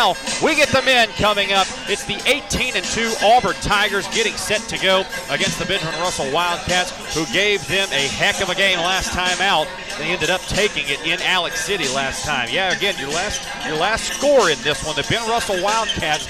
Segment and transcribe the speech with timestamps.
[0.00, 1.66] now we get the men coming up.
[1.86, 6.32] It's the 18 and 2 Auburn Tigers getting set to go against the Benjamin Russell
[6.32, 9.68] Wildcats, who gave them a heck of a game last time out.
[9.98, 12.48] They ended up taking it in Alex City last time.
[12.50, 16.26] Yeah, again, your last your last score in this one, the Ben Russell Wildcats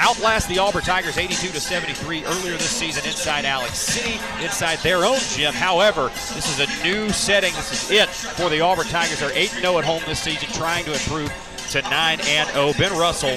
[0.00, 5.04] outlast the Auburn Tigers 82 to 73 earlier this season inside Alex City, inside their
[5.04, 5.54] own gym.
[5.54, 7.54] However, this is a new setting.
[7.54, 9.20] This is it for the Auburn Tigers.
[9.20, 11.30] They're 8 0 at home this season, trying to improve
[11.70, 12.72] to 9 and 0.
[12.78, 13.36] Ben Russell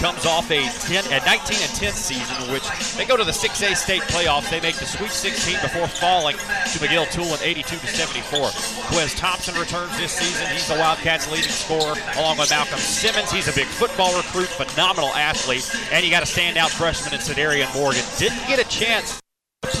[0.00, 3.76] comes off a 10, a 19 and 10 season, which they go to the 6A
[3.76, 4.48] state playoffs.
[4.48, 8.48] They make the Sweet 16 before falling to McGill-Toolen 82 to 74.
[8.88, 10.46] Quez Thompson returns this season.
[10.48, 13.30] He's the Wildcats' leading scorer, along with Malcolm Simmons.
[13.30, 17.72] He's a big football recruit, phenomenal athlete, and you got a standout freshman in Cedarian
[17.74, 18.02] Morgan.
[18.16, 19.20] Didn't get a chance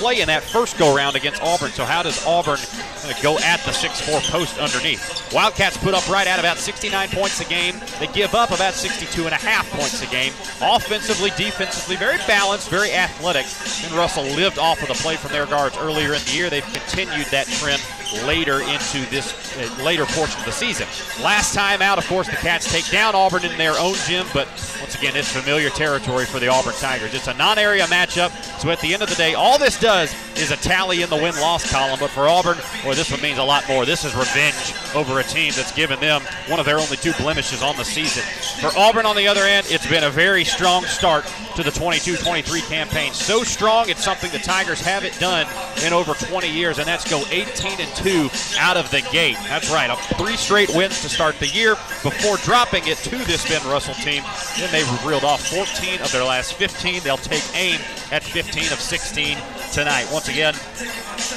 [0.00, 1.70] play in that first go round against Auburn.
[1.70, 5.32] So how does Auburn uh, go at the 6-4 post underneath?
[5.32, 7.76] Wildcats put up right at about 69 points a game.
[7.98, 10.32] They give up about 62 and a half points a game.
[10.62, 13.46] Offensively, defensively, very balanced, very athletic.
[13.84, 16.50] And Russell lived off of the play from their guards earlier in the year.
[16.50, 17.82] They've continued that trend
[18.24, 20.86] later into this uh, later portion of the season.
[21.22, 24.48] Last time out, of course, the Cats take down Auburn in their own gym, but
[24.80, 27.14] once again, it's familiar territory for the Auburn Tigers.
[27.14, 30.50] It's a non-area matchup, so at the end of the day, all this does is
[30.50, 31.98] a tally in the win-loss column.
[32.00, 33.84] But for Auburn, boy, this one means a lot more.
[33.84, 37.62] This is revenge over a team that's given them one of their only two blemishes
[37.62, 38.22] on the season.
[38.60, 41.24] For Auburn, on the other end, it's been a very strong start
[41.62, 43.12] to the 22-23 campaign.
[43.12, 45.46] So strong, it's something the Tigers haven't done
[45.84, 49.36] in over 20 years, and that's go 18 and 2 out of the gate.
[49.44, 53.46] That's right, a three straight wins to start the year before dropping it to this
[53.48, 54.22] Ben Russell team.
[54.58, 57.02] Then they've reeled off 14 of their last 15.
[57.02, 59.36] They'll take aim at 15 of 16
[59.72, 60.06] tonight.
[60.12, 60.54] Once again,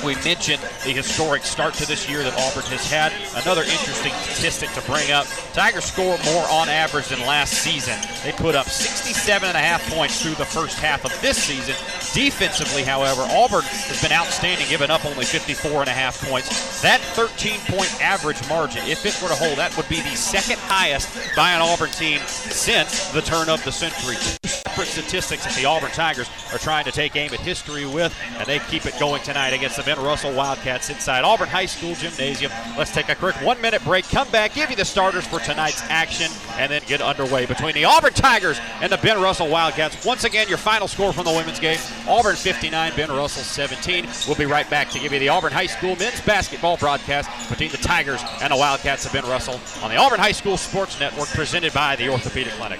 [0.03, 3.13] we mentioned the historic start to this year that Auburn has had.
[3.43, 5.25] Another interesting statistic to bring up.
[5.53, 7.97] Tigers score more on average than last season.
[8.23, 11.75] They put up 67 and a half points through the first half of this season.
[12.13, 16.81] Defensively, however, Auburn has been outstanding, giving up only 54 and a half points.
[16.81, 20.59] That 13 point average margin, if it were to hold, that would be the second
[20.59, 25.53] highest by an Auburn team since the turn of the century Two separate statistics that
[25.55, 28.97] the Auburn Tigers are trying to take aim at history with, and they keep it
[28.99, 32.51] going tonight against the Ben Russell Wildcats inside Auburn High School Gymnasium.
[32.77, 35.81] Let's take a quick one minute break, come back, give you the starters for tonight's
[35.89, 40.05] action, and then get underway between the Auburn Tigers and the Ben Russell Wildcats.
[40.05, 44.07] Once again, your final score from the women's game Auburn 59, Ben Russell 17.
[44.27, 47.71] We'll be right back to give you the Auburn High School men's basketball broadcast between
[47.71, 51.29] the Tigers and the Wildcats of Ben Russell on the Auburn High School Sports Network
[51.29, 52.79] presented by the Orthopedic Clinic.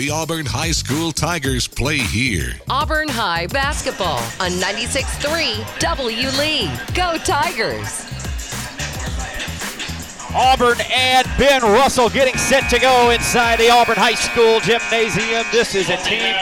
[0.00, 2.54] The Auburn High School Tigers play here.
[2.70, 6.70] Auburn High basketball on 96.3 W Lee.
[6.94, 8.06] Go Tigers!
[10.34, 15.44] Auburn and Ben Russell getting set to go inside the Auburn High School gymnasium.
[15.52, 16.34] This is a team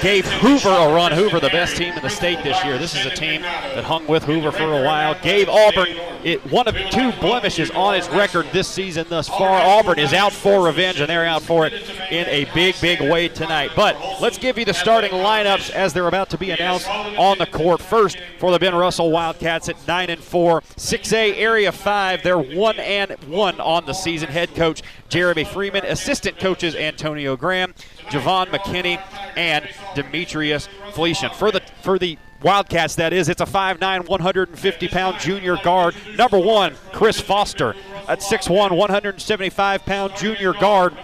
[0.00, 1.12] gave Hoover a run.
[1.12, 2.78] Hoover, the best team in the state this year.
[2.78, 5.14] This is a team that hung with Hoover for a while.
[5.20, 5.88] Gave Auburn
[6.24, 9.60] it one of two blemishes on its record this season thus far.
[9.60, 11.72] Auburn is out for revenge, and they're out for it
[12.10, 13.70] in a big, big way tonight.
[13.76, 17.46] But let's give you the starting lineups as they're about to be announced on the
[17.46, 17.80] court.
[17.80, 22.22] First for the Ben Russell Wildcats at nine and four, 6A Area Five.
[22.22, 24.28] They're one and one on the season.
[24.28, 27.74] Head coach Jeremy Freeman, assistant coaches Antonio Graham,
[28.08, 29.00] Javon McKinney,
[29.36, 31.30] and Demetrius Felician.
[31.34, 35.94] For the for the Wildcats, that is, it's a 5'9", 150 pound junior guard.
[36.16, 37.74] Number one, Chris Foster.
[38.08, 40.94] At 6'1", 175 pound junior guard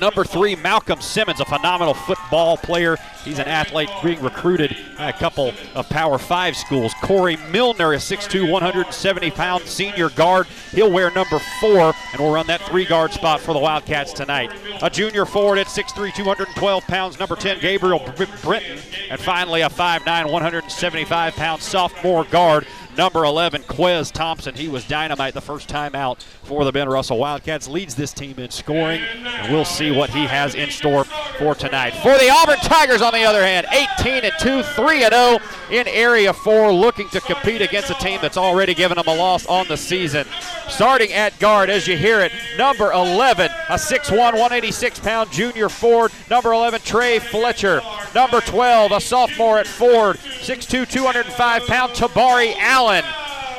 [0.00, 2.96] Number three, Malcolm Simmons, a phenomenal football player.
[3.24, 6.92] He's an athlete being recruited by a couple of Power Five schools.
[7.02, 10.46] Corey Milner, a 6'2, 170 pound senior guard.
[10.72, 14.52] He'll wear number four, and will run that three guard spot for the Wildcats tonight.
[14.82, 18.78] A junior forward at 6'3, 212 pounds, number 10, Gabriel Benton.
[19.10, 22.66] And finally, a 5'9, 175 pound sophomore guard,
[22.96, 24.54] number 11, Quez Thompson.
[24.54, 27.68] He was dynamite the first time out for the Ben Russell Wildcats.
[27.68, 31.04] Leads this team in scoring, and we'll see what he has in store
[31.38, 31.90] for tonight.
[32.02, 35.38] For the Auburn Tigers, on the other hand, 18 and 2, 3 and 0
[35.70, 39.46] in Area 4, looking to compete against a team that's already given them a loss
[39.46, 40.26] on the season.
[40.68, 46.10] Starting at guard, as you hear it, number 11, a 6'1, 186 pound junior Ford.
[46.28, 47.80] Number 11, Trey Fletcher.
[48.14, 53.02] Number 12, a sophomore at Ford, 6'2, 205 pound Tabari Allen.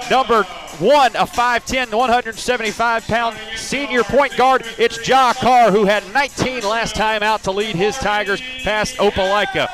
[0.10, 0.44] Number
[0.80, 4.64] one, a 5'10, 175 pound senior point guard.
[4.78, 9.68] It's Ja Carr, who had 19 last time out to lead his Tigers past Opelika.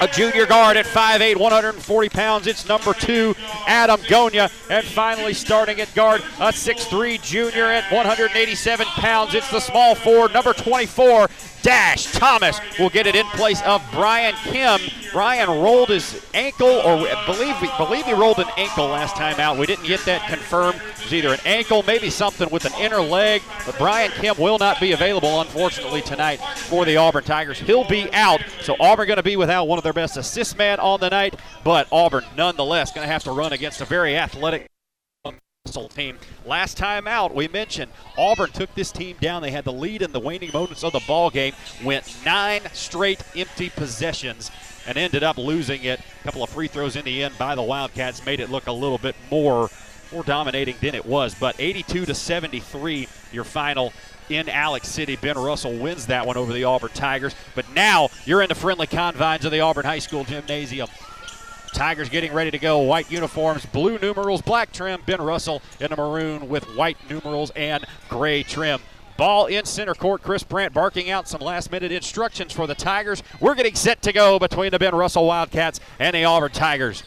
[0.00, 2.46] A junior guard at 5'8, 140 pounds.
[2.46, 3.34] It's number two,
[3.66, 4.48] Adam Gonya.
[4.70, 9.34] And finally, starting at guard, a 6'3 junior at 187 pounds.
[9.34, 11.28] It's the small forward, number 24,
[11.62, 14.80] Dash Thomas will get it in place of Brian Kim.
[15.12, 19.58] Brian rolled his ankle, or believe we believe he rolled an ankle last time out.
[19.58, 20.76] We didn't get that confirmed.
[20.76, 23.42] It was either an ankle, maybe something with an inner leg.
[23.66, 27.58] But Brian Kim will not be available, unfortunately, tonight for the Auburn Tigers.
[27.58, 30.80] He'll be out, so Auburn going to be without one of their best assist man
[30.80, 31.34] on the night.
[31.64, 34.68] But Auburn, nonetheless, going to have to run against a very athletic
[35.94, 36.18] team.
[36.46, 39.42] Last time out, we mentioned Auburn took this team down.
[39.42, 41.52] They had the lead in the waning moments of the ball game,
[41.84, 44.50] went nine straight empty possessions,
[44.86, 46.00] and ended up losing it.
[46.00, 48.72] A couple of free throws in the end by the Wildcats made it look a
[48.72, 49.68] little bit more
[50.10, 51.34] more dominating than it was.
[51.34, 53.92] But 82 to 73, your final
[54.28, 55.16] in Alex City.
[55.16, 57.34] Ben Russell wins that one over the Auburn Tigers.
[57.54, 60.88] But now you're in the friendly confines of the Auburn High School gymnasium.
[61.74, 62.78] Tigers getting ready to go.
[62.78, 65.02] White uniforms, blue numerals, black trim.
[65.06, 68.80] Ben Russell in the maroon with white numerals and gray trim.
[69.16, 70.22] Ball in center court.
[70.22, 73.22] Chris Brandt barking out some last minute instructions for the Tigers.
[73.40, 77.02] We're getting set to go between the Ben Russell Wildcats and the Auburn Tigers.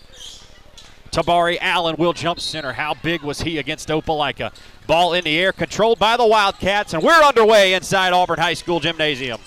[1.12, 2.72] Tabari Allen will jump center.
[2.72, 4.54] How big was he against Opelika?
[4.88, 8.80] Ball in the air, controlled by the Wildcats, and we're underway inside Auburn High School
[8.80, 9.40] Gymnasium.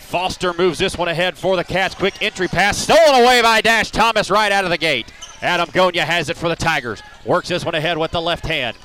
[0.00, 1.94] Foster moves this one ahead for the Cats.
[1.94, 5.12] Quick entry pass, stolen away by Dash Thomas right out of the gate.
[5.42, 7.02] Adam Gonya has it for the Tigers.
[7.26, 8.76] Works this one ahead with the left hand.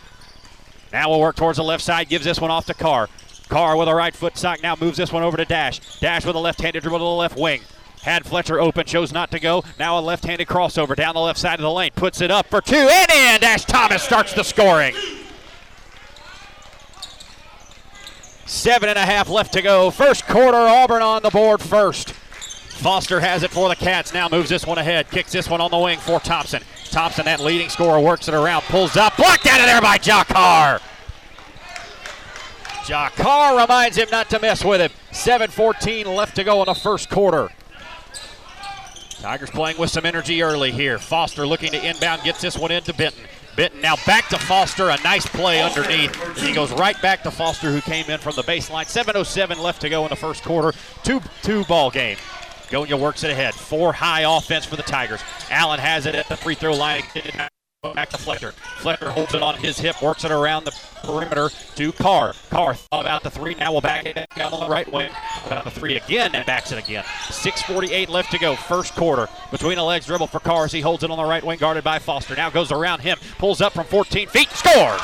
[0.92, 3.07] Now we'll work towards the left side, gives this one off to Carr.
[3.50, 6.00] Carr with a right foot sock now moves this one over to Dash.
[6.00, 7.62] Dash with a left-handed dribble to the left wing.
[8.03, 9.63] Had Fletcher open, chose not to go.
[9.79, 11.91] Now a left-handed crossover down the left side of the lane.
[11.95, 13.41] Puts it up for two and in.
[13.41, 14.94] Dash Thomas starts the scoring.
[18.45, 19.89] Seven and a half left to go.
[19.89, 22.11] First quarter, Auburn on the board first.
[22.11, 24.13] Foster has it for the Cats.
[24.13, 25.09] Now moves this one ahead.
[25.09, 26.61] Kicks this one on the wing for Thompson.
[26.91, 30.23] Thompson, that leading scorer, works it around, pulls up, blocked out of there by Ja
[30.25, 30.81] Carr.
[32.83, 34.91] Jakar reminds him not to mess with him.
[35.11, 37.50] 7-14 left to go in the first quarter.
[39.23, 40.99] Tigers playing with some energy early here.
[40.99, 43.23] Foster looking to inbound, gets this one into Benton.
[43.55, 44.89] Benton now back to Foster.
[44.89, 46.21] A nice play underneath.
[46.21, 48.83] And he goes right back to Foster, who came in from the baseline.
[48.83, 50.77] 7.07 left to go in the first quarter.
[51.03, 52.17] 2 2 ball game.
[52.67, 53.53] Gonya works it ahead.
[53.53, 55.21] Four high offense for the Tigers.
[55.49, 57.03] Allen has it at the free throw line.
[57.91, 58.53] Back to Fletcher.
[58.77, 60.71] Fletcher holds it on his hip, works it around the
[61.03, 62.33] perimeter to Carr.
[62.50, 63.55] Carr about the three.
[63.55, 65.12] Now we'll back it down on the right wing.
[65.46, 67.03] About the three again and backs it again.
[67.03, 68.55] 6.48 left to go.
[68.55, 69.27] First quarter.
[69.51, 71.84] Between the legs dribble for Carr as he holds it on the right wing, guarded
[71.84, 72.36] by Foster.
[72.38, 73.17] Now goes around him.
[73.38, 74.50] Pulls up from 14 feet.
[74.51, 75.01] Scores!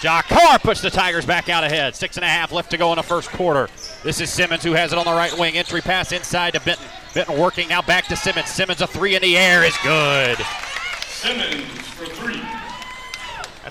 [0.00, 1.96] Ja Carr puts the Tigers back out ahead.
[1.96, 3.68] Six and a half left to go in the first quarter.
[4.04, 5.56] This is Simmons who has it on the right wing.
[5.56, 6.86] Entry pass inside to Benton.
[7.14, 8.48] Benton working now back to Simmons.
[8.48, 10.38] Simmons a three in the air is good.
[11.08, 12.40] Simmons for three.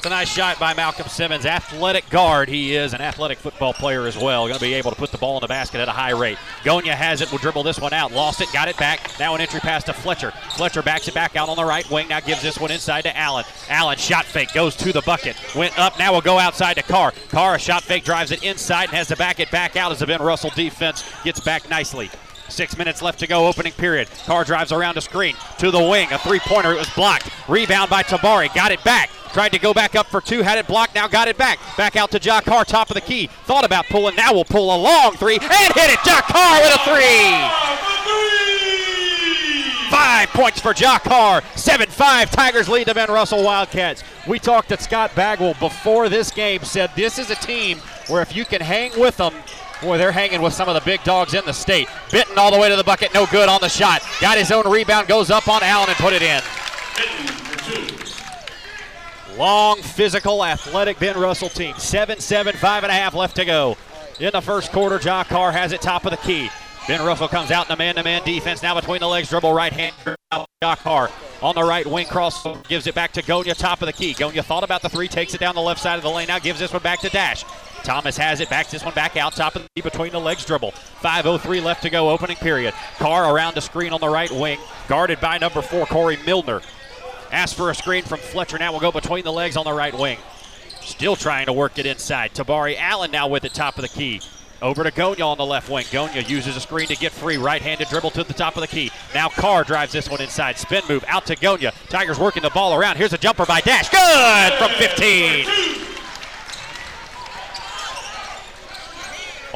[0.08, 1.46] A nice shot by Malcolm Simmons.
[1.46, 4.48] Athletic guard he is, an athletic football player as well.
[4.48, 6.38] Going to be able to put the ball in the basket at a high rate.
[6.64, 8.14] Gonya has it, will dribble this one out.
[8.14, 9.02] Lost it, got it back.
[9.20, 10.32] Now an entry pass to Fletcher.
[10.56, 12.08] Fletcher backs it back out on the right wing.
[12.08, 13.44] Now gives this one inside to Allen.
[13.68, 15.36] Allen shot fake, goes to the bucket.
[15.54, 17.12] Went up, now will go outside to Carr.
[17.28, 20.00] Carr a shot fake, drives it inside and has to back it back out as
[20.00, 22.10] the Ben Russell defense gets back nicely.
[22.50, 24.10] Six minutes left to go, opening period.
[24.26, 26.12] Carr drives around a screen to the wing.
[26.12, 27.30] A three pointer, it was blocked.
[27.48, 28.54] Rebound by Tabari.
[28.54, 29.10] Got it back.
[29.34, 31.60] Tried to go back up for two, had it blocked, now got it back.
[31.76, 33.28] Back out to Ja Carr, top of the key.
[33.46, 36.00] Thought about pulling, now will pull a long three and hit it.
[36.06, 37.78] Ja Carr with a three.
[39.90, 41.42] Five points for Jock Carr.
[41.56, 42.32] 7 5.
[42.32, 44.04] Tigers lead the Ben Russell Wildcats.
[44.28, 47.78] We talked to Scott Bagwell before this game, said this is a team
[48.08, 49.34] where if you can hang with them,
[49.82, 51.88] Boy, they're hanging with some of the big dogs in the state.
[52.12, 54.02] Benton all the way to the bucket, no good on the shot.
[54.20, 56.42] Got his own rebound, goes up on Allen and put it in.
[59.38, 61.76] Long, physical, athletic Ben Russell team.
[61.78, 63.78] 7 7, 5.5 left to go.
[64.20, 66.50] In the first quarter, Jock Carr has it top of the key.
[66.88, 68.64] Ben Russell comes out in a man to man defense.
[68.64, 69.94] Now between the legs, dribble right hand.
[70.64, 71.12] Jock Carr
[71.44, 74.16] on the right wing cross, gives it back to Gonya, top of the key.
[74.16, 76.30] Gonya thought about the three, takes it down the left side of the lane.
[76.30, 77.44] Now gives this one back to Dash.
[77.84, 80.46] Thomas has it, backs this one back out, top of the key between the legs
[80.46, 80.72] dribble.
[81.02, 82.74] 5.03 left to go, opening period.
[82.98, 86.62] Carr around the screen on the right wing, guarded by number four, Corey Milner.
[87.32, 88.58] Asks for a screen from Fletcher.
[88.58, 90.18] Now will go between the legs on the right wing.
[90.82, 92.34] Still trying to work it inside.
[92.34, 94.22] Tabari Allen now with it top of the key.
[94.62, 95.86] Over to Gonya on the left wing.
[95.86, 97.38] Gonya uses a screen to get free.
[97.38, 98.92] Right handed dribble to the top of the key.
[99.14, 100.58] Now Carr drives this one inside.
[100.58, 101.74] Spin move out to Gonya.
[101.90, 102.98] Tigers working the ball around.
[102.98, 103.90] Here's a jumper by Dash.
[103.90, 105.46] Good from 15.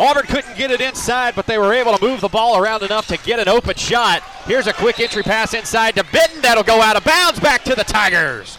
[0.02, 3.06] Auburn couldn't get it inside, but they were able to move the ball around enough
[3.06, 4.24] to get an open shot.
[4.46, 6.42] Here's a quick entry pass inside to Benton.
[6.42, 8.58] That'll go out of bounds back to the Tigers.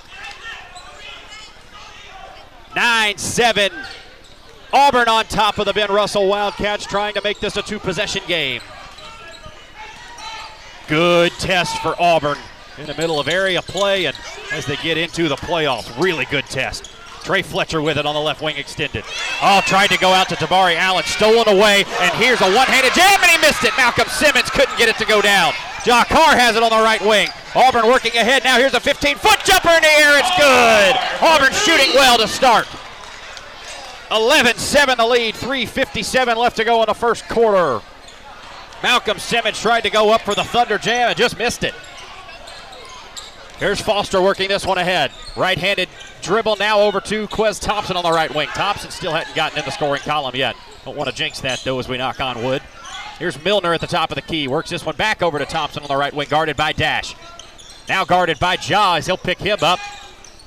[2.76, 3.72] 9 7.
[4.72, 8.22] Auburn on top of the Ben Russell Wildcats, trying to make this a two possession
[8.28, 8.62] game.
[10.86, 12.38] Good test for Auburn
[12.78, 14.16] in the middle of area play, and
[14.52, 16.92] as they get into the playoffs, really good test.
[17.22, 19.04] Trey Fletcher with it on the left wing extended.
[19.40, 23.18] Oh, tried to go out to Tabari Allen, stolen away, and here's a one-handed jam,
[23.22, 23.72] and he missed it.
[23.76, 25.52] Malcolm Simmons couldn't get it to go down.
[25.84, 27.28] Jock Carr has it on the right wing.
[27.54, 28.58] Auburn working ahead now.
[28.58, 30.18] Here's a 15-foot jumper in the air.
[30.18, 30.96] It's good.
[31.20, 32.66] Auburn shooting well to start.
[34.10, 35.34] 11-7 the lead.
[35.34, 37.82] 3:57 left to go in the first quarter.
[38.82, 41.74] Malcolm Simmons tried to go up for the Thunder Jam and just missed it.
[43.62, 45.12] Here's Foster working this one ahead.
[45.36, 45.88] Right-handed
[46.20, 48.48] dribble now over to Quez Thompson on the right wing.
[48.48, 50.56] Thompson still hadn't gotten in the scoring column yet.
[50.84, 52.60] Don't want to jinx that though as we knock on wood.
[53.20, 54.48] Here's Milner at the top of the key.
[54.48, 57.14] Works this one back over to Thompson on the right wing, guarded by Dash.
[57.88, 59.06] Now guarded by Jaws.
[59.06, 59.78] He'll pick him up.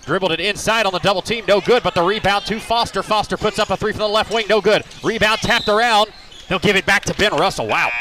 [0.03, 3.01] Dribbled it inside on the double team, no good, but the rebound to Foster.
[3.01, 4.83] Foster puts up a three from the left wing, no good.
[5.05, 6.09] Rebound tapped around.
[6.49, 7.67] He'll give it back to Ben Russell.
[7.67, 7.91] Wow.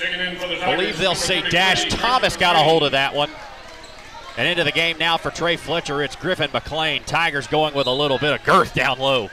[0.00, 3.30] I believe they'll say Dash Thomas got a hold of that one.
[4.38, 7.02] And into the game now for Trey Fletcher, it's Griffin McLean.
[7.02, 9.30] Tigers going with a little bit of girth down low.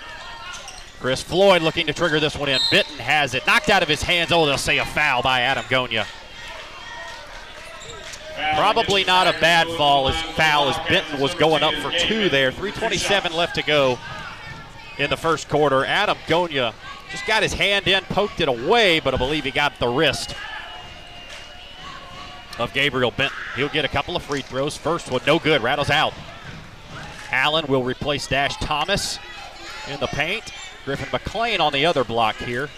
[1.00, 2.60] Chris Floyd looking to trigger this one in.
[2.72, 3.46] Benton has it.
[3.46, 4.32] Knocked out of his hands.
[4.32, 6.08] Oh, they'll say a foul by Adam Gonya.
[8.56, 12.52] Probably not a bad foul as foul as Benton was going up for two there.
[12.52, 14.00] 327 left to go
[14.98, 15.86] in the first quarter.
[15.86, 16.74] Adam Gonya
[17.12, 20.34] just got his hand in, poked it away, but I believe he got the wrist
[22.60, 23.38] of Gabriel Benton.
[23.56, 24.78] He'll get a couple of free throws.
[24.78, 26.14] First one, no good, rattles out.
[27.32, 29.20] Allen will replace Dash Thomas
[29.90, 30.52] in the paint.
[30.86, 32.70] Griffin McLean on the other block here.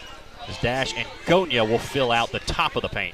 [0.48, 3.14] As Dash and Gonya will fill out the top of the paint.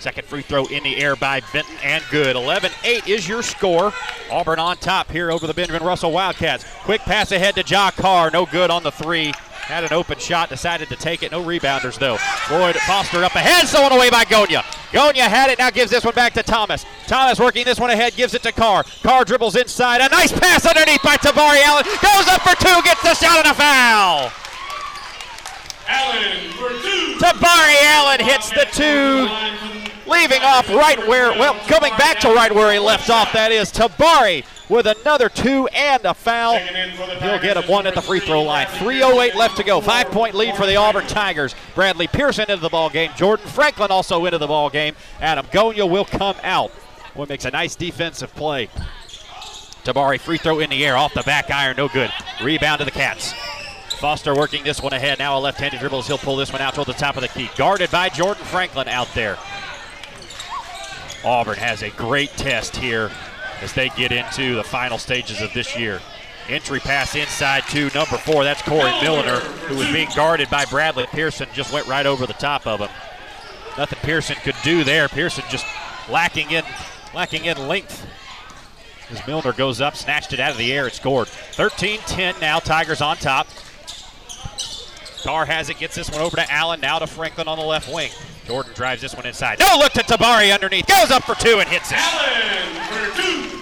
[0.00, 2.36] Second free throw in the air by Benton and good.
[2.36, 3.92] 11 8 is your score.
[4.30, 6.64] Auburn on top here over the Benjamin Russell Wildcats.
[6.82, 8.30] Quick pass ahead to Jock Carr.
[8.30, 9.32] No good on the three.
[9.68, 11.30] Had an open shot, decided to take it.
[11.30, 12.16] No rebounders, though.
[12.16, 14.62] Floyd Foster up ahead, stolen away by Gonya.
[14.92, 16.86] Gonya had it, now gives this one back to Thomas.
[17.06, 18.84] Thomas working this one ahead, gives it to Carr.
[19.02, 20.00] Carr dribbles inside.
[20.00, 21.84] A nice pass underneath by Tabari Allen.
[21.84, 24.32] Goes up for two, gets the shot and a foul.
[25.86, 27.18] Allen for two.
[27.18, 29.28] Tabari Allen hits the two
[30.08, 33.70] leaving off right where, well, coming back to right where he left off, that is
[33.70, 36.58] Tabari with another two and a foul.
[36.58, 38.66] He'll get him one at the free throw line.
[38.66, 39.80] 3.08 left to go.
[39.80, 41.54] Five point lead for the Auburn Tigers.
[41.74, 43.10] Bradley Pearson into the ball game.
[43.16, 44.94] Jordan Franklin also into the ball game.
[45.20, 46.70] Adam Gonya will come out.
[47.14, 48.68] One makes a nice defensive play.
[49.84, 52.12] Tabari free throw in the air off the back iron, no good.
[52.42, 53.32] Rebound to the Cats.
[53.98, 55.18] Foster working this one ahead.
[55.18, 56.02] Now a left-handed dribble.
[56.02, 57.50] He'll pull this one out toward the top of the key.
[57.56, 59.36] Guarded by Jordan Franklin out there.
[61.24, 63.10] Auburn has a great test here
[63.62, 66.00] as they get into the final stages of this year.
[66.48, 68.42] Entry pass inside to number four.
[68.42, 71.48] That's Corey Milner, who was being guarded by Bradley Pearson.
[71.52, 72.88] Just went right over the top of him.
[73.76, 75.08] Nothing Pearson could do there.
[75.08, 75.66] Pearson just
[76.08, 76.64] lacking in,
[77.14, 78.06] lacking in length.
[79.10, 81.28] As Milner goes up, snatched it out of the air, it scored.
[81.28, 82.58] 13-10 now.
[82.58, 83.46] Tigers on top.
[85.22, 87.92] Carr has it, gets this one over to Allen, now to Franklin on the left
[87.92, 88.10] wing.
[88.48, 89.58] Jordan drives this one inside.
[89.58, 90.86] No look to Tabari underneath.
[90.86, 91.98] Goes up for two and hits it.
[91.98, 93.58] Allen for two.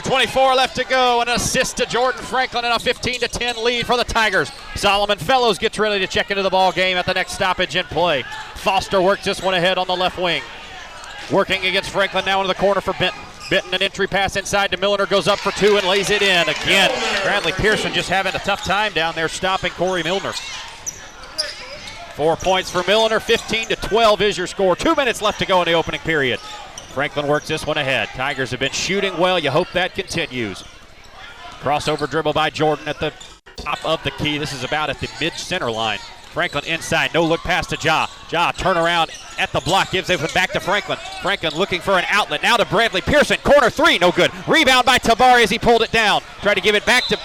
[0.00, 1.20] 2.24 left to go.
[1.20, 4.52] An assist to Jordan Franklin and a 15 to 10 lead for the Tigers.
[4.76, 7.84] Solomon Fellows gets ready to check into the ball game at the next stoppage in
[7.86, 8.22] play.
[8.54, 10.42] Foster works this one ahead on the left wing.
[11.32, 13.20] Working against Franklin now into the corner for Benton.
[13.50, 16.48] Benton an entry pass inside to Milner goes up for two and lays it in
[16.48, 16.90] again.
[17.24, 20.32] Bradley Pearson just having a tough time down there stopping Corey Milner.
[22.16, 23.20] Four points for Milner.
[23.20, 24.74] 15 to 12 is your score.
[24.74, 26.40] Two minutes left to go in the opening period.
[26.40, 28.08] Franklin works this one ahead.
[28.08, 29.38] Tigers have been shooting well.
[29.38, 30.64] You hope that continues.
[31.60, 33.12] Crossover dribble by Jordan at the
[33.56, 34.38] top of the key.
[34.38, 35.98] This is about at the mid center line.
[36.30, 38.06] Franklin inside, no look pass to Ja.
[38.30, 40.96] Ja turn around at the block, gives it back to Franklin.
[41.20, 42.42] Franklin looking for an outlet.
[42.42, 43.36] Now to Bradley Pearson.
[43.44, 44.30] Corner three, no good.
[44.48, 46.22] Rebound by Tabari as he pulled it down.
[46.40, 47.18] Tried to give it back to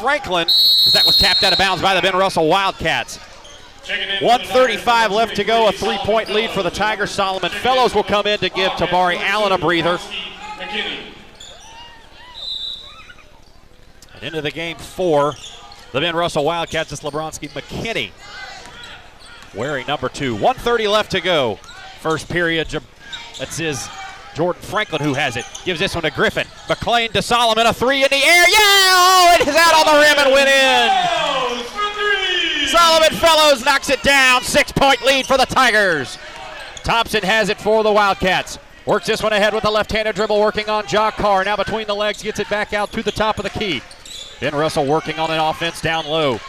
[0.00, 3.18] Franklin as that was tapped out of bounds by the Ben Russell Wildcats.
[3.88, 7.10] 135 left to go, a three-point lead for the Tigers.
[7.10, 9.98] Solomon Fellows will come in to give Tabari Allen a breather.
[14.14, 15.34] And into the game four,
[15.92, 16.92] the Ben Russell Wildcats.
[16.92, 18.10] It's Lebronski McKinney
[19.54, 20.34] wearing number two.
[20.34, 21.58] 130 left to go.
[22.00, 22.68] First period.
[23.38, 23.88] That's his
[24.34, 25.46] Jordan Franklin who has it.
[25.64, 26.46] Gives this one to Griffin.
[26.68, 27.66] McLean to Solomon.
[27.66, 28.48] A three in the air.
[28.48, 28.58] Yeah!
[28.60, 30.88] Oh, it is out on the rim and went in.
[32.68, 34.42] Solomon Fellows knocks it down.
[34.42, 36.18] Six point lead for the Tigers.
[36.84, 38.58] Thompson has it for the Wildcats.
[38.86, 41.44] Works this one ahead with a left handed dribble, working on Jock Carr.
[41.44, 43.82] Now between the legs, gets it back out to the top of the key.
[44.40, 46.40] Ben Russell working on an offense down low.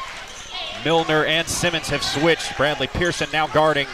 [0.86, 2.56] Milner and Simmons have switched.
[2.56, 3.88] Bradley Pearson now guarding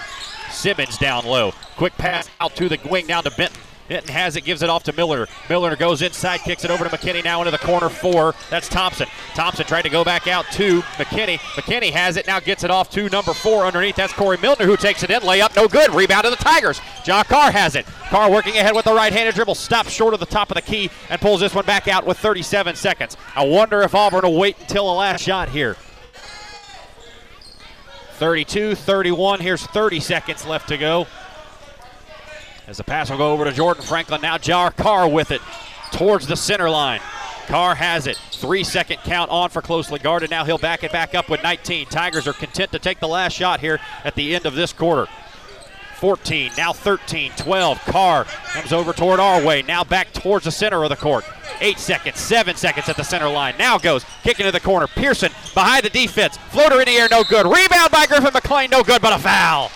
[0.51, 1.53] Simmons down low.
[1.77, 3.59] Quick pass out to the wing, down to Benton.
[3.87, 5.27] Benton has it, gives it off to Milner.
[5.49, 8.33] Milner goes inside, kicks it over to McKinney now into the corner four.
[8.49, 9.07] That's Thompson.
[9.35, 11.37] Thompson tried to go back out to McKinney.
[11.37, 13.95] McKinney has it, now gets it off to number four underneath.
[13.95, 15.21] That's Corey Milner who takes it in.
[15.21, 15.93] Layup, no good.
[15.93, 16.81] Rebound to the Tigers.
[17.03, 17.85] John Carr has it.
[18.09, 20.61] Carr working ahead with the right handed dribble, stops short of the top of the
[20.61, 23.17] key and pulls this one back out with 37 seconds.
[23.35, 25.75] I wonder if Auburn will wait until the last shot here.
[28.15, 29.41] 32 31.
[29.41, 31.05] Here's 30 seconds left to go.
[32.67, 34.21] As the pass will go over to Jordan Franklin.
[34.21, 35.41] Now Ja Carr with it
[35.91, 36.99] towards the center line.
[37.47, 38.17] Carr has it.
[38.31, 40.31] Three second count on for closely guarded.
[40.31, 41.85] Now he'll back it back up with 19.
[41.87, 45.07] Tigers are content to take the last shot here at the end of this quarter.
[45.99, 47.79] 14, now 13, 12.
[47.85, 49.61] Carr comes over toward our way.
[49.61, 51.23] Now back towards the center of the court.
[51.61, 53.55] Eight seconds, seven seconds at the center line.
[53.57, 54.87] Now goes kicking to the corner.
[54.87, 56.35] Pearson behind the defense.
[56.49, 57.45] Floater in the air, no good.
[57.45, 59.71] Rebound by Griffin McLean, no good, but a foul.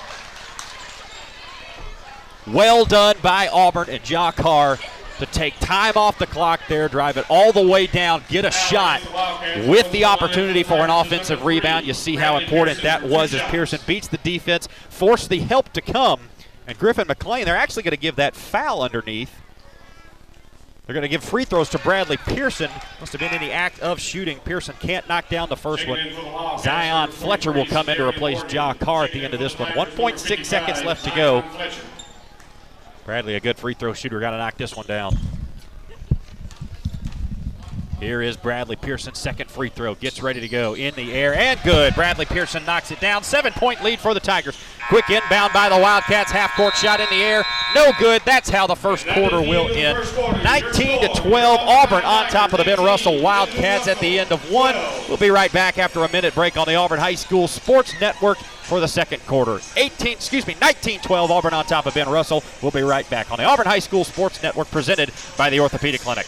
[2.51, 4.79] Well done by Auburn and Jock Carr
[5.19, 8.51] to take time off the clock there, drive it all the way down, get a
[8.51, 9.01] shot
[9.67, 11.85] with the opportunity for an offensive rebound.
[11.85, 15.81] You see how important that was as Pearson beats the defense, forced the help to
[15.81, 16.21] come.
[16.65, 19.41] And Griffin McLean, they're actually going to give that foul underneath.
[20.85, 22.71] They're going to give free throws to Bradley Pearson.
[22.99, 24.39] Must have been in the act of shooting.
[24.39, 25.99] Pearson can't knock down the first one.
[26.57, 29.71] Zion Fletcher will come in to replace Jock Carr at the end of this one.
[29.73, 31.43] 1.6 seconds left to go.
[33.09, 35.17] Bradley, a good free throw shooter, got to knock this one down.
[37.99, 39.95] Here is Bradley Pearson, second free throw.
[39.95, 41.95] Gets ready to go in the air and good.
[41.95, 43.23] Bradley Pearson knocks it down.
[43.23, 44.59] Seven point lead for the Tigers.
[44.89, 46.31] Quick inbound by the Wildcats.
[46.31, 47.43] Half court shot in the air.
[47.73, 48.21] No good.
[48.25, 49.97] That's how the first quarter will end.
[50.43, 51.59] 19 to 12.
[51.61, 54.75] Auburn on top of the Ben Russell Wildcats at the end of one.
[55.07, 58.37] We'll be right back after a minute break on the Auburn High School Sports Network
[58.69, 59.59] for the second quarter.
[59.75, 62.43] 18, excuse me, 19-12 Auburn on top of Ben Russell.
[62.61, 66.01] We'll be right back on the Auburn High School Sports Network presented by the Orthopedic
[66.01, 66.27] Clinic.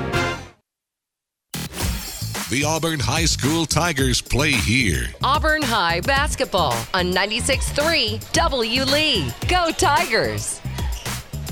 [2.51, 5.07] The Auburn High School Tigers play here.
[5.23, 8.83] Auburn High basketball on 96.3 W.
[8.83, 9.31] Lee.
[9.47, 10.59] Go Tigers!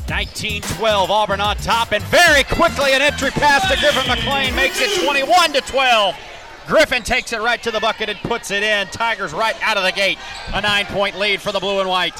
[0.09, 4.81] 19 12, Auburn on top, and very quickly an entry pass to Griffin McLean makes
[4.81, 6.15] it 21 to 12.
[6.67, 8.85] Griffin takes it right to the bucket and puts it in.
[8.87, 10.17] Tigers right out of the gate.
[10.53, 12.19] A nine point lead for the blue and white.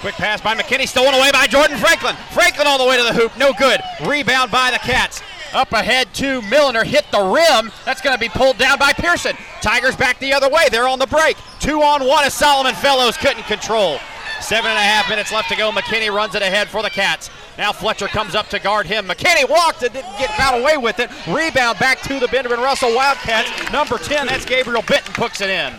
[0.00, 2.16] Quick pass by McKinney, stolen away by Jordan Franklin.
[2.32, 3.80] Franklin all the way to the hoop, no good.
[4.04, 5.22] Rebound by the Cats.
[5.54, 7.72] Up ahead to Milner, hit the rim.
[7.84, 9.34] That's going to be pulled down by Pearson.
[9.62, 10.68] Tigers back the other way.
[10.70, 11.36] They're on the break.
[11.58, 13.98] Two on one as Solomon Fellows couldn't control.
[14.40, 15.70] Seven and a half minutes left to go.
[15.72, 17.30] McKinney runs it ahead for the Cats.
[17.56, 19.06] Now Fletcher comes up to guard him.
[19.06, 21.10] McKinney walked and didn't get got away with it.
[21.26, 23.72] Rebound back to the Benjamin Russell Wildcats.
[23.72, 25.74] Number 10, that's Gabriel Benton, puts it in.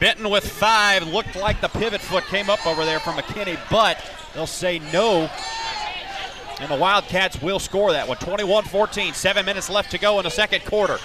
[0.00, 1.06] Benton with five.
[1.06, 4.02] Looked like the pivot foot came up over there from McKinney, but
[4.34, 5.30] they'll say no.
[6.60, 8.18] And the Wildcats will score that one.
[8.18, 9.14] 21 14.
[9.14, 10.98] Seven minutes left to go in the second quarter.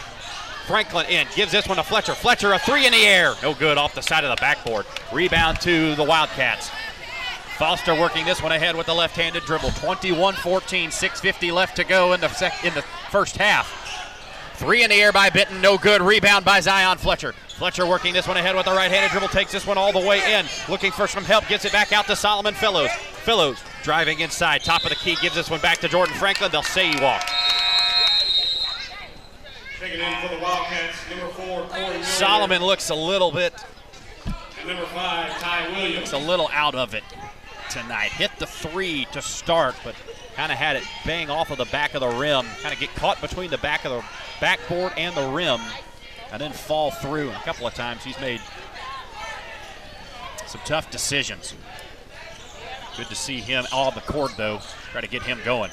[0.68, 2.14] Franklin in, gives this one to Fletcher.
[2.14, 3.36] Fletcher, a three in the air.
[3.42, 4.86] No good off the side of the backboard.
[5.14, 6.72] Rebound to the Wildcats.
[7.58, 9.70] Foster working this one ahead with the left-handed dribble.
[9.70, 13.72] 21-14, 6.50 left to go in the sec- in the first half.
[14.56, 16.02] Three in the air by Benton, no good.
[16.02, 17.34] Rebound by Zion Fletcher.
[17.58, 20.34] Fletcher working this one ahead with the right-handed dribble, takes this one all the way
[20.34, 20.46] in.
[20.68, 22.90] Looking for some help, gets it back out to Solomon Fellows.
[22.92, 26.52] Fellows driving inside, top of the key, gives this one back to Jordan Franklin.
[26.52, 27.32] They'll say he walked.
[29.80, 33.54] Taking in for the Wildcats, number four, Corey Solomon looks a little bit
[34.60, 35.96] And number five, Ty Williams.
[35.96, 37.04] looks a little out of it
[37.70, 38.12] tonight.
[38.12, 39.96] Hit the three to start, but
[40.36, 42.46] kind of had it bang off of the back of the rim.
[42.62, 44.04] Kind of get caught between the back of the
[44.42, 45.62] backboard and the rim,
[46.36, 47.30] and then fall through.
[47.30, 48.42] And a couple of times he's made
[50.46, 51.54] some tough decisions.
[52.98, 54.60] Good to see him on the court though.
[54.92, 55.72] Try to get him going.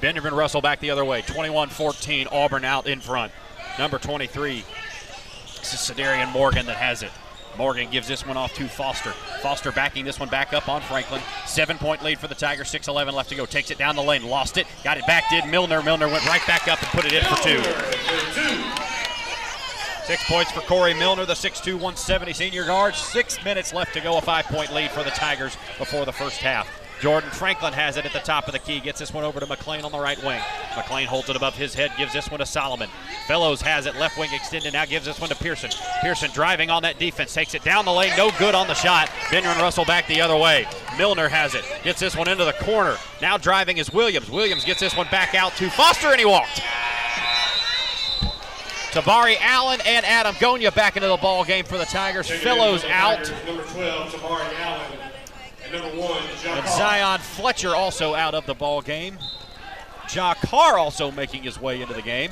[0.00, 1.20] Benjamin Russell back the other way.
[1.20, 2.28] 21-14.
[2.32, 3.32] Auburn out in front.
[3.78, 4.64] Number 23.
[5.58, 7.10] This is Sedarian Morgan that has it.
[7.58, 9.10] Morgan gives this one off to Foster.
[9.42, 11.20] Foster backing this one back up on Franklin.
[11.44, 12.70] Seven point lead for the Tigers.
[12.70, 13.44] 6 11 left to go.
[13.44, 14.22] Takes it down the lane.
[14.22, 14.66] Lost it.
[14.82, 15.24] Got it back.
[15.28, 15.82] Did Milner.
[15.82, 19.07] Milner went right back up and put it in for two.
[20.08, 22.94] Six points for Corey Milner, the 6'2, 170 senior guard.
[22.94, 24.16] Six minutes left to go.
[24.16, 26.66] A five point lead for the Tigers before the first half.
[27.02, 28.80] Jordan Franklin has it at the top of the key.
[28.80, 30.40] Gets this one over to McLean on the right wing.
[30.74, 32.88] McLean holds it above his head, gives this one to Solomon.
[33.26, 35.70] Fellows has it, left wing extended, now gives this one to Pearson.
[36.00, 39.10] Pearson driving on that defense, takes it down the lane, no good on the shot.
[39.30, 40.66] Benjamin Russell back the other way.
[40.96, 42.96] Milner has it, gets this one into the corner.
[43.20, 44.30] Now driving is Williams.
[44.30, 46.62] Williams gets this one back out to Foster, and he walked.
[48.90, 52.30] Tabari Allen and Adam Gonya back into the ball game for the Tigers.
[52.30, 53.30] Fellows out.
[53.46, 54.98] Number 12, Tabari Allen.
[55.64, 59.18] And number one, And Zion Fletcher also out of the ball game.
[60.10, 62.30] Ja Carr also making his way into the game.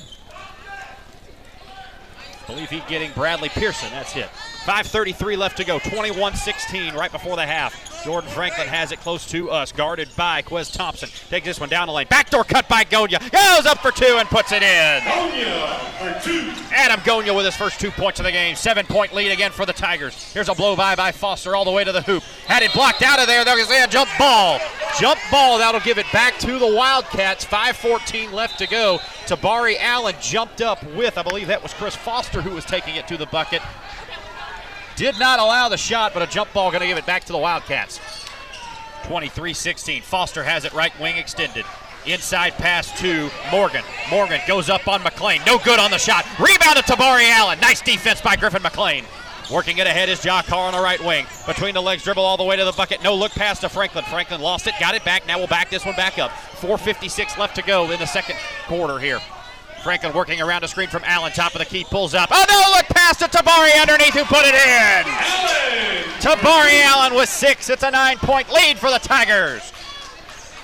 [2.46, 3.90] Believe he getting Bradley Pearson.
[3.90, 4.30] That's it.
[4.66, 5.78] 5.33 left to go.
[5.78, 8.04] 21 16 right before the half.
[8.04, 9.70] Jordan Franklin has it close to us.
[9.70, 11.08] Guarded by Quez Thompson.
[11.30, 12.06] Takes this one down the lane.
[12.10, 13.20] Backdoor cut by Gonya.
[13.30, 15.02] Goes up for two and puts it in.
[15.02, 16.52] Gonya for two.
[16.72, 18.56] Adam Gonya with his first two points of the game.
[18.56, 20.32] Seven point lead again for the Tigers.
[20.32, 22.24] Here's a blow by by Foster all the way to the hoop.
[22.46, 23.44] Had it blocked out of there.
[23.44, 24.58] There's a jump ball.
[24.98, 25.58] Jump ball.
[25.58, 27.44] That'll give it back to the Wildcats.
[27.44, 28.98] 5.14 left to go.
[29.26, 33.08] Tabari Allen jumped up with, I believe that was Chris Foster who was taking it
[33.08, 33.60] to the bucket.
[34.96, 37.32] Did not allow the shot, but a jump ball going to give it back to
[37.32, 38.00] the Wildcats.
[39.04, 40.02] 23 16.
[40.02, 41.66] Foster has it right wing extended.
[42.06, 43.84] Inside pass to Morgan.
[44.10, 45.42] Morgan goes up on McLean.
[45.44, 46.24] No good on the shot.
[46.38, 47.60] Rebound to Tabari Allen.
[47.60, 49.04] Nice defense by Griffin McLean.
[49.52, 51.26] Working it ahead is Ja Carr on the right wing.
[51.46, 53.02] Between the legs, dribble all the way to the bucket.
[53.02, 54.04] No look pass to Franklin.
[54.04, 55.26] Franklin lost it, got it back.
[55.26, 56.30] Now we'll back this one back up.
[56.60, 59.20] 4.56 left to go in the second quarter here.
[59.86, 61.30] Franklin working around a screen from Allen.
[61.30, 62.28] Top of the key, pulls up.
[62.32, 65.04] Oh no, look pass to Tabari underneath who put it in.
[65.06, 66.02] Allen.
[66.18, 67.70] Tabari Allen with six.
[67.70, 69.72] It's a nine point lead for the Tigers.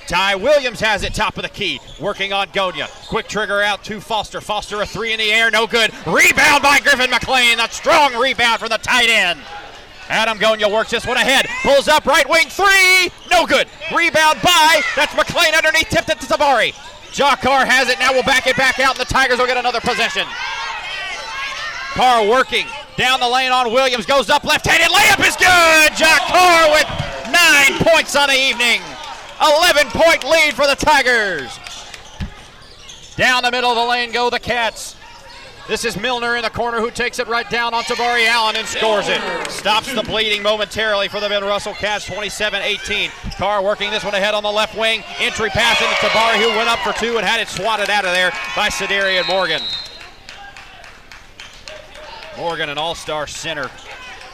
[0.08, 2.88] Ty Williams has it top of the key, working on Gonya.
[3.06, 4.40] Quick trigger out to Foster.
[4.40, 5.92] Foster a three in the air, no good.
[6.04, 7.61] Rebound by Griffin McLean.
[7.61, 9.38] A strong rebound from the tight end.
[10.08, 11.46] Adam Gonya works this one ahead.
[11.62, 13.08] Pulls up right wing three.
[13.30, 13.68] No good.
[13.94, 14.80] Rebound by.
[14.96, 15.90] That's McLean underneath.
[15.90, 16.74] Tipped it to Tabari.
[17.14, 17.98] Ja Carr has it.
[17.98, 20.27] Now we'll back it back out, and the Tigers will get another possession.
[21.92, 24.07] Carr working down the lane on Williams.
[24.07, 24.88] Goes up left-handed.
[24.88, 25.92] Layup is good.
[25.96, 26.88] Jack Carr with
[27.31, 28.81] nine points on the evening.
[29.42, 31.59] 11 point lead for the Tigers.
[33.16, 34.96] Down the middle of the lane go the Cats.
[35.68, 38.66] This is Milner in the corner who takes it right down on Tabari Allen and
[38.66, 39.20] scores it.
[39.48, 43.37] Stops the bleeding momentarily for the Ben Russell Cats, 27-18.
[43.37, 45.05] Carr working this one ahead on the left wing.
[45.20, 48.11] Entry pass into Tabari who went up for two and had it swatted out of
[48.11, 49.62] there by Sedarian Morgan.
[52.37, 53.70] Morgan, an all-star center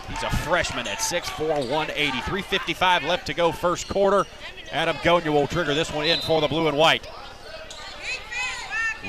[0.09, 2.19] He's a freshman at 6'4", 180.
[2.19, 4.27] 3.55 left to go first quarter.
[4.73, 7.07] Adam Gonya will trigger this one in for the blue and white.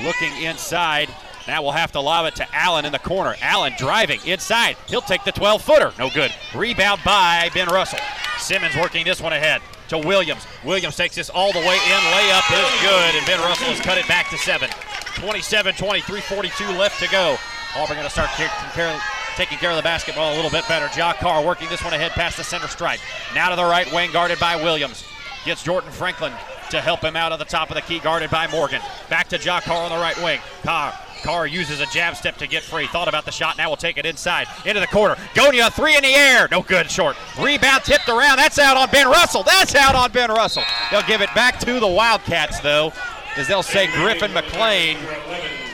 [0.04, 1.10] Looking inside.
[1.50, 3.36] Now we'll have to lob it to Allen in the corner.
[3.42, 4.78] Allen driving inside.
[4.88, 5.92] He'll take the 12 footer.
[5.98, 6.32] No good.
[6.54, 7.98] Rebound by Ben Russell.
[8.38, 10.46] Simmons working this one ahead to Williams.
[10.64, 12.02] Williams takes this all the way in.
[12.14, 14.70] Layup is good, and Ben Russell has cut it back to seven.
[15.16, 17.36] 27 23, 42 left to go.
[17.76, 20.88] Auburn going to start taking care, of, of the basketball a little bit better.
[20.96, 23.00] Jock Carr working this one ahead past the center stripe.
[23.34, 25.04] Now to the right wing, guarded by Williams.
[25.46, 26.34] Gets Jordan Franklin
[26.70, 28.82] to help him out at the top of the key, guarded by Morgan.
[29.10, 30.40] Back to Jock Carr on the right wing.
[30.62, 32.88] Carr Carr uses a jab step to get free.
[32.88, 33.58] Thought about the shot.
[33.58, 35.16] Now we will take it inside into the corner.
[35.34, 36.48] Gonya three in the air.
[36.52, 36.90] No good.
[36.90, 37.16] Short.
[37.40, 38.38] Rebound tipped around.
[38.38, 39.44] That's out on Ben Russell.
[39.44, 40.64] That's out on Ben Russell.
[40.92, 42.94] They'll give it back to the Wildcats though,
[43.36, 44.98] as they'll say Griffin McLean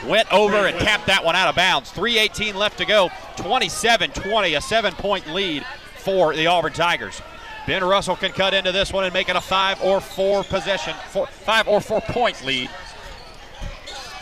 [0.06, 1.90] went over and tapped that one out of bounds.
[1.90, 3.10] 3:18 left to go.
[3.36, 5.64] 27-20, a seven-point lead
[5.98, 7.20] for the Auburn Tigers.
[7.66, 10.94] Ben Russell can cut into this one and make it a five or four possession,
[11.08, 12.70] four, five or four point lead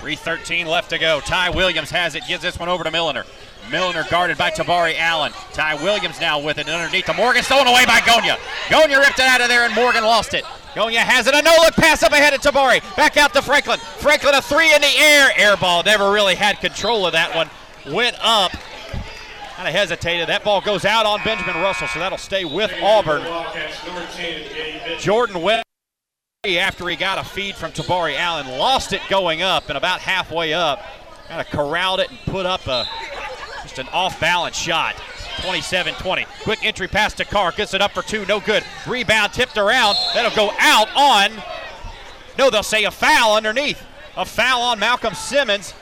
[0.05, 1.19] 3.13 left to go.
[1.21, 3.25] Ty Williams has it, gives this one over to Milner.
[3.71, 5.33] Milner guarded by Tabari Allen.
[5.55, 8.37] Ty Williams now with it underneath to Morgan, stolen away by Gonya.
[8.67, 10.45] Gonya ripped it out of there and Morgan lost it.
[10.75, 12.83] Gonya has it, a no-look pass up ahead of Tabari.
[12.97, 13.79] Back out to Franklin.
[13.79, 15.31] Franklin a three in the air.
[15.39, 17.49] Air ball, never really had control of that one.
[17.91, 18.53] Went up,
[19.57, 20.29] kind of hesitated.
[20.29, 23.23] That ball goes out on Benjamin Russell, so that'll stay with Auburn.
[24.99, 25.64] Jordan Webb
[26.45, 28.47] after he got a feed from Tabari Allen.
[28.59, 30.83] Lost it going up and about halfway up.
[31.29, 32.87] Kind of corralled it and put up a
[33.63, 34.95] just an off-balance shot.
[35.39, 36.27] 27-20.
[36.43, 37.51] Quick entry pass to Carr.
[37.53, 38.25] Gets it up for two.
[38.27, 38.63] No good.
[38.87, 39.97] Rebound tipped around.
[40.13, 41.33] That'll go out on.
[42.39, 43.83] No, they'll say a foul underneath.
[44.17, 45.75] A foul on Malcolm Simmons.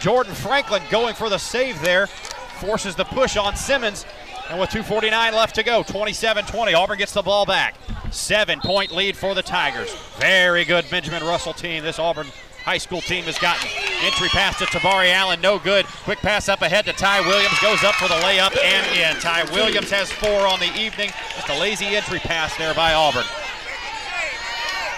[0.00, 2.06] Jordan Franklin going for the save there.
[2.06, 4.06] Forces the push on Simmons.
[4.50, 7.76] And with 2.49 left to go, 27 20, Auburn gets the ball back.
[8.10, 9.94] Seven point lead for the Tigers.
[10.18, 11.82] Very good Benjamin Russell team.
[11.82, 12.26] This Auburn
[12.64, 13.68] high school team has gotten.
[14.02, 15.86] Entry pass to Tabari Allen, no good.
[16.04, 19.20] Quick pass up ahead to Ty Williams, goes up for the layup and in.
[19.20, 21.10] Ty Williams has four on the evening.
[21.34, 23.24] Just a lazy entry pass there by Auburn.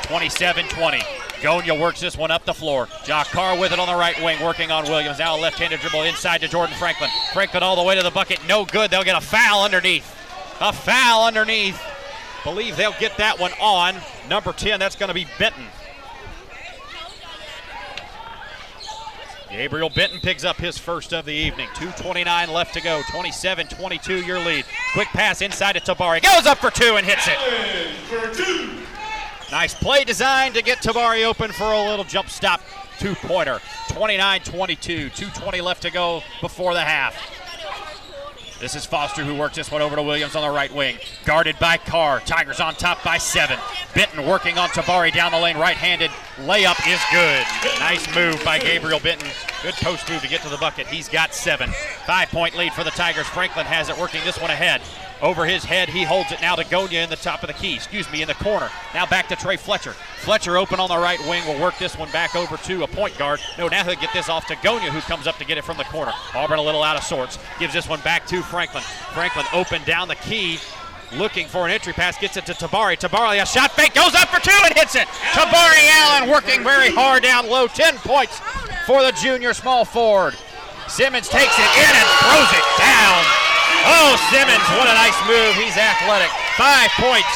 [0.02, 1.25] 27 20.
[1.40, 2.88] Gonya works this one up the floor.
[3.04, 5.18] Jock Carr with it on the right wing, working on Williams.
[5.18, 7.10] Now a left-handed dribble inside to Jordan Franklin.
[7.32, 8.40] Franklin all the way to the bucket.
[8.48, 8.90] No good.
[8.90, 10.10] They'll get a foul underneath.
[10.60, 11.80] A foul underneath.
[12.44, 13.96] Believe they'll get that one on.
[14.28, 15.66] Number 10, that's going to be Benton.
[19.50, 21.68] Gabriel Benton picks up his first of the evening.
[21.74, 23.02] 2.29 left to go.
[23.10, 24.64] 27 22 your lead.
[24.92, 26.22] Quick pass inside to Tabari.
[26.22, 27.38] Goes up for two and hits it.
[29.50, 32.60] Nice play design to get Tabari open for a little jump stop
[32.98, 33.60] two pointer.
[33.90, 35.10] 29 22.
[35.10, 37.14] 2.20 left to go before the half.
[38.58, 40.96] This is Foster who works this one over to Williams on the right wing.
[41.26, 42.20] Guarded by Carr.
[42.20, 43.58] Tigers on top by seven.
[43.94, 45.58] Benton working on Tabari down the lane.
[45.58, 47.44] Right handed layup is good.
[47.78, 49.28] Nice move by Gabriel Benton.
[49.62, 50.86] Good post move to get to the bucket.
[50.86, 51.70] He's got seven.
[52.06, 53.26] Five point lead for the Tigers.
[53.26, 54.80] Franklin has it working this one ahead.
[55.22, 57.74] Over his head, he holds it now to Gonya in the top of the key.
[57.74, 58.68] Excuse me, in the corner.
[58.92, 59.92] Now back to Trey Fletcher.
[60.18, 63.16] Fletcher open on the right wing will work this one back over to a point
[63.16, 63.40] guard.
[63.56, 65.78] No, now he'll get this off to Gonya, who comes up to get it from
[65.78, 66.12] the corner.
[66.34, 67.38] Auburn a little out of sorts.
[67.58, 68.82] Gives this one back to Franklin.
[69.14, 70.58] Franklin open down the key.
[71.12, 72.98] Looking for an entry pass, gets it to Tabari.
[72.98, 75.06] Tabari, a shot fake, goes up for two and hits it.
[75.06, 77.68] Tabari Allen working very hard down low.
[77.68, 78.40] 10 points
[78.86, 80.34] for the junior small forward.
[80.88, 83.35] Simmons takes it in and throws it down.
[83.86, 85.54] Oh, Simmons, what a nice move.
[85.54, 86.30] He's athletic.
[86.56, 87.30] Five points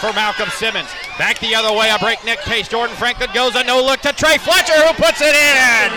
[0.00, 0.88] for Malcolm Simmons.
[1.18, 2.68] Back the other way, a breakneck pace.
[2.68, 5.90] Jordan Franklin goes a no look to Trey Fletcher, who puts it in.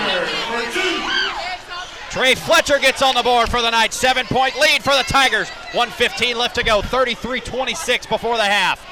[2.09, 3.93] Trey Fletcher gets on the board for the night.
[3.93, 5.49] Seven point lead for the Tigers.
[5.73, 6.81] 115 left to go.
[6.81, 8.85] 33 26 before the half.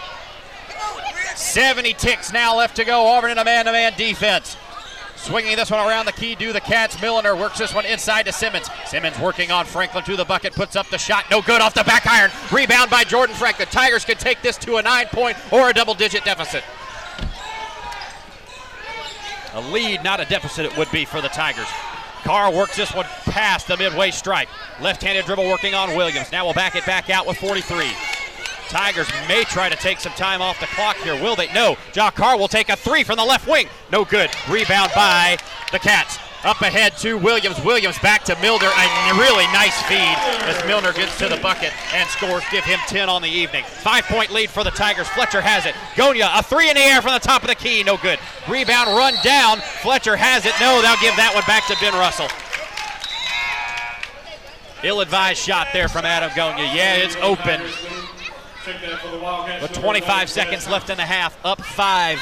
[1.36, 3.08] 70 ticks now left to go.
[3.08, 4.55] Auburn in a man to man defense.
[5.21, 6.99] Swinging this one around the key, do the Cats.
[7.01, 8.69] Milner works this one inside to Simmons.
[8.86, 11.25] Simmons working on Franklin to the bucket, puts up the shot.
[11.29, 12.32] No good off the back iron.
[12.51, 13.58] Rebound by Jordan Frank.
[13.58, 16.63] The Tigers can take this to a nine point or a double digit deficit.
[19.53, 21.67] A lead, not a deficit, it would be for the Tigers.
[22.23, 24.47] Carr works this one past the midway stripe.
[24.82, 26.32] Left handed dribble working on Williams.
[26.32, 27.91] Now we'll back it back out with 43.
[28.69, 31.15] Tigers may try to take some time off the clock here.
[31.15, 31.51] Will they?
[31.53, 31.75] No.
[31.91, 33.67] Jock Carr will take a three from the left wing.
[33.91, 34.29] No good.
[34.47, 35.38] Rebound by
[35.71, 36.19] the Cats.
[36.43, 37.62] Up ahead to Williams.
[37.65, 38.67] Williams back to Milner.
[38.67, 40.15] A really nice feed
[40.47, 42.43] as Milner gets to the bucket and scores.
[42.49, 43.65] Give him 10 on the evening.
[43.65, 45.08] Five point lead for the Tigers.
[45.10, 45.73] Fletcher has it.
[45.95, 47.84] Gonya, a three in the air from the top of the key.
[47.84, 48.19] No good.
[48.47, 49.58] Rebound run down.
[49.82, 50.53] Fletcher has it.
[50.62, 52.29] No, they'll give that one back to Ben Russell.
[54.82, 56.73] Ill-advised shot there from Adam Gonya.
[56.73, 57.60] Yeah, it's open.
[59.62, 62.19] With 25 seconds left in the half, up five.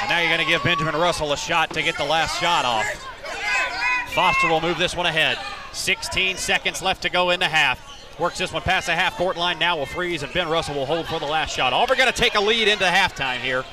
[0.00, 2.64] And now you're going to give Benjamin Russell a shot to get the last shot
[2.64, 2.84] off.
[4.14, 5.38] Foster will move this one ahead.
[5.72, 8.18] 16 seconds left to go in the half.
[8.18, 9.58] Works this one past the half court line.
[9.58, 11.72] Now will freeze, and Ben Russell will hold for the last shot.
[11.72, 13.64] Auburn going to take a lead into halftime here.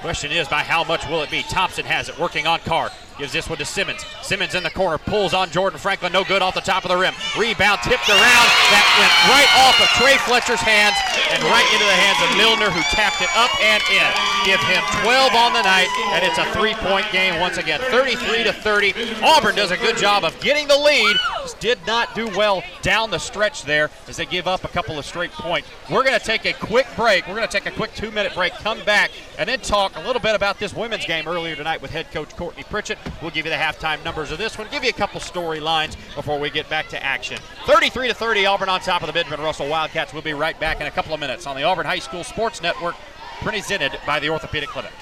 [0.00, 1.42] Question is, by how much will it be?
[1.42, 2.90] Thompson has it, working on Carr.
[3.22, 4.04] Gives this one to Simmons.
[4.20, 6.12] Simmons in the corner, pulls on Jordan Franklin.
[6.12, 7.14] No good off the top of the rim.
[7.38, 8.46] Rebound tipped around.
[8.74, 10.98] That went right off of Trey Fletcher's hands
[11.30, 14.10] and right into the hands of Milner, who tapped it up and in.
[14.42, 15.86] Give him 12 on the night,
[16.18, 19.22] and it's a three-point game once again, 33 to 30.
[19.22, 21.16] Auburn does a good job of getting the lead.
[21.42, 24.98] Just did not do well down the stretch there as they give up a couple
[24.98, 25.68] of straight points.
[25.88, 27.28] We're going to take a quick break.
[27.28, 30.20] We're going to take a quick two-minute break, come back, and then talk a little
[30.20, 32.98] bit about this women's game earlier tonight with head coach Courtney Pritchett.
[33.20, 36.38] We'll give you the halftime numbers of this one, give you a couple storylines before
[36.38, 37.38] we get back to action.
[37.66, 40.12] 33 to 30, Auburn on top of the Benjamin Russell Wildcats.
[40.12, 42.62] We'll be right back in a couple of minutes on the Auburn High School Sports
[42.62, 42.94] Network,
[43.40, 44.92] presented by the Orthopedic Clinic.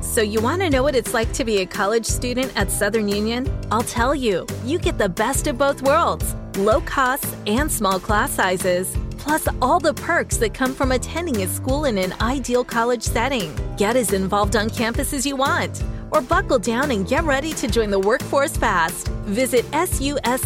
[0.00, 3.08] So, you want to know what it's like to be a college student at Southern
[3.08, 3.50] Union?
[3.72, 4.46] I'll tell you.
[4.64, 9.80] You get the best of both worlds low costs and small class sizes plus all
[9.80, 13.50] the perks that come from attending a school in an ideal college setting.
[13.78, 17.66] Get as involved on campus as you want, or buckle down and get ready to
[17.66, 19.08] join the workforce fast.
[19.24, 20.36] Visit suscc.edu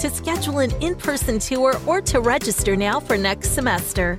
[0.00, 4.18] to schedule an in person tour or to register now for next semester.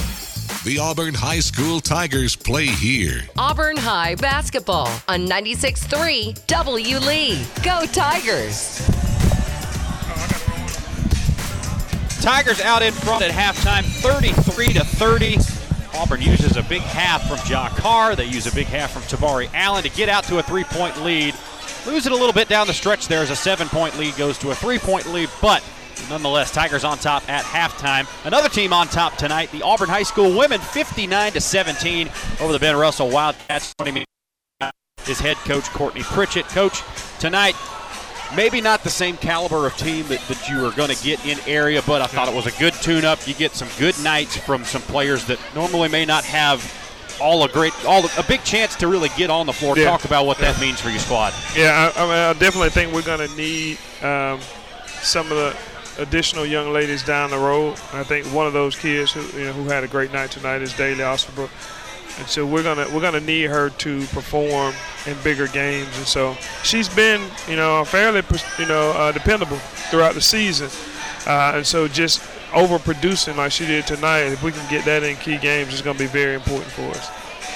[0.63, 3.23] The Auburn High School Tigers play here.
[3.35, 6.99] Auburn High basketball on 96.3 W.
[6.99, 7.43] Lee.
[7.63, 8.77] Go Tigers!
[12.21, 15.37] Tigers out in front at halftime, 33 to 30.
[15.97, 18.15] Auburn uses a big half from Ja Carr.
[18.15, 21.33] They use a big half from Tabari Allen to get out to a three-point lead.
[21.87, 24.51] Lose it a little bit down the stretch there as a seven-point lead goes to
[24.51, 25.63] a three-point lead, but
[26.09, 28.07] nonetheless, Tigers on top at halftime.
[28.25, 32.59] Another team on top tonight, the Auburn High School women, 59 to 17 over the
[32.59, 33.73] Ben Russell Wildcats.
[35.03, 36.45] His head coach Courtney Pritchett.
[36.47, 36.81] Coach,
[37.19, 37.55] tonight
[38.35, 41.37] maybe not the same caliber of team that, that you are going to get in
[41.47, 43.27] area, but I thought it was a good tune-up.
[43.27, 46.77] You get some good nights from some players that normally may not have
[47.21, 49.77] all a great, all a big chance to really get on the floor.
[49.77, 49.85] Yeah.
[49.85, 50.51] Talk about what Yeah.
[50.51, 51.33] that means for your squad.
[51.55, 54.39] Yeah, I, I, mean, I definitely think we're going to need um,
[54.87, 55.55] some of the
[55.97, 57.73] additional young ladies down the road.
[57.93, 60.61] I think one of those kids who you know who had a great night tonight
[60.61, 61.49] is Daly Osterbrook,
[62.17, 64.73] and so we're gonna we're gonna need her to perform
[65.05, 65.95] in bigger games.
[65.97, 68.23] And so she's been you know fairly
[68.59, 70.69] you know uh, dependable throughout the season,
[71.27, 74.21] uh, and so just overproducing like she did tonight.
[74.21, 77.09] If we can get that in key games, it's gonna be very important for us.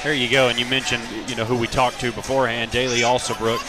[0.04, 0.50] There you go.
[0.50, 3.62] And you mentioned, you know, who we talked to beforehand, Daly Alsabrook.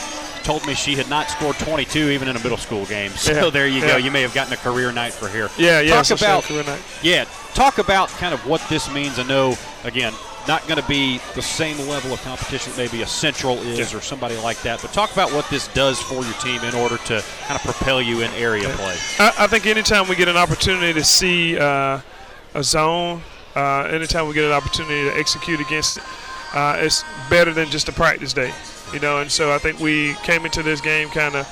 [0.46, 3.10] Told me she had not scored 22 even in a middle school game.
[3.10, 3.88] So Yeah, there you yeah.
[3.88, 3.96] go.
[3.96, 5.50] You may have gotten a career night for here.
[5.58, 6.00] Yeah, yeah.
[6.00, 6.80] Talk about career night.
[7.02, 7.24] yeah.
[7.54, 9.18] Talk about kind of what this means.
[9.18, 10.12] I know again,
[10.46, 14.00] not going to be the same level of competition that maybe a Central is or
[14.00, 14.80] somebody like that.
[14.82, 18.00] But talk about what this does for your team in order to kind of propel
[18.00, 18.94] you in area play.
[19.18, 21.98] I, I think anytime we get an opportunity to see uh,
[22.54, 23.20] a zone,
[23.56, 25.98] uh, anytime we get an opportunity to execute against
[26.54, 28.52] uh, it's better than just a practice day,
[28.92, 29.20] you know.
[29.20, 31.46] And so I think we came into this game kind of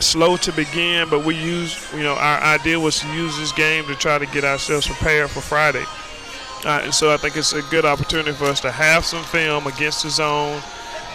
[0.00, 3.84] slow to begin, but we used, you know, our idea was to use this game
[3.86, 5.84] to try to get ourselves prepared for Friday.
[6.64, 9.66] Uh, and so I think it's a good opportunity for us to have some film
[9.66, 10.62] against the zone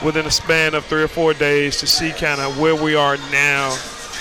[0.04, 3.18] within a span of three or four days to see kind of where we are
[3.32, 3.76] now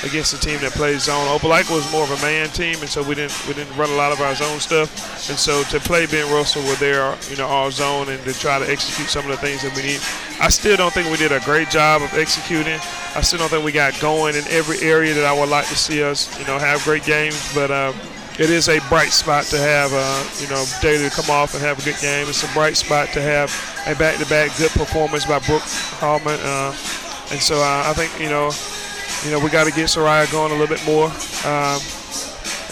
[0.04, 1.26] against a team that plays zone.
[1.28, 3.94] Opelika was more of a man team, and so we didn't we didn't run a
[3.94, 4.90] lot of our zone stuff.
[5.28, 8.58] And so to play Ben Russell with their you know all zone and to try
[8.58, 10.00] to execute some of the things that we need,
[10.40, 12.78] I still don't think we did a great job of executing.
[13.14, 15.76] I still don't think we got going in every area that I would like to
[15.76, 17.70] see us you know have great games, but.
[17.70, 17.92] Uh,
[18.38, 21.62] it is a bright spot to have, uh, you know, Daly to come off and
[21.62, 22.28] have a good game.
[22.28, 23.48] It's a bright spot to have
[23.86, 25.62] a back-to-back good performance by Brooke
[25.96, 26.38] Hallman.
[26.42, 26.76] Uh,
[27.30, 28.50] and so uh, I think, you know,
[29.26, 31.06] you know, we got to get Soraya going a little bit more.
[31.44, 31.80] Um,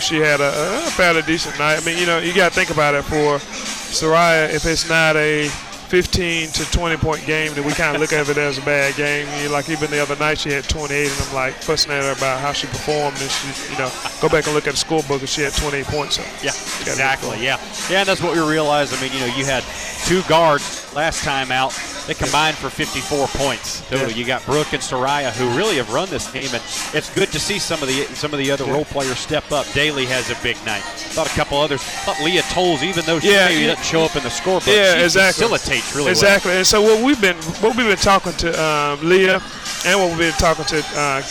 [0.00, 1.82] she had a, a fairly decent night.
[1.82, 4.52] I mean, you know, you got to think about it for Soraya.
[4.55, 8.28] If it's not a 15 to 20 point game, then we kind of look at
[8.28, 9.26] it as a bad game.
[9.38, 12.05] You know, like even the other night, she had 28, and I'm like fussing at
[12.05, 13.20] her about how she performed.
[13.20, 13.90] And she, you know,
[14.20, 16.16] go back and look at the scorebook, and she had 28 points.
[16.16, 16.50] So yeah,
[16.82, 17.42] exactly.
[17.42, 18.94] Yeah, yeah, and that's what we realized.
[18.94, 19.64] I mean, you know, you had
[20.05, 21.72] two guards last time out
[22.07, 23.84] they combined for 54 points.
[23.88, 26.62] So you got Brooke and Soraya who really have run this team, and
[26.94, 29.66] it's good to see some of the some of the other role players step up.
[29.72, 30.82] Daly has a big night.
[30.82, 31.82] Thought a couple others.
[31.82, 33.66] Thought Leah Tolles, even though she Yeah, maybe yeah.
[33.68, 35.42] doesn't show up in the scorebook, Yeah, she exactly.
[35.46, 36.52] facilitates really exactly.
[36.52, 39.40] And so what we've been what we've been talking to um, Leah
[39.86, 41.22] and what we've been talking to uh,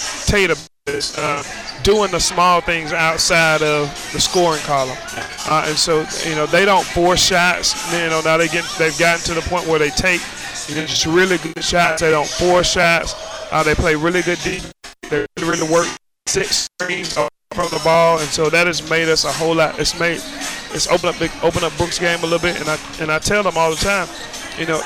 [0.87, 1.41] is uh,
[1.83, 4.97] doing the small things outside of the scoring column.
[5.47, 7.73] Uh, and so you know they don't force shots.
[7.93, 10.21] You know now they get they've gotten to the point where they take
[10.67, 12.01] just really good shots.
[12.01, 13.15] They don't four shots.
[13.51, 14.73] Uh, they play really good defense.
[15.09, 15.87] They really, really work
[16.27, 19.79] six screens from the ball, and so that has made us a whole lot.
[19.79, 20.21] It's made
[20.73, 23.19] it's opened up the open up Brooks' game a little bit, and I and I
[23.19, 24.07] tell them all the time,
[24.57, 24.81] you know,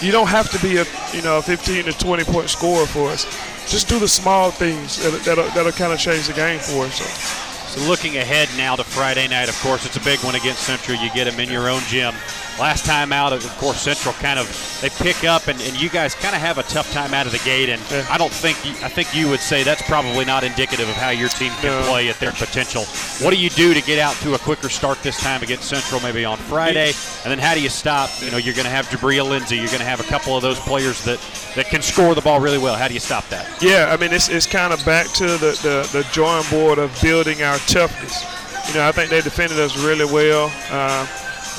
[0.00, 0.84] you don't have to be a
[1.14, 3.24] you know a 15 to 20 point scorer for us.
[3.70, 6.96] Just do the small things that, that'll, that'll kind of change the game for us.
[6.96, 7.51] So.
[7.72, 10.98] So looking ahead now to Friday night, of course, it's a big one against Central.
[10.98, 12.14] You get them in your own gym.
[12.60, 14.46] Last time out, of course, Central kind of
[14.82, 17.32] they pick up, and, and you guys kind of have a tough time out of
[17.32, 17.70] the gate.
[17.70, 20.94] And I don't think you, I think you would say that's probably not indicative of
[20.96, 21.88] how your team can No.
[21.88, 22.84] play at their potential.
[23.24, 25.98] What do you do to get out to a quicker start this time against Central,
[26.02, 26.92] maybe on Friday?
[27.24, 28.10] And then how do you stop?
[28.20, 29.56] You know, you're going to have Jabria Lindsay.
[29.56, 31.20] You're going to have a couple of those players that
[31.54, 32.76] that can score the ball really well.
[32.76, 33.62] How do you stop that?
[33.62, 36.96] Yeah, I mean it's, it's kind of back to the, the, the drawing board of
[37.02, 38.24] building our toughness.
[38.68, 40.52] You know, I think they defended us really well.
[40.70, 41.06] Uh,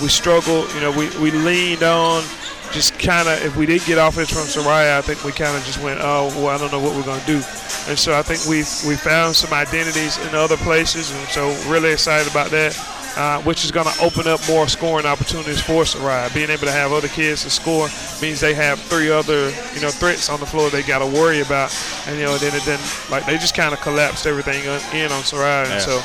[0.01, 0.73] we struggled.
[0.73, 2.23] You know, we, we leaned on
[2.71, 5.63] just kind of if we did get offense from Soraya, I think we kind of
[5.63, 7.41] just went, oh, well, I don't know what we're going to do.
[7.87, 11.91] And so I think we we found some identities in other places, and so really
[11.91, 12.73] excited about that.
[13.15, 16.33] Uh, which is going to open up more scoring opportunities for Soraya.
[16.33, 17.87] Being able to have other kids to score
[18.21, 21.41] means they have three other, you know, threats on the floor they got to worry
[21.41, 21.69] about.
[22.07, 22.79] And you know, then it then
[23.11, 25.69] like they just kind of collapsed everything on, in on Soraya.
[25.69, 25.77] Yeah.
[25.77, 26.01] So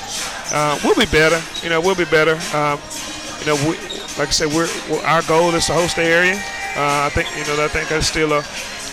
[0.55, 1.41] uh, we'll be better.
[1.63, 2.37] You know, we'll be better.
[2.55, 2.79] Um,
[3.41, 3.79] you know, we,
[4.19, 6.35] like I said, we're, we're our goal is to host the area.
[6.77, 8.43] Uh, I think you know I think that's still a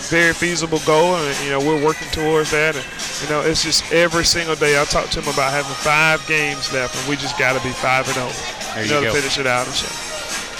[0.09, 2.75] very feasible goal, and you know we're working towards that.
[2.75, 2.85] And
[3.21, 6.71] you know it's just every single day I talk to him about having five games
[6.73, 8.29] left, and we just got to be five and zero.
[8.73, 9.13] There you you know, go.
[9.13, 9.67] to finish it out.
[9.67, 10.05] And.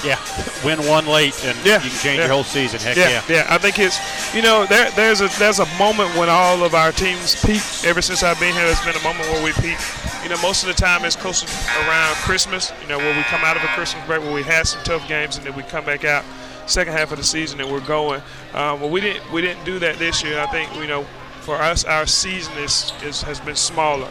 [0.04, 0.20] Yeah,
[0.64, 2.26] win one late, and Yeah, you can change yeah.
[2.26, 2.80] your whole season.
[2.80, 3.48] Heck yeah, yeah.
[3.50, 3.98] I think it's
[4.36, 7.64] you know there there's a there's a moment when all of our teams peak.
[7.84, 9.80] Ever since I've been here, there's been a moment where we peak.
[10.22, 11.43] You know, most of the time it's close
[11.88, 12.72] around Christmas.
[12.84, 15.08] You know, where we come out of a Christmas break where we had some tough
[15.08, 16.24] games, and then we come back out
[16.68, 18.22] second half of the season that we're going.
[18.53, 20.39] Um, well, we didn't we didn't do that this year.
[20.39, 21.05] I think you know
[21.41, 24.09] for us our season is, is has been smaller.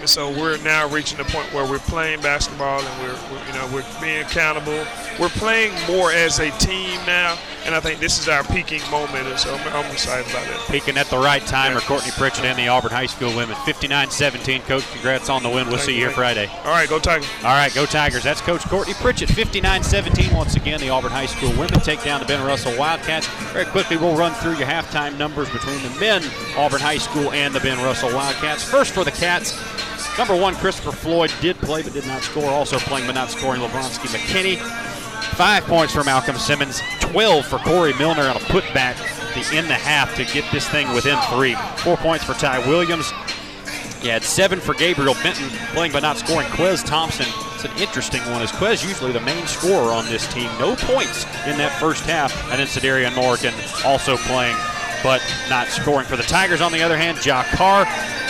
[0.00, 3.52] And so we're now reaching the point where we're playing basketball and we're, we're you
[3.52, 4.84] know we're being accountable.
[5.20, 9.26] We're playing more as a team now, and I think this is our peaking moment.
[9.26, 10.56] And so I'm, I'm excited about it.
[10.70, 13.56] Peaking at the right time are Courtney Pritchett and the Auburn High School women.
[13.56, 14.90] 59-17, Coach.
[14.92, 15.66] Congrats on the win.
[15.66, 16.10] We'll Thank see you here.
[16.10, 16.46] Friday.
[16.64, 17.28] All right, go Tigers.
[17.38, 18.22] All right, go Tigers.
[18.22, 19.28] That's Coach Courtney Pritchett.
[19.28, 20.80] 59-17 once again.
[20.80, 23.26] The Auburn High School women take down the Ben Russell Wildcats.
[23.52, 26.22] Very quickly, we'll run through your halftime numbers between the men
[26.56, 28.64] Auburn High School and the Ben Russell Wildcats.
[28.64, 29.56] First for the Cats,
[30.18, 32.50] number one Christopher Floyd did play but did not score.
[32.50, 34.58] Also playing but not scoring Lebronski McKinney.
[35.34, 38.96] Five points for Malcolm Simmons, 12 for Corey Milner on a putback
[39.34, 41.54] the end the half to get this thing within three.
[41.76, 43.12] Four points for Ty Williams.
[44.02, 46.48] You had seven for Gabriel Benton, playing but not scoring.
[46.48, 50.50] Quez Thompson, it's an interesting one, as Quez usually the main scorer on this team.
[50.58, 52.32] No points in that first half.
[52.50, 53.54] And then Sedarian Morgan
[53.84, 54.56] also playing
[55.02, 56.06] but not scoring.
[56.06, 57.86] For the Tigers, on the other hand, Ja Carr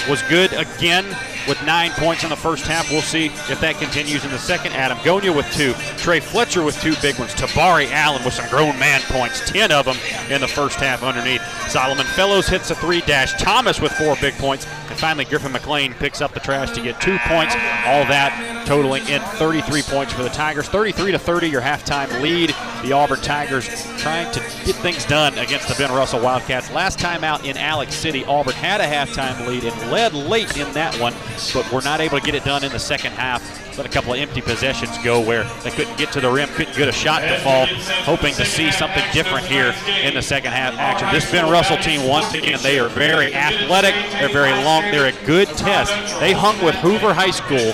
[0.08, 1.04] was good again.
[1.48, 2.90] With nine points in the first half.
[2.90, 4.72] We'll see if that continues in the second.
[4.72, 5.72] Adam Gonya with two.
[5.98, 7.34] Trey Fletcher with two big ones.
[7.34, 9.96] Tabari Allen with some grown man points, 10 of them
[10.30, 11.42] in the first half underneath.
[11.68, 13.32] Solomon Fellows hits a three dash.
[13.40, 14.66] Thomas with four big points.
[14.92, 17.54] And finally, Griffin McLean picks up the trash to get two points.
[17.86, 20.68] All that totaling in 33 points for the Tigers.
[20.68, 22.54] 33 to 30, your halftime lead.
[22.82, 23.66] The Auburn Tigers
[23.96, 26.70] trying to get things done against the Ben Russell Wildcats.
[26.72, 30.70] Last time out in Alex City, Auburn had a halftime lead and led late in
[30.74, 31.14] that one,
[31.54, 33.71] but were not able to get it done in the second half.
[33.76, 36.76] Let a couple of empty possessions go where they couldn't get to the rim, couldn't
[36.76, 37.66] get a shot to fall.
[38.04, 41.08] Hoping to see something different here in the second half action.
[41.10, 43.94] This Ben Russell team, once again, they are very athletic.
[44.12, 44.82] They're very long.
[44.90, 45.92] They're a good test.
[46.20, 47.72] They hung with Hoover High School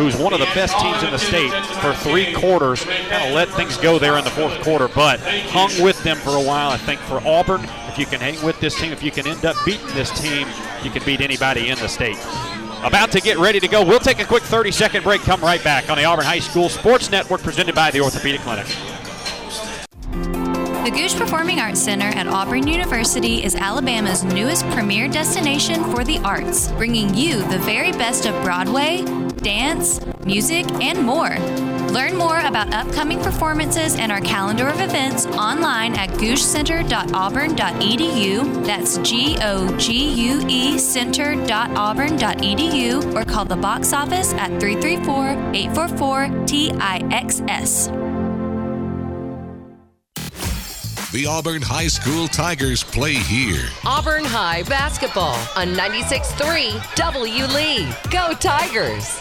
[0.00, 2.82] who's one of the best teams in the state for three quarters.
[2.84, 5.20] Kind of let things go there in the fourth quarter, but
[5.50, 6.70] hung with them for a while.
[6.70, 9.44] I think for Auburn, if you can hang with this team, if you can end
[9.44, 10.48] up beating this team,
[10.82, 12.16] you can beat anybody in the state.
[12.82, 13.84] About to get ready to go.
[13.84, 16.70] We'll take a quick 30 second break, come right back on the Auburn High School
[16.70, 18.66] Sports Network presented by the Orthopedic Clinic.
[20.82, 26.18] The Gogue Performing Arts Center at Auburn University is Alabama's newest premier destination for the
[26.20, 29.04] arts, bringing you the very best of Broadway,
[29.42, 31.36] dance, music, and more.
[31.90, 38.64] Learn more about upcoming performances and our calendar of events online at goguecenter.auburn.edu.
[38.64, 46.28] That's G O G U E center.auburn.edu or call the box office at 334 844
[46.46, 47.90] TIXS.
[51.10, 53.68] The Auburn High School Tigers play here.
[53.84, 57.46] Auburn High basketball on 96.3 W.
[57.46, 57.88] Lee.
[58.12, 59.20] Go Tigers!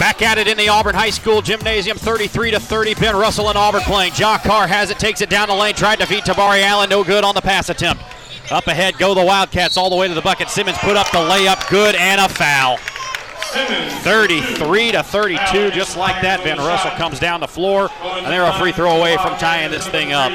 [0.00, 2.94] Back at it in the Auburn High School gymnasium, 33 to 30.
[2.94, 4.14] Ben Russell and Auburn playing.
[4.16, 7.04] Ja Carr has it, takes it down the lane, tried to feed Tabari Allen, no
[7.04, 8.02] good on the pass attempt.
[8.50, 10.48] Up ahead go the Wildcats all the way to the bucket.
[10.48, 12.78] Simmons put up the layup, good and a foul.
[12.78, 16.42] 33 to 32, just like that.
[16.44, 19.86] Ben Russell comes down the floor, and they're a free throw away from tying this
[19.86, 20.32] thing up.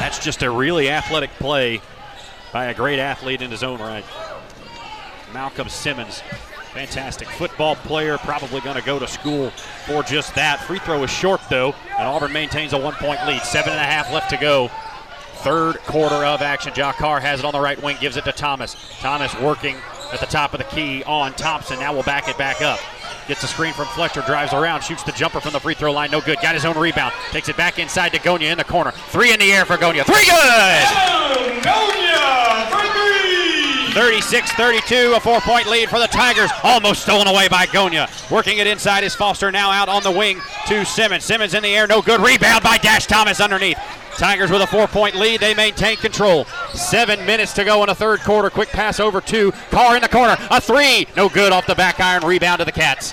[0.00, 1.82] That's just a really athletic play
[2.50, 4.06] by a great athlete in his own right.
[5.34, 6.22] Malcolm Simmons,
[6.72, 9.50] fantastic football player, probably going to go to school
[9.86, 10.60] for just that.
[10.60, 13.42] Free throw is short though, and Auburn maintains a one-point lead.
[13.42, 14.70] Seven and a half left to go.
[15.42, 16.72] Third quarter of action.
[16.76, 18.76] Ja Carr has it on the right wing, gives it to Thomas.
[19.00, 19.76] Thomas working
[20.12, 21.78] at the top of the key on Thompson.
[21.78, 22.78] Now we'll back it back up.
[23.26, 26.10] Gets a screen from Fletcher, drives around, shoots the jumper from the free throw line.
[26.10, 26.38] No good.
[26.42, 27.14] Got his own rebound.
[27.30, 28.90] Takes it back inside to Gonya in the corner.
[28.90, 30.04] Three in the air for Gonya.
[30.04, 30.84] Three good!
[31.62, 33.49] Gonya for three!
[33.92, 36.50] 36 32, a four point lead for the Tigers.
[36.62, 38.08] Almost stolen away by Gonya.
[38.30, 41.24] Working it inside is Foster now out on the wing to Simmons.
[41.24, 42.20] Simmons in the air, no good.
[42.20, 43.78] Rebound by Dash Thomas underneath.
[44.16, 45.40] Tigers with a four point lead.
[45.40, 46.44] They maintain control.
[46.74, 48.50] Seven minutes to go in the third quarter.
[48.50, 50.36] Quick pass over to Carr in the corner.
[50.50, 51.06] A three.
[51.16, 52.24] No good off the back iron.
[52.24, 53.12] Rebound to the Cats.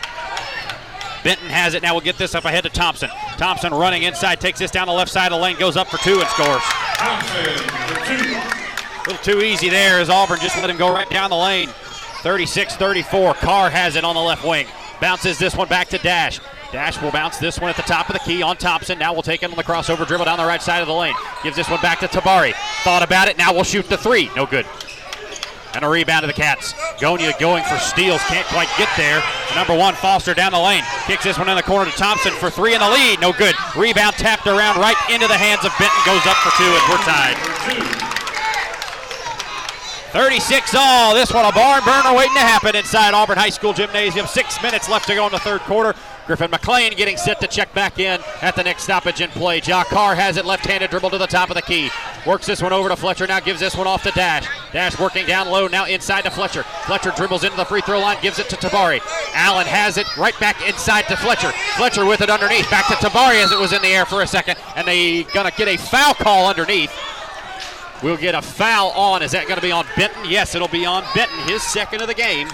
[1.23, 1.81] Benton has it.
[1.81, 3.09] Now we'll get this up ahead to Thompson.
[3.37, 5.97] Thompson running inside, takes this down the left side of the lane, goes up for
[5.97, 6.63] two and scores.
[9.07, 11.69] A little too easy there as Auburn just let him go right down the lane.
[12.23, 13.35] 36 34.
[13.35, 14.67] Carr has it on the left wing.
[14.99, 16.41] Bounces this one back to Dash.
[16.73, 18.99] Dash will bounce this one at the top of the key on Thompson.
[18.99, 21.13] Now we'll take it on the crossover dribble down the right side of the lane.
[21.41, 22.53] Gives this one back to Tabari.
[22.83, 23.37] Thought about it.
[23.37, 24.29] Now we'll shoot the three.
[24.35, 24.65] No good.
[25.73, 26.73] And a rebound to the Cats.
[26.99, 28.21] Gonya going for steals.
[28.23, 29.23] Can't quite get there.
[29.55, 30.83] Number one, Foster down the lane.
[31.05, 33.21] Kicks this one in the corner to Thompson for three in the lead.
[33.21, 33.55] No good.
[33.77, 36.01] Rebound tapped around right into the hands of Benton.
[36.05, 37.86] Goes up for two, and we're tied.
[40.17, 41.13] 36 all.
[41.13, 44.25] This one a barn burner waiting to happen inside Auburn High School Gymnasium.
[44.25, 45.93] Six minutes left to go in the third quarter.
[46.25, 49.61] Griffin McLean getting set to check back in at the next stoppage in play.
[49.63, 51.91] Ja Carr has it left-handed dribble to the top of the key.
[52.25, 53.27] Works this one over to Fletcher.
[53.27, 54.47] Now gives this one off to Dash.
[54.73, 55.67] Dash working down low.
[55.67, 56.63] Now inside to Fletcher.
[56.63, 58.17] Fletcher dribbles into the free throw line.
[58.23, 59.01] Gives it to Tabari.
[59.35, 61.51] Allen has it right back inside to Fletcher.
[61.75, 62.67] Fletcher with it underneath.
[62.71, 64.57] Back to Tabari as it was in the air for a second.
[64.75, 66.91] And they gonna get a foul call underneath.
[68.03, 69.23] We'll get a foul on.
[69.23, 70.25] Is that going to be on Benton?
[70.25, 72.47] Yes, it'll be on Benton, his second of the game.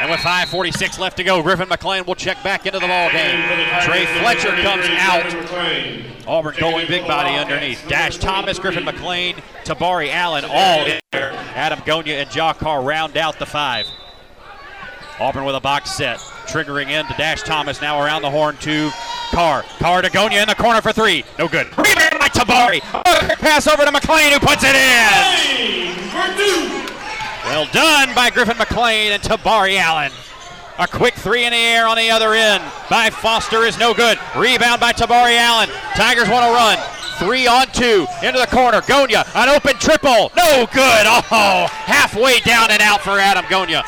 [0.00, 3.42] And with 5.46 left to go, Griffin McLean will check back into the ball game.
[3.82, 6.26] Trey Fletcher comes out.
[6.26, 7.86] Auburn going big body underneath.
[7.88, 11.32] Dash Thomas, Griffin McLean, Tabari Allen all in there.
[11.54, 13.86] Adam Gonya and Ja Carr round out the five.
[15.20, 16.20] Auburn with a box set.
[16.46, 17.80] Triggering in to Dash Thomas.
[17.80, 18.90] Now around the horn to
[19.30, 19.64] Carr.
[19.78, 21.24] Carr to Gonya in the corner for three.
[21.38, 21.66] No good.
[21.76, 22.80] Rebound by Tabari.
[23.38, 25.94] Pass over to McLean who puts it in.
[27.44, 30.12] Well done by Griffin McLean and Tabari Allen.
[30.78, 34.18] A quick three in the air on the other end by Foster is no good.
[34.36, 35.68] Rebound by Tabari Allen.
[35.94, 36.78] Tigers want to run.
[37.18, 38.06] Three on two.
[38.24, 38.80] Into the corner.
[38.80, 40.32] Gonya, an open triple.
[40.36, 41.06] No good.
[41.06, 43.84] Oh, halfway down and out for Adam Gonya.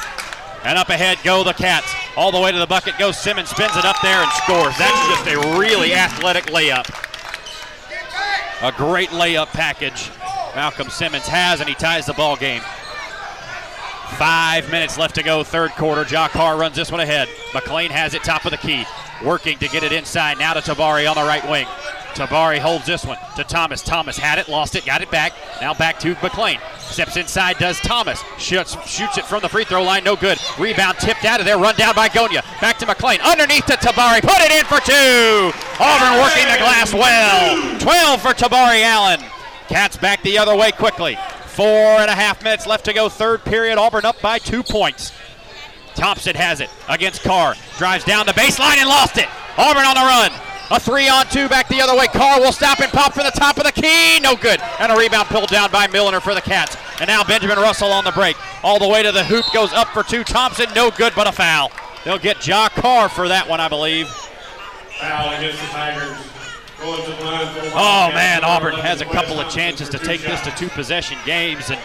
[0.67, 1.95] And up ahead go the Cats.
[2.17, 4.77] All the way to the bucket goes Simmons, spins it up there and scores.
[4.77, 6.85] That's just a really athletic layup.
[8.63, 10.11] A great layup package
[10.57, 12.63] Malcolm Simmons has, and he ties the ball game.
[14.17, 16.05] Five minutes left to go, third quarter.
[16.11, 17.29] Ja Carr runs this one ahead.
[17.55, 18.85] McLean has it top of the key,
[19.25, 20.39] working to get it inside.
[20.39, 21.67] Now to Tabari on the right wing.
[22.17, 23.83] Tabari holds this one to Thomas.
[23.83, 25.35] Thomas had it, lost it, got it back.
[25.61, 26.59] Now back to McLean.
[26.79, 28.23] Steps inside, does Thomas.
[28.39, 30.39] Shoots, shoots it from the free throw line, no good.
[30.59, 32.43] Rebound tipped out of there, run down by Gonya.
[32.61, 33.21] Back to McLean.
[33.21, 34.23] Underneath to Tabari.
[34.23, 35.53] Put it in for two.
[35.79, 37.79] Auburn working the glass well.
[37.81, 39.21] 12 for Tabari Allen.
[39.69, 41.19] Cats back the other way quickly.
[41.45, 43.79] Four and a half minutes left to go, third period.
[43.79, 45.13] Auburn up by two points.
[45.97, 47.55] Thompson has it against Carr.
[47.79, 49.29] Drives down the baseline and lost it.
[49.57, 50.31] Auburn on the run.
[50.71, 52.07] A three on two back the other way.
[52.09, 54.21] Carr will stop and pop for the top of the key.
[54.21, 54.61] No good.
[54.79, 56.77] And a rebound pulled down by Milner for the Cats.
[57.01, 58.37] And now Benjamin Russell on the break.
[58.65, 60.25] All the way to the hoop goes up for two.
[60.25, 61.71] Thompson, no good, but a foul.
[62.05, 64.09] They'll get Ja Carr for that one, I believe.
[64.09, 66.17] Foul against the Tigers.
[66.79, 71.71] Oh man, Auburn has a couple of chances to take this to two possession games,
[71.71, 71.81] and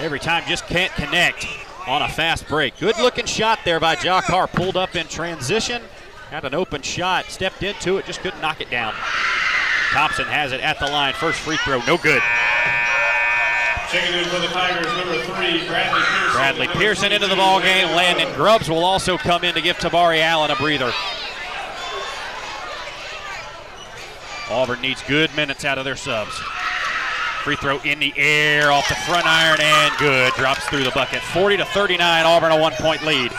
[0.00, 1.46] every time just can't connect
[1.86, 2.78] on a fast break.
[2.78, 4.46] Good looking shot there by Carr.
[4.46, 5.82] Pulled up in transition,
[6.30, 8.94] had an open shot, stepped into it, just couldn't knock it down.
[9.90, 11.14] Thompson has it at the line.
[11.14, 12.22] First free throw, no good.
[13.90, 16.32] Checking in for the Tigers, number three, Bradley Pearson.
[16.32, 17.88] Bradley Pearson into the ball game.
[17.88, 20.92] Landon Grubbs will also come in to give Tabari Allen a breather.
[24.50, 26.40] Auburn needs good minutes out of their subs.
[27.42, 30.32] Free throw in the air off the front iron and good.
[30.34, 31.20] Drops through the bucket.
[31.20, 32.24] 40 to 39.
[32.24, 33.32] Auburn a one point lead.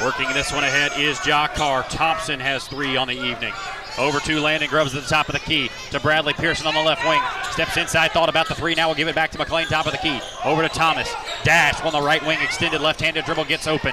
[0.00, 1.82] Working this one ahead is Ja Carr.
[1.82, 3.52] Thompson has three on the evening.
[3.98, 5.70] Over to Landon Grubbs at the top of the key.
[5.90, 7.20] To Bradley Pearson on the left wing.
[7.50, 8.76] Steps inside, thought about the three.
[8.76, 10.20] Now we'll give it back to McLean, top of the key.
[10.44, 11.12] Over to Thomas.
[11.42, 13.92] Dash on the right wing, extended left handed dribble gets open.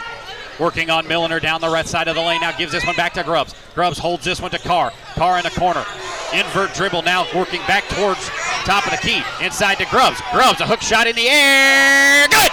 [0.60, 2.42] Working on Milner down the right side of the lane.
[2.42, 3.54] Now gives this one back to Grubbs.
[3.74, 4.92] Grubbs holds this one to Carr.
[5.16, 5.86] Carr in the corner.
[6.34, 8.30] Invert dribble now working back towards
[8.64, 9.22] top of the key.
[9.42, 10.22] Inside to Grubbs.
[10.32, 12.28] Grubbs, a hook shot in the air.
[12.28, 12.52] Good!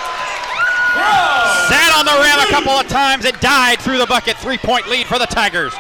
[1.68, 3.24] Sat on the rim a couple of times.
[3.24, 4.36] It died through the bucket.
[4.36, 5.72] Three point lead for the Tigers.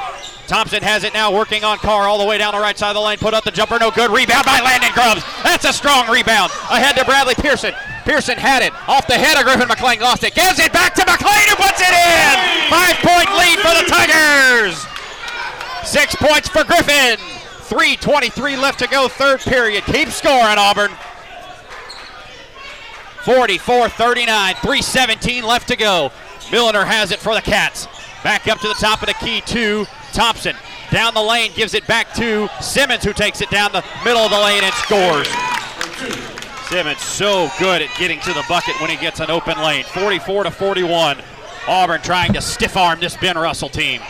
[0.52, 2.96] Thompson has it now working on Carr all the way down the right side of
[2.96, 3.16] the lane.
[3.16, 4.10] Put up the jumper, no good.
[4.10, 5.24] Rebound by Landon Grubbs.
[5.42, 6.52] That's a strong rebound.
[6.68, 7.72] Ahead to Bradley Pearson.
[8.04, 10.00] Pearson had it off the head of Griffin McLean.
[10.00, 10.34] Lost it.
[10.34, 12.36] Gives it back to McLean who puts it in.
[12.68, 14.76] Five point lead for the Tigers.
[15.88, 17.16] Six points for Griffin.
[17.72, 19.84] 3.23 left to go, third period.
[19.84, 20.90] Keep scoring, Auburn.
[23.24, 26.12] 44 39, 317 left to go.
[26.52, 27.88] Milner has it for the Cats.
[28.22, 30.54] Back up to the top of the key to Thompson.
[30.90, 34.30] Down the lane, gives it back to Simmons, who takes it down the middle of
[34.30, 35.28] the lane and scores.
[36.68, 39.84] Simmons so good at getting to the bucket when he gets an open lane.
[39.84, 41.18] 44 to 41.
[41.68, 44.00] Auburn trying to stiff arm this Ben Russell team.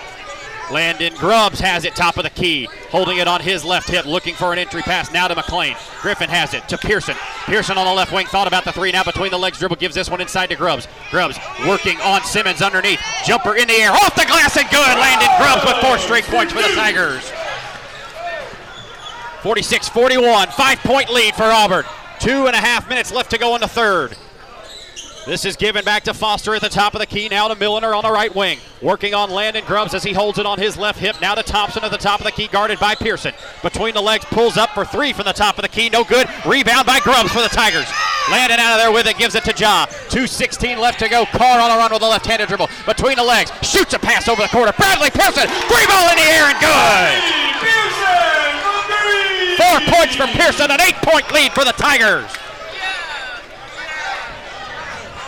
[0.71, 4.35] Landon Grubbs has it top of the key, holding it on his left hip, looking
[4.35, 5.77] for an entry pass now to McLean.
[6.01, 7.17] Griffin has it to Pearson.
[7.47, 9.95] Pearson on the left wing, thought about the three, now between the legs dribble, gives
[9.95, 10.89] this one inside to Grubbs.
[11.11, 13.01] Grubbs working on Simmons underneath.
[13.25, 14.99] Jumper in the air, off the glass and good.
[14.99, 17.31] Landon Grubbs with four straight points for the Tigers.
[19.43, 21.85] 46 41, five point lead for Auburn.
[22.21, 24.17] Two and a half minutes left to go in the third.
[25.25, 27.29] This is given back to Foster at the top of the key.
[27.29, 28.59] Now to Milner on the right wing.
[28.81, 31.21] Working on Landon Grubbs as he holds it on his left hip.
[31.21, 33.33] Now to Thompson at the top of the key, guarded by Pearson.
[33.63, 35.89] Between the legs, pulls up for three from the top of the key.
[35.89, 36.27] No good.
[36.45, 37.87] Rebound by Grubbs for the Tigers.
[38.33, 39.87] Landon out of there with it, gives it to Ja.
[40.11, 41.25] 2.16 left to go.
[41.27, 42.69] Carr on the run with a left handed dribble.
[42.85, 44.73] Between the legs, shoots a pass over the corner.
[44.73, 45.47] Bradley Pearson.
[45.71, 47.15] Three ball in the air and good.
[49.55, 52.42] Four points for Pearson, an eight point lead for the Tigers.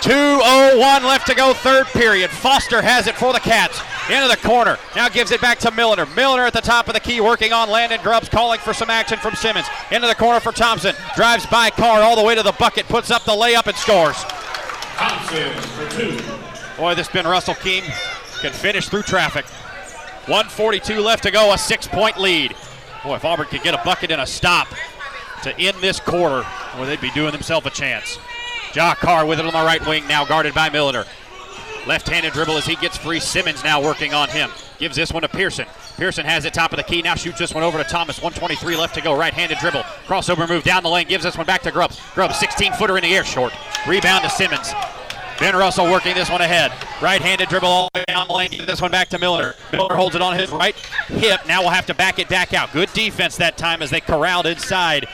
[0.04, 2.30] 2.01 left to go, third period.
[2.30, 3.80] Foster has it for the Cats.
[4.10, 4.76] Into the corner.
[4.94, 6.04] Now gives it back to Milner.
[6.04, 9.18] Milner at the top of the key, working on Landon Grubbs, calling for some action
[9.18, 9.66] from Simmons.
[9.90, 10.94] Into the corner for Thompson.
[11.16, 14.16] Drives by Carr all the way to the bucket, puts up the layup and scores.
[14.96, 16.20] Thompson for two.
[16.76, 17.82] Boy, this Ben Russell team
[18.42, 19.46] can finish through traffic.
[20.26, 22.54] 142 left to go, a six point lead.
[23.02, 24.68] Boy, if Auburn could get a bucket and a stop
[25.44, 28.18] to end this quarter, well, they'd be doing themselves a chance.
[28.74, 31.04] Ja Carr with it on the right wing, now guarded by Milner.
[31.86, 33.20] Left-handed dribble as he gets free.
[33.20, 34.50] Simmons now working on him.
[34.78, 35.66] Gives this one to Pearson.
[35.96, 37.02] Pearson has it top of the key.
[37.02, 38.20] Now shoots this one over to Thomas.
[38.22, 39.16] 123 left to go.
[39.16, 39.82] Right-handed dribble.
[40.06, 41.06] Crossover move down the lane.
[41.06, 42.00] Gives this one back to Grubbs.
[42.14, 43.52] Grubbs, 16-footer in the air, short.
[43.86, 44.72] Rebound to Simmons.
[45.38, 46.72] Ben Russell working this one ahead.
[47.02, 48.50] Right-handed dribble all the way down the lane.
[48.50, 49.54] Give this one back to Milner.
[49.72, 50.74] Milner holds it on his right
[51.08, 51.46] hip.
[51.46, 52.72] Now we'll have to back it back out.
[52.72, 55.06] Good defense that time as they corralled inside.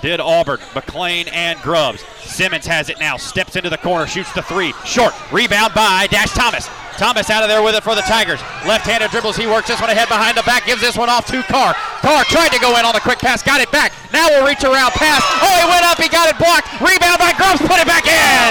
[0.00, 2.04] Did Auburn, McLean, and Grubbs.
[2.20, 3.16] Simmons has it now.
[3.16, 4.72] Steps into the corner, shoots the three.
[4.84, 5.12] Short.
[5.32, 6.68] Rebound by Dash Thomas.
[6.98, 8.42] Thomas out of there with it for the Tigers.
[8.66, 9.36] Left-handed dribbles.
[9.36, 10.66] He works this one ahead behind the back.
[10.66, 11.74] Gives this one off to Carr.
[12.02, 13.42] Carr tried to go in on the quick pass.
[13.42, 13.92] Got it back.
[14.12, 15.22] Now we'll reach around pass.
[15.42, 15.98] Oh, he went up.
[15.98, 16.66] He got it blocked.
[16.82, 17.62] Rebound by Grubbs.
[17.62, 18.50] Put it back in.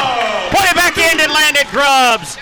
[0.51, 2.39] Put it back in and landed Grubbs.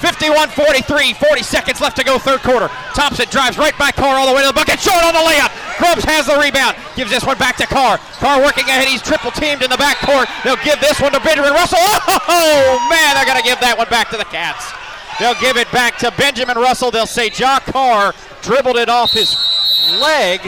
[0.00, 2.68] 51-43, 40 seconds left to go third quarter.
[2.94, 4.78] Thompson drives right by Carr all the way to the bucket.
[4.80, 5.50] Short on the layup.
[5.78, 6.76] Grubbs has the rebound.
[6.96, 7.98] Gives this one back to Carr.
[8.20, 8.88] Carr working ahead.
[8.88, 10.28] He's triple teamed in the backcourt.
[10.44, 11.80] They'll give this one to Benjamin Russell.
[12.28, 14.72] Oh, man, they're going to give that one back to the Cats.
[15.18, 16.90] They'll give it back to Benjamin Russell.
[16.90, 19.34] They'll say Ja Carr dribbled it off his
[20.00, 20.40] leg.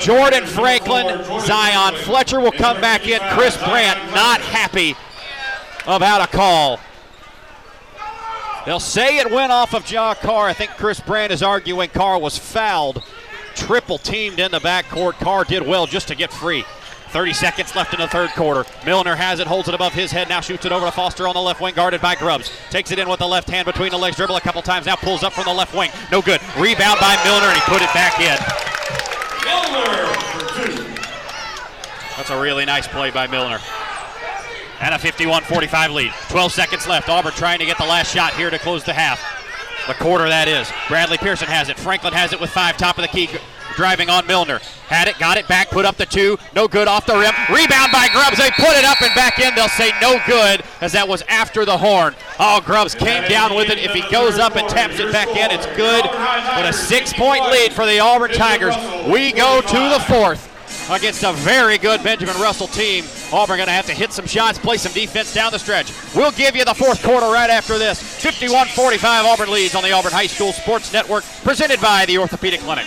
[0.00, 3.20] Jordan Franklin, Zion Fletcher will come back in.
[3.32, 4.96] Chris Brandt not happy
[5.86, 6.80] about a call.
[8.66, 10.46] They'll say it went off of Ja Carr.
[10.46, 13.02] I think Chris Brand is arguing Carr was fouled.
[13.54, 15.14] Triple teamed in the backcourt.
[15.14, 16.64] Carr did well just to get free.
[17.14, 18.64] 30 seconds left in the third quarter.
[18.84, 21.34] Milner has it, holds it above his head, now shoots it over to Foster on
[21.34, 22.50] the left wing, guarded by Grubbs.
[22.70, 24.96] Takes it in with the left hand between the legs, dribble a couple times, now
[24.96, 25.90] pulls up from the left wing.
[26.10, 26.40] No good.
[26.58, 28.36] Rebound by Milner, and he put it back in.
[29.46, 30.10] Milner.
[32.16, 33.60] That's a really nice play by Milner.
[34.80, 36.12] And a 51-45 lead.
[36.28, 37.08] 12 seconds left.
[37.08, 39.20] Auburn trying to get the last shot here to close the half.
[39.86, 40.70] The quarter that is.
[40.88, 41.78] Bradley Pearson has it.
[41.78, 42.76] Franklin has it with five.
[42.76, 43.28] Top of the key.
[43.76, 44.60] Driving on Milner.
[44.86, 46.38] Had it, got it back, put up the two.
[46.54, 47.34] No good off the rim.
[47.48, 48.38] Rebound by Grubbs.
[48.38, 49.54] They put it up and back in.
[49.54, 52.14] They'll say no good as that was after the horn.
[52.38, 53.78] Oh, Grubbs came down with it.
[53.78, 56.04] If he goes up and taps it back in, it's good.
[56.04, 58.76] But a six point lead for the Auburn Tigers.
[59.10, 60.50] We go to the fourth
[60.90, 63.04] against a very good Benjamin Russell team.
[63.34, 65.92] Auburn going to have to hit some shots, play some defense down the stretch.
[66.14, 68.00] We'll give you the fourth quarter right after this.
[68.22, 72.86] 51-45 Auburn leads on the Auburn High School Sports Network, presented by the Orthopedic Clinic.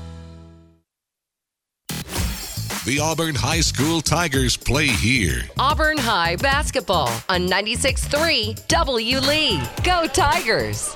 [2.91, 5.43] The Auburn High School Tigers play here.
[5.57, 9.61] Auburn High basketball on 96.3 W Lee.
[9.81, 10.89] Go Tigers!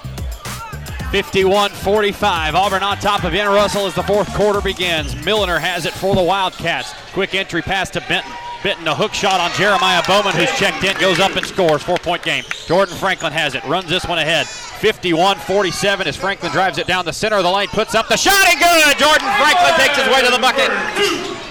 [1.14, 2.54] 51-45.
[2.54, 5.16] Auburn on top of Ben Russell as the fourth quarter begins.
[5.24, 6.94] Milner has it for the Wildcats.
[7.14, 8.30] Quick entry pass to Benton.
[8.62, 11.82] Benton, a hook shot on Jeremiah Bowman, who's checked in, goes up and scores.
[11.82, 12.44] Four-point game.
[12.68, 14.48] Jordan Franklin has it, runs this one ahead.
[14.48, 18.46] 51-47 as Franklin drives it down the center of the lane, puts up the shot
[18.50, 18.98] and good.
[18.98, 21.45] Jordan Franklin takes his way to the bucket.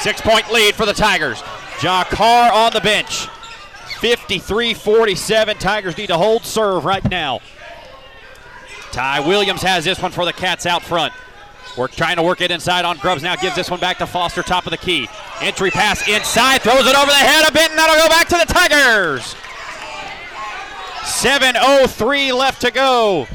[0.00, 1.42] Six-point lead for the Tigers.
[1.82, 3.28] Ja Carr on the bench.
[4.00, 5.58] 53-47.
[5.58, 7.40] Tigers need to hold serve right now.
[8.92, 11.12] Ty Williams has this one for the Cats out front.
[11.76, 13.22] We're trying to work it inside on Grubbs.
[13.22, 15.08] Now gives this one back to Foster, top of the key.
[15.40, 17.76] Entry pass inside, throws it over the head of Benton.
[17.76, 19.34] That'll go back to the Tigers.
[21.02, 23.26] 7.03 left to go.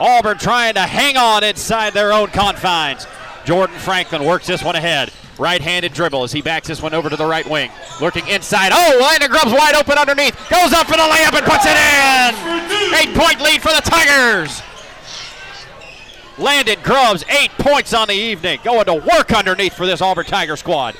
[0.00, 3.06] Auburn trying to hang on inside their own confines.
[3.44, 5.12] Jordan Franklin works this one ahead.
[5.38, 7.70] Right-handed dribble as he backs this one over to the right wing.
[8.00, 8.70] Lurking inside.
[8.72, 10.34] Oh, Landon Grubbs wide open underneath.
[10.48, 12.34] Goes up for the layup and puts it in.
[12.94, 14.62] Eight-point lead for the Tigers.
[16.38, 18.58] Landon Grubbs, eight points on the evening.
[18.64, 20.96] Going to work underneath for this Auburn Tiger squad.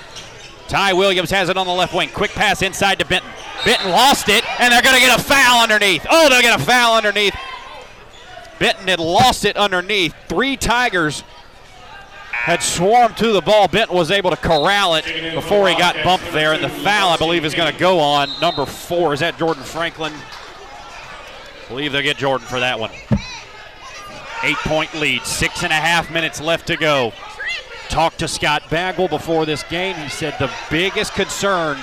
[0.68, 2.08] Ty Williams has it on the left wing.
[2.08, 3.30] Quick pass inside to Benton.
[3.64, 6.06] Benton lost it, and they're going to get a foul underneath.
[6.10, 7.34] Oh, they'll get a foul underneath.
[8.58, 10.14] Benton had lost it underneath.
[10.28, 11.22] Three Tigers
[12.44, 13.68] had swarmed to the ball.
[13.68, 17.16] Benton was able to corral it before he got bumped there, and the foul, I
[17.16, 19.14] believe, is going to go on number four.
[19.14, 20.12] Is that Jordan Franklin?
[20.12, 22.90] I believe they'll get Jordan for that one.
[24.42, 27.14] Eight point lead, six and a half minutes left to go.
[27.88, 29.96] Talked to Scott Bagwell before this game.
[29.96, 31.78] He said the biggest concern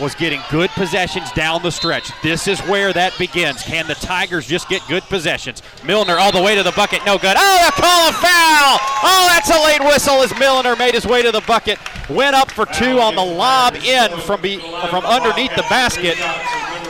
[0.00, 2.10] was getting good possessions down the stretch.
[2.22, 3.62] This is where that begins.
[3.62, 5.62] Can the Tigers just get good possessions?
[5.84, 7.36] Milner all the way to the bucket, no good.
[7.36, 8.78] Oh, a call a foul!
[9.02, 11.78] Oh, that's a late whistle as Milner made his way to the bucket.
[12.08, 16.16] Went up for two on the lob in from be, from underneath the basket.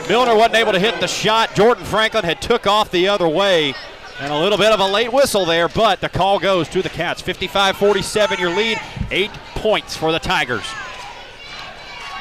[0.08, 1.54] Milner wasn't able to hit the shot.
[1.54, 3.74] Jordan Franklin had took off the other way.
[4.20, 6.88] And a little bit of a late whistle there, but the call goes to the
[6.88, 7.22] Cats.
[7.22, 8.80] 55 47 your lead,
[9.12, 10.64] eight points for the Tigers.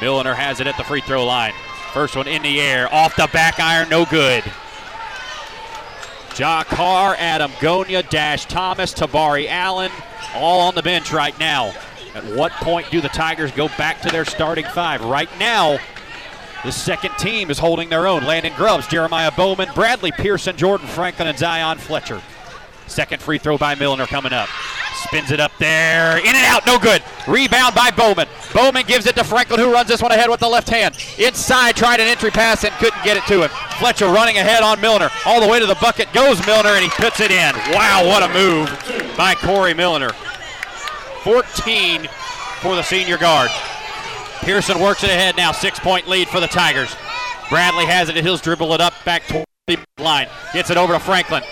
[0.00, 1.52] Milner has it at the free throw line.
[1.92, 4.44] First one in the air, off the back iron, no good.
[6.38, 9.90] Ja Carr, Adam Gonya, Dash Thomas, Tabari Allen,
[10.34, 11.72] all on the bench right now.
[12.14, 15.04] At what point do the Tigers go back to their starting five?
[15.04, 15.78] Right now,
[16.64, 18.24] the second team is holding their own.
[18.24, 22.22] Landon Grubbs, Jeremiah Bowman, Bradley Pearson, Jordan Franklin, and Zion Fletcher.
[22.88, 24.48] Second free throw by Milner coming up.
[25.04, 26.18] Spins it up there.
[26.18, 26.66] In and out.
[26.66, 27.02] No good.
[27.26, 28.26] Rebound by Bowman.
[28.52, 30.96] Bowman gives it to Franklin, who runs this one ahead with the left hand.
[31.18, 33.50] Inside, tried an entry pass and couldn't get it to him.
[33.78, 35.10] Fletcher running ahead on Milner.
[35.24, 37.54] All the way to the bucket goes Milner, and he puts it in.
[37.72, 38.68] Wow, what a move
[39.16, 40.10] by Corey Milner.
[41.22, 42.08] 14
[42.60, 43.50] for the senior guard.
[44.40, 45.52] Pearson works it ahead now.
[45.52, 46.94] Six point lead for the Tigers.
[47.50, 50.28] Bradley has it, and he'll dribble it up back toward the line.
[50.52, 51.42] Gets it over to Franklin.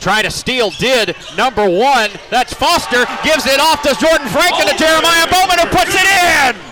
[0.00, 2.10] Try to steal, did number one.
[2.30, 3.04] That's Foster.
[3.24, 4.78] Gives it off to Jordan Franklin to oh.
[4.78, 6.68] Jeremiah Bowman, who puts it in.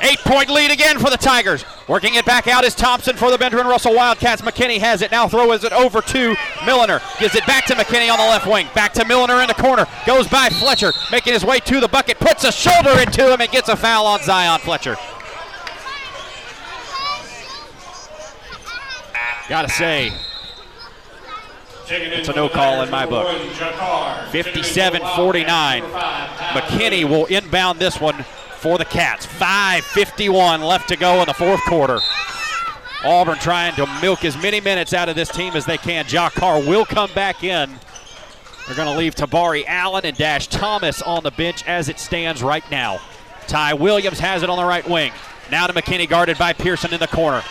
[0.00, 1.64] Eight point lead again for the Tigers.
[1.88, 4.42] Working it back out is Thompson for the Benjamin Russell Wildcats.
[4.42, 5.10] McKinney has it.
[5.10, 7.00] Now throws it over to Milner.
[7.18, 8.68] Gives it back to McKinney on the left wing.
[8.74, 9.86] Back to Milner in the corner.
[10.06, 10.92] Goes by Fletcher.
[11.10, 12.20] Making his way to the bucket.
[12.20, 14.96] Puts a shoulder into him and gets a foul on Zion Fletcher.
[19.48, 20.12] Gotta say,
[21.90, 23.28] it's a no call in my book.
[24.30, 25.82] 57 49.
[25.82, 28.24] McKinney will inbound this one
[28.58, 29.26] for the Cats.
[29.26, 32.00] 5.51 left to go in the fourth quarter.
[33.04, 36.04] Auburn trying to milk as many minutes out of this team as they can.
[36.08, 37.70] Ja Carr will come back in.
[38.66, 42.42] They're going to leave Tabari Allen and Dash Thomas on the bench as it stands
[42.42, 43.00] right now.
[43.46, 45.12] Ty Williams has it on the right wing.
[45.50, 47.42] Now to McKinney, guarded by Pearson in the corner.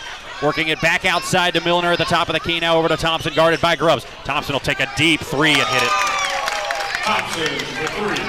[0.42, 2.60] Working it back outside to Milner at the top of the key.
[2.60, 4.06] Now over to Thompson, guarded by Grubbs.
[4.22, 5.90] Thompson will take a deep three and hit it.
[7.02, 8.22] Thompson for three.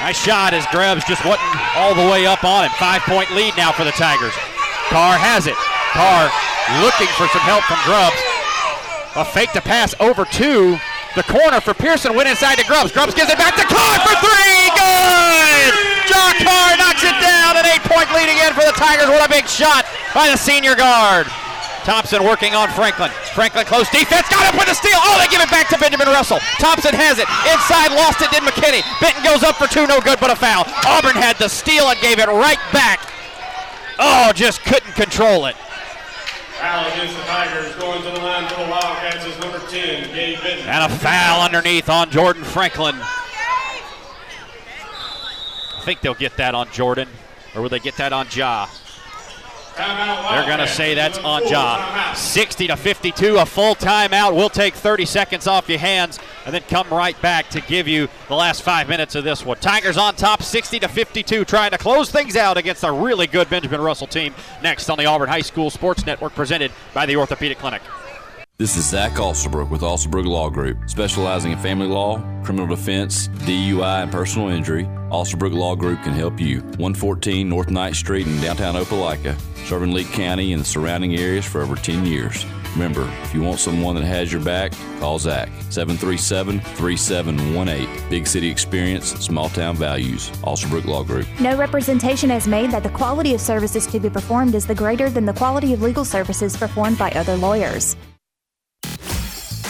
[0.00, 1.44] Nice shot as Grubbs just wasn't
[1.76, 2.72] all the way up on him.
[2.80, 4.32] Five point lead now for the Tigers.
[4.88, 5.54] Carr has it.
[5.92, 6.32] Carr
[6.80, 8.16] looking for some help from Grubbs.
[9.14, 10.80] A fake to pass over to
[11.14, 12.16] the corner for Pearson.
[12.16, 12.96] Went inside to Grubbs.
[12.96, 14.64] Grubbs gives it back to Carr for three.
[14.72, 15.70] Good!
[16.08, 17.60] Ja Carr knocks it down.
[17.60, 19.12] An eight point lead again for the Tigers.
[19.12, 19.84] What a big shot
[20.16, 21.28] by the senior guard.
[21.84, 23.10] Thompson working on Franklin.
[23.34, 24.28] Franklin close defense.
[24.30, 24.98] Got up with a steal.
[25.02, 26.38] Oh, they give it back to Benjamin Russell.
[26.62, 27.26] Thompson has it.
[27.50, 28.30] Inside lost it.
[28.30, 28.82] Did McKinney.
[29.00, 29.86] Benton goes up for two.
[29.86, 30.64] No good, but a foul.
[30.86, 33.00] Auburn had the steal and gave it right back.
[33.98, 35.56] Oh, just couldn't control it.
[36.62, 37.74] Foul against the Tigers.
[37.76, 40.68] Going to the line for the Wildcats is number 10, Gabe Benton.
[40.68, 42.94] And a foul underneath on Jordan Franklin.
[45.82, 47.08] I think they'll get that on Jordan,
[47.56, 48.68] or will they get that on Ja?
[49.76, 52.16] They're going to say that's on job.
[52.16, 54.34] 60 to 52, a full timeout.
[54.34, 58.08] We'll take 30 seconds off your hands and then come right back to give you
[58.28, 59.56] the last five minutes of this one.
[59.58, 63.48] Tigers on top, 60 to 52, trying to close things out against a really good
[63.48, 64.34] Benjamin Russell team.
[64.62, 67.82] Next on the Auburn High School Sports Network, presented by the Orthopedic Clinic.
[68.58, 74.04] This is Zach Alsterbrook with Alsterbrook Law Group, specializing in family law, criminal defense, DUI,
[74.04, 74.84] and personal injury.
[75.10, 76.60] Alsterbrook Law Group can help you.
[76.60, 79.36] 114 North Ninth Street in downtown Opelika,
[79.66, 82.44] serving Lee County and the surrounding areas for over 10 years.
[82.72, 85.48] Remember, if you want someone that has your back, call Zach.
[85.70, 88.08] 737 3718.
[88.08, 90.30] Big city experience, small town values.
[90.44, 91.26] Alsterbrook Law Group.
[91.40, 95.10] No representation is made that the quality of services to be performed is the greater
[95.10, 97.96] than the quality of legal services performed by other lawyers.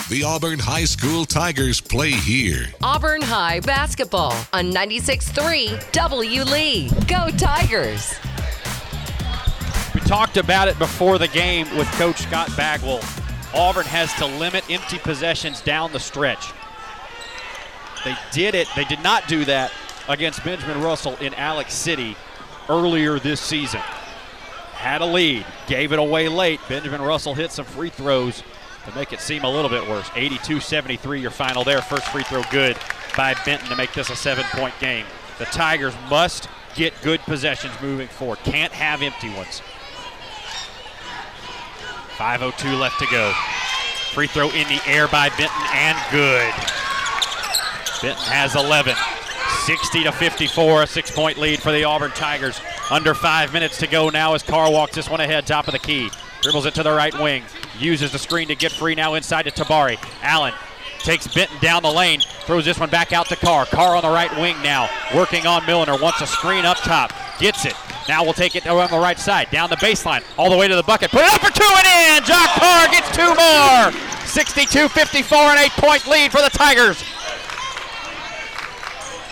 [0.09, 2.67] The Auburn High School Tigers play here.
[2.83, 6.91] Auburn High basketball on 96.3 W Lee.
[7.09, 8.15] Go Tigers!
[10.07, 13.01] Talked about it before the game with Coach Scott Bagwell.
[13.55, 16.53] Auburn has to limit empty possessions down the stretch.
[18.05, 18.69] They did it.
[18.75, 19.73] They did not do that
[20.09, 22.17] against Benjamin Russell in Alex City
[22.69, 23.81] earlier this season.
[24.73, 26.61] Had a lead, gave it away late.
[26.69, 28.43] Benjamin Russell hit some free throws
[28.85, 30.09] to make it seem a little bit worse.
[30.09, 31.81] 82-73 your final there.
[31.81, 32.77] First free throw good
[33.17, 35.07] by Benton to make this a seven-point game.
[35.39, 38.39] The Tigers must get good possessions moving forward.
[38.45, 39.63] Can't have empty ones.
[42.17, 43.33] 5.02 left to go.
[44.13, 46.53] Free throw in the air by Benton and good.
[48.03, 48.95] Benton has 11.
[49.65, 52.61] 60 to 54, a six point lead for the Auburn Tigers
[52.91, 55.79] Under five minutes to go now as Carr walks this one ahead, top of the
[55.79, 56.11] key.
[56.43, 57.45] Dribbles it to the right wing.
[57.79, 59.99] Uses the screen to get free now inside to Tabari.
[60.23, 60.53] Allen
[60.99, 62.21] takes Benton down the lane.
[62.45, 63.67] Throws this one back out to Carr.
[63.67, 64.89] Carr on the right wing now.
[65.15, 65.97] Working on Milner.
[65.97, 67.13] Wants a screen up top.
[67.43, 67.75] Gets it.
[68.09, 69.51] Now we'll take it on the right side.
[69.51, 70.23] Down the baseline.
[70.39, 71.11] All the way to the bucket.
[71.11, 72.29] Put it up for two and in.
[72.29, 73.91] Ja Carr gets two more.
[74.25, 77.03] 62 54, an eight point lead for the Tigers.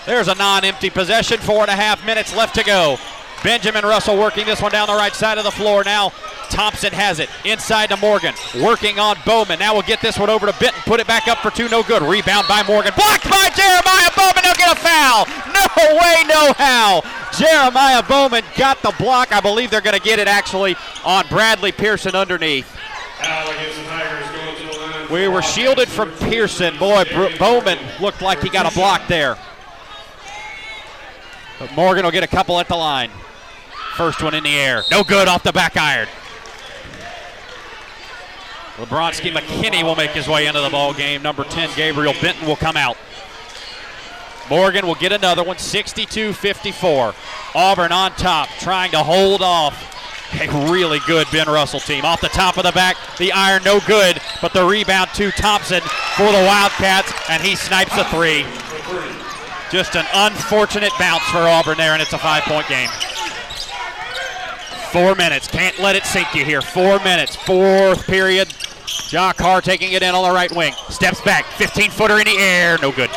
[0.07, 1.39] There's a non empty possession.
[1.39, 2.99] Four and a half minutes left to go.
[3.43, 5.83] Benjamin Russell working this one down the right side of the floor.
[5.85, 6.13] Now
[6.51, 9.59] Thompson has it inside to Morgan, working on Bowman.
[9.59, 10.81] Now we'll get this one over to Benton.
[10.83, 12.03] Put it back up for two, no good.
[12.03, 14.45] Rebound by Morgan, blocked by Jeremiah Bowman.
[14.45, 15.27] He'll get a foul.
[15.55, 17.03] No way, no how.
[17.39, 19.33] Jeremiah Bowman got the block.
[19.33, 22.77] I believe they're going to get it actually on Bradley Pearson underneath.
[25.11, 26.77] We were shielded from Pearson.
[26.79, 27.05] Boy,
[27.39, 29.37] Bowman looked like he got a block there.
[31.59, 33.11] But Morgan will get a couple at the line.
[33.97, 34.83] First one in the air.
[34.91, 36.09] No good off the back iron.
[38.77, 41.23] Lebronski McKinney will make his way into the ball game.
[41.23, 42.97] Number 10, Gabriel Benton will come out.
[44.49, 47.15] Morgan will get another one, 62-54.
[47.55, 49.87] Auburn on top, trying to hold off
[50.41, 52.05] a really good Ben Russell team.
[52.05, 55.81] Off the top of the back, the iron no good, but the rebound to Thompson
[56.17, 58.45] for the Wildcats, and he snipes a three.
[59.71, 62.89] Just an unfortunate bounce for Auburn there, and it's a five-point game.
[64.93, 65.47] Four minutes.
[65.47, 66.61] Can't let it sink you here.
[66.61, 67.37] Four minutes.
[67.37, 68.53] Fourth period.
[69.11, 70.73] Ja Carr taking it in on the right wing.
[70.89, 71.47] Steps back.
[71.59, 72.77] 15 footer in the air.
[72.83, 73.11] No good.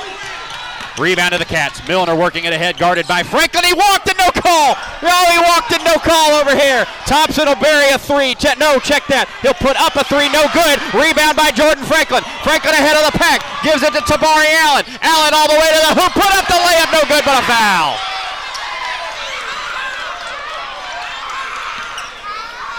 [1.00, 1.82] Rebound to the Cats.
[1.88, 3.66] Milner working it ahead, guarded by Franklin.
[3.66, 4.78] He walked and no call.
[5.02, 6.86] No, he walked and no call over here.
[7.10, 8.38] Thompson will bury a three.
[8.38, 9.26] Check, no, check that.
[9.42, 10.30] He'll put up a three.
[10.30, 10.78] No good.
[10.94, 12.22] Rebound by Jordan Franklin.
[12.46, 13.42] Franklin ahead of the pack.
[13.66, 14.86] Gives it to Tabari Allen.
[15.02, 16.14] Allen all the way to the hoop.
[16.14, 16.94] Put up the layup.
[16.94, 17.98] No good, but a foul.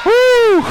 [0.05, 0.63] Woo!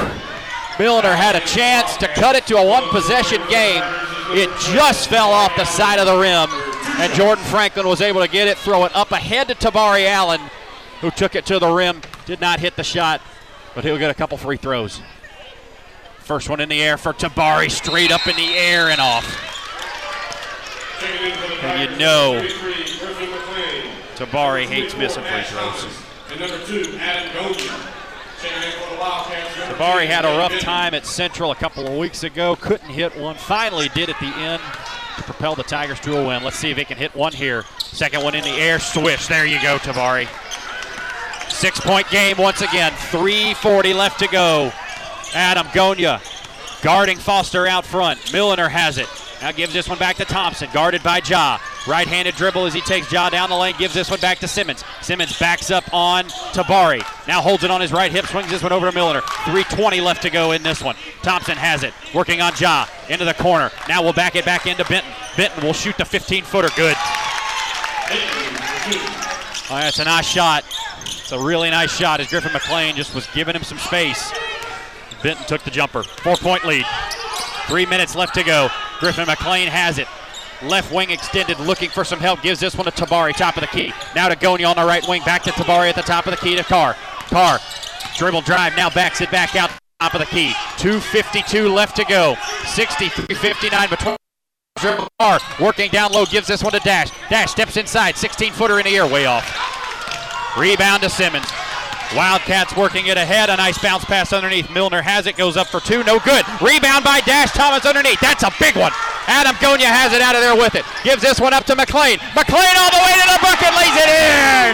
[0.79, 3.83] Milner had a chance to cut it to a one possession game.
[4.29, 6.49] It just fell off the side of the rim,
[6.99, 10.41] and Jordan Franklin was able to get it, throw it up ahead to Tabari Allen,
[11.01, 12.01] who took it to the rim.
[12.25, 13.21] Did not hit the shot,
[13.75, 15.01] but he'll get a couple free throws.
[16.19, 19.51] First one in the air for Tabari, straight up in the air and off.
[21.03, 22.41] And you know
[24.15, 25.85] Tabari hates missing free throws.
[26.31, 28.02] And number two, Adam Goldman.
[28.43, 32.55] Tabari had a rough time at Central a couple of weeks ago.
[32.55, 33.35] Couldn't hit one.
[33.35, 34.61] Finally did at the end
[35.17, 36.43] to propel the Tigers to a win.
[36.43, 37.63] Let's see if he can hit one here.
[37.79, 38.79] Second one in the air.
[38.79, 39.27] Swish.
[39.27, 40.27] There you go, Tabari.
[41.49, 42.91] Six point game once again.
[42.91, 44.71] 3.40 left to go.
[45.33, 46.21] Adam Gonya
[46.83, 48.33] guarding Foster out front.
[48.33, 49.07] Milner has it.
[49.41, 51.59] Now gives this one back to Thompson, guarded by Ja.
[51.85, 54.47] Right handed dribble as he takes Ja down the lane, gives this one back to
[54.47, 54.85] Simmons.
[55.01, 57.05] Simmons backs up on Tabari.
[57.27, 59.19] Now holds it on his right hip, swings this one over to Milner.
[59.21, 60.95] 3.20 left to go in this one.
[61.23, 62.85] Thompson has it, working on Ja.
[63.09, 63.69] Into the corner.
[63.89, 65.11] Now we'll back it back into Benton.
[65.35, 66.69] Benton will shoot the 15 footer.
[66.77, 66.95] Good.
[69.69, 70.63] Oh, that's a nice shot.
[71.01, 74.31] It's a really nice shot as Griffin McLean just was giving him some space.
[75.21, 76.03] Benton took the jumper.
[76.03, 76.85] Four point lead.
[77.67, 78.69] Three minutes left to go.
[78.99, 80.07] Griffin McLean has it.
[80.63, 82.41] Left wing extended, looking for some help.
[82.41, 83.93] Gives this one to Tabari, top of the key.
[84.15, 85.21] Now to Gonya on the right wing.
[85.23, 86.95] Back to Tabari at the top of the key to Carr.
[87.27, 87.59] Carr,
[88.17, 90.51] dribble drive, now backs it back out top of the key.
[90.77, 92.35] 2.52 left to go.
[92.63, 94.17] 63-59 between
[95.19, 95.39] Carr.
[95.59, 97.09] Working down low, gives this one to Dash.
[97.29, 99.45] Dash steps inside, 16 footer in the air, way off.
[100.57, 101.47] Rebound to Simmons.
[102.15, 103.49] Wildcats working it ahead.
[103.49, 104.69] A nice bounce pass underneath.
[104.69, 106.03] Milner has it, goes up for two.
[106.03, 106.45] No good.
[106.61, 108.19] Rebound by Dash Thomas underneath.
[108.19, 108.91] That's a big one.
[109.27, 110.83] Adam Gonya has it out of there with it.
[111.03, 112.19] Gives this one up to McLean.
[112.35, 114.71] McLean all the way to the bucket, lays it in.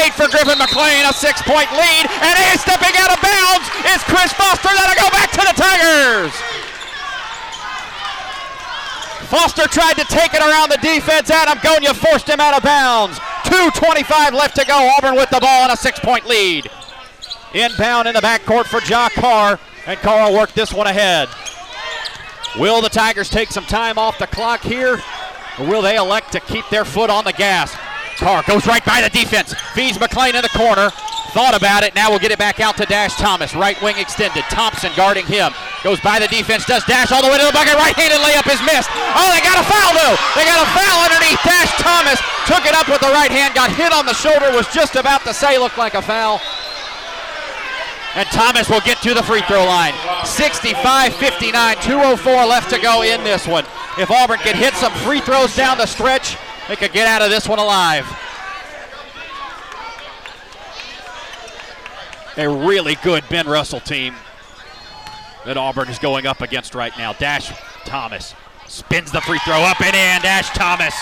[0.00, 2.08] Eight for Griffin McLean, a six point lead.
[2.08, 3.68] And he is stepping out of bounds.
[3.92, 4.72] Is Chris Foster.
[4.72, 6.32] That'll go back to the Tigers.
[9.28, 11.30] Foster tried to take it around the defense.
[11.30, 13.18] Adam Gonya forced him out of bounds.
[13.44, 14.90] 2.25 left to go.
[14.96, 16.70] Auburn with the ball and a six point lead.
[17.54, 21.28] Inbound in the backcourt for Ja Carr, and Carr will work this one ahead.
[22.58, 25.00] Will the Tigers take some time off the clock here,
[25.58, 27.74] or will they elect to keep their foot on the gas?
[28.16, 30.92] Carr goes right by the defense, feeds McLean in the corner,
[31.32, 31.96] thought about it.
[31.96, 33.56] Now we'll get it back out to Dash Thomas.
[33.56, 34.44] Right wing extended.
[34.52, 35.52] Thompson guarding him.
[35.82, 36.68] Goes by the defense.
[36.68, 37.74] Does Dash all the way to the bucket.
[37.74, 38.92] Right handed layup is missed.
[39.16, 40.14] Oh, they got a foul though.
[40.36, 41.40] They got a foul underneath.
[41.40, 43.56] Dash Thomas took it up with the right hand.
[43.56, 44.52] Got hit on the shoulder.
[44.52, 46.38] Was just about to say looked like a foul.
[48.14, 49.94] And Thomas will get to the free throw line.
[50.24, 51.76] 65 59.
[51.76, 53.64] 2.04 left to go in this one.
[53.98, 56.36] If Auburn can hit some free throws down the stretch,
[56.68, 58.06] they could get out of this one alive.
[62.36, 64.14] a really good Ben Russell team
[65.44, 67.12] that Auburn is going up against right now.
[67.12, 67.52] Dash
[67.84, 68.34] Thomas
[68.66, 70.22] spins the free throw up and in.
[70.22, 70.94] Dash Thomas,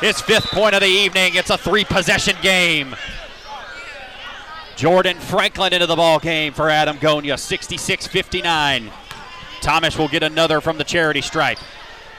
[0.00, 1.34] his fifth point of the evening.
[1.34, 2.96] It's a three possession game.
[4.82, 8.90] Jordan Franklin into the ball game for Adam Gonya, 66 59.
[9.60, 11.58] Thomas will get another from the charity stripe.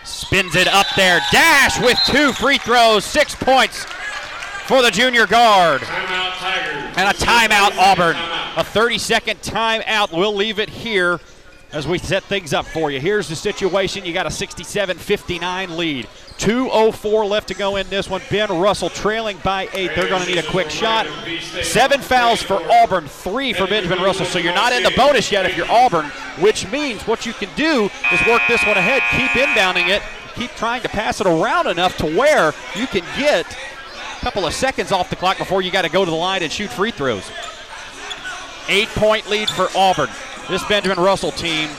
[0.05, 1.20] Spins it up there.
[1.30, 3.84] Dash with two free throws, six points
[4.66, 5.82] for the junior guard.
[5.82, 8.16] And a timeout, Auburn.
[8.55, 10.18] A 30 second timeout.
[10.18, 11.20] We'll leave it here
[11.74, 13.01] as we set things up for you.
[13.01, 16.07] Here's the situation you got a 67 59 lead.
[16.38, 18.22] 2.04 left to go in this one.
[18.30, 19.92] Ben Russell trailing by eight.
[19.96, 21.08] They're going to need a quick shot.
[21.62, 24.26] Seven fouls for Auburn, three for Benjamin Russell.
[24.26, 26.06] So you're not in the bonus yet if you're Auburn,
[26.40, 30.02] which means what you can do is work this one ahead, keep inbounding it,
[30.36, 34.54] keep trying to pass it around enough to where you can get a couple of
[34.54, 36.92] seconds off the clock before you got to go to the line and shoot free
[36.92, 37.30] throws.
[38.68, 40.10] Eight point lead for Auburn.
[40.50, 41.70] This Benjamin Russell team,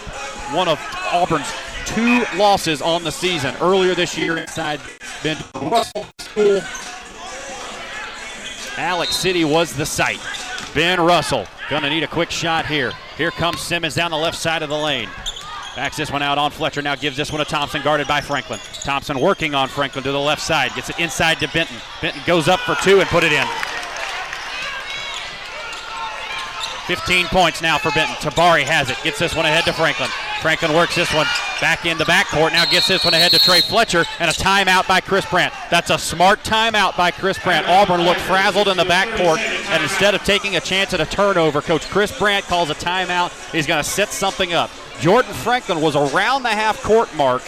[0.53, 0.79] one of
[1.13, 1.51] Auburn's
[1.87, 4.81] two losses on the season earlier this year inside
[5.23, 6.61] Benjamin Russell School.
[8.77, 10.21] Alex City was the site.
[10.75, 12.93] Ben Russell gonna need a quick shot here.
[13.17, 15.09] Here comes Simmons down the left side of the lane.
[15.77, 16.83] Backs this one out on Fletcher.
[16.83, 18.61] Now gives this one to Thompson, guarded by Franklin.
[18.83, 20.73] Thompson working on Franklin to the left side.
[20.75, 21.77] Gets it inside to Benton.
[22.01, 23.47] Benton goes up for two and put it in.
[26.87, 28.15] 15 points now for Benton.
[28.17, 28.97] Tabari has it.
[29.03, 30.11] Gets this one ahead to Franklin.
[30.43, 31.27] Franklin works this one
[31.61, 32.53] back in the backcourt.
[32.53, 34.05] Now gets this one ahead to Trey Fletcher.
[34.19, 35.55] And a timeout by Chris Brandt.
[35.71, 37.67] That's a smart timeout by Chris Brandt.
[37.67, 39.39] Auburn looked frazzled in the backcourt.
[39.39, 43.33] And instead of taking a chance at a turnover, Coach Chris Brandt calls a timeout.
[43.51, 44.71] He's going to set something up.
[45.01, 47.43] Jordan Franklin was around the half court mark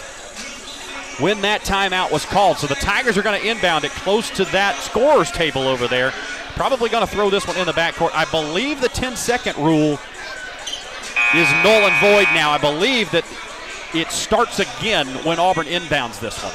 [1.19, 2.57] when that timeout was called.
[2.57, 6.11] So the Tigers are going to inbound it close to that scorer's table over there.
[6.55, 8.11] Probably going to throw this one in the backcourt.
[8.13, 9.99] I believe the 10 second rule
[11.35, 12.51] is null and void now.
[12.51, 13.25] I believe that
[13.93, 16.53] it starts again when Auburn inbounds this one.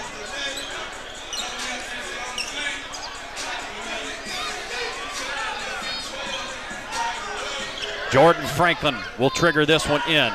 [8.12, 10.32] Jordan Franklin will trigger this one in.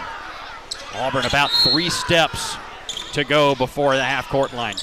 [0.95, 2.57] Auburn about three steps
[3.13, 4.75] to go before the half court line.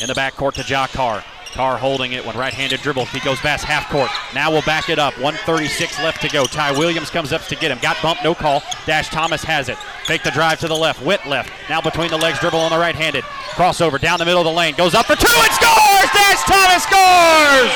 [0.00, 1.22] In the back court to Ja Carr.
[1.54, 3.04] Holding it when right-handed dribble.
[3.06, 4.10] He goes past half court.
[4.34, 5.12] Now we'll back it up.
[5.18, 6.46] 136 left to go.
[6.46, 7.78] Ty Williams comes up to get him.
[7.82, 8.62] Got bumped, no call.
[8.86, 9.76] Dash Thomas has it.
[10.06, 10.98] Fake the drive to the left.
[10.98, 11.54] Wit left.
[11.70, 13.22] Now between the legs, dribble on the right-handed.
[13.54, 14.74] Crossover down the middle of the lane.
[14.74, 16.08] Goes up for two and scores!
[16.10, 17.70] Dash Thomas scores!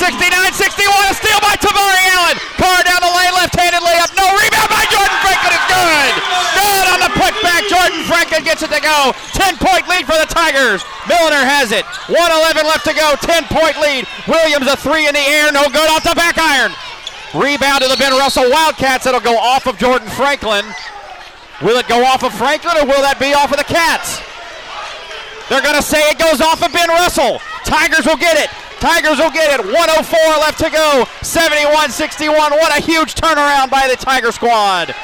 [0.00, 0.80] 69-61.
[0.80, 2.40] A steal by Tabari Allen.
[2.56, 4.08] Carr down the lane, left-handed layup.
[4.16, 5.52] No rebound by Jordan Franklin.
[5.60, 6.12] It's good.
[6.56, 7.68] Good on the putback.
[7.68, 9.12] Jordan Franklin gets it to go.
[9.36, 10.80] 10-point lead for the Tigers.
[11.04, 11.84] Milner has it.
[12.08, 13.12] 111 left to go.
[13.20, 14.08] 10-point lead.
[14.24, 15.52] Williams a three in the air.
[15.52, 16.72] No good off the back iron.
[17.36, 19.04] Rebound to the Ben Russell Wildcats.
[19.04, 20.64] It'll go off of Jordan Franklin.
[21.62, 24.20] Will it go off of Franklin or will that be off of the Cats?
[25.48, 27.40] They're going to say it goes off of Ben Russell.
[27.64, 28.48] Tigers will get it.
[28.80, 29.66] Tigers will get it.
[29.66, 31.04] 104 left to go.
[31.22, 32.52] 71 61.
[32.52, 34.94] What a huge turnaround by the Tiger squad.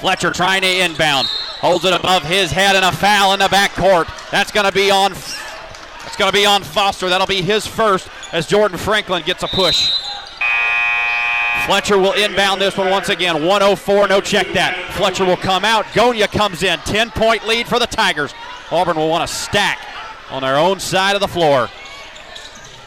[0.00, 1.28] Fletcher trying to inbound.
[1.60, 4.08] Holds it above his head and a foul in the backcourt.
[4.30, 5.12] That's going to be on.
[5.12, 7.08] That's going to be on Foster.
[7.08, 9.92] That'll be his first as Jordan Franklin gets a push.
[11.66, 13.46] Fletcher will inbound this one once again.
[13.46, 14.92] 104, no check that.
[14.94, 15.84] Fletcher will come out.
[15.86, 16.78] Gonya comes in.
[16.80, 18.34] 10 point lead for the Tigers.
[18.70, 19.78] Auburn will want to stack
[20.30, 21.68] on their own side of the floor.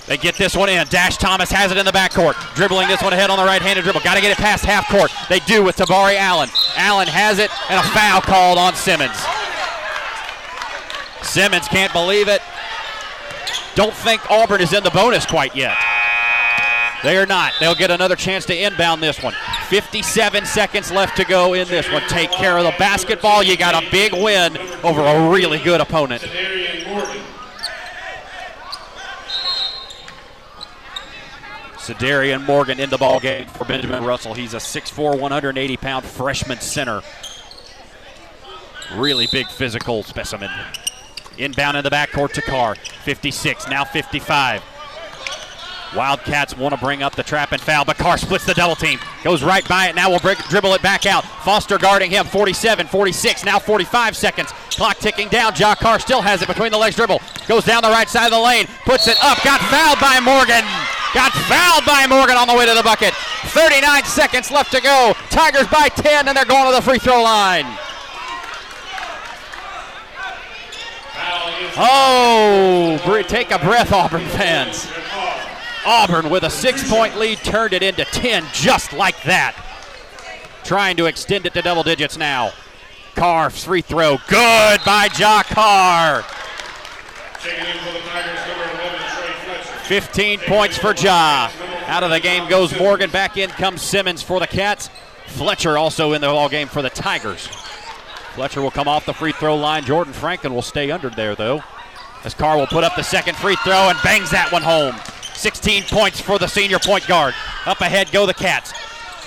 [0.07, 0.85] They get this one in.
[0.87, 2.33] Dash Thomas has it in the backcourt.
[2.55, 4.01] Dribbling this one ahead on the right-handed dribble.
[4.01, 5.11] Got to get it past half court.
[5.29, 6.49] They do with Tabari Allen.
[6.75, 9.15] Allen has it, and a foul called on Simmons.
[11.21, 12.41] Simmons can't believe it.
[13.75, 15.77] Don't think Auburn is in the bonus quite yet.
[17.03, 17.51] They are not.
[17.59, 19.33] They'll get another chance to inbound this one.
[19.67, 22.01] 57 seconds left to go in this one.
[22.07, 23.43] Take care of the basketball.
[23.43, 26.21] You got a big win over a really good opponent.
[31.75, 34.33] Sedarian Morgan in the ball game for Benjamin Russell.
[34.33, 37.01] He's a 6'4", 180 pound freshman center.
[38.95, 40.49] Really big physical specimen.
[41.37, 42.75] Inbound in the backcourt to Carr.
[42.75, 44.63] 56, now 55.
[45.95, 48.99] Wildcats want to bring up the trap and foul, but Carr splits the double team.
[49.23, 49.95] Goes right by it.
[49.95, 51.23] Now we'll break, dribble it back out.
[51.43, 52.25] Foster guarding him.
[52.25, 54.51] 47, 46, now 45 seconds.
[54.71, 55.53] Clock ticking down.
[55.55, 57.21] Ja Carr still has it between the legs dribble.
[57.47, 58.65] Goes down the right side of the lane.
[58.85, 59.43] Puts it up.
[59.43, 60.63] Got fouled by Morgan.
[61.13, 63.13] Got fouled by Morgan on the way to the bucket.
[63.53, 65.13] 39 seconds left to go.
[65.29, 67.65] Tigers by 10, and they're going to the free throw line.
[71.75, 74.87] Oh, take a breath, Auburn fans.
[75.85, 79.55] Auburn with a six point lead turned it into 10 just like that.
[80.63, 82.51] Trying to extend it to double digits now.
[83.15, 84.17] Carr, free throw.
[84.27, 86.23] Good by Ja Carr.
[89.83, 91.51] 15 points for Ja.
[91.87, 93.11] Out of the game goes Morgan.
[93.11, 94.89] Back in comes Simmons for the Cats.
[95.27, 97.47] Fletcher also in the ball game for the Tigers.
[98.33, 99.83] Fletcher will come off the free throw line.
[99.83, 101.61] Jordan Franklin will stay under there, though.
[102.23, 104.95] As Carr will put up the second free throw and bangs that one home.
[105.35, 107.33] 16 points for the senior point guard.
[107.65, 108.73] Up ahead go the Cats.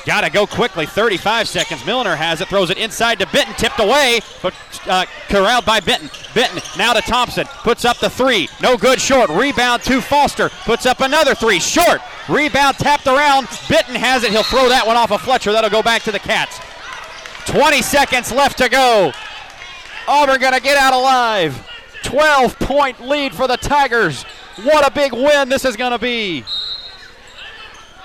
[0.06, 0.86] Got to go quickly.
[0.86, 1.84] 35 seconds.
[1.84, 4.54] Milner has it, throws it inside to Benton, tipped away, but
[4.86, 6.08] uh, corralled by Benton.
[6.32, 8.48] Benton now to Thompson, puts up the three.
[8.62, 9.30] No good short.
[9.30, 11.58] Rebound to Foster, puts up another three.
[11.58, 12.00] Short.
[12.28, 13.48] Rebound tapped around.
[13.68, 14.30] Benton has it.
[14.30, 15.50] He'll throw that one off of Fletcher.
[15.50, 16.60] That'll go back to the Cats.
[17.46, 19.12] 20 seconds left to go.
[20.06, 21.68] Auburn to get out alive.
[22.04, 24.24] 12 point lead for the Tigers.
[24.62, 26.44] What a big win this is going to be.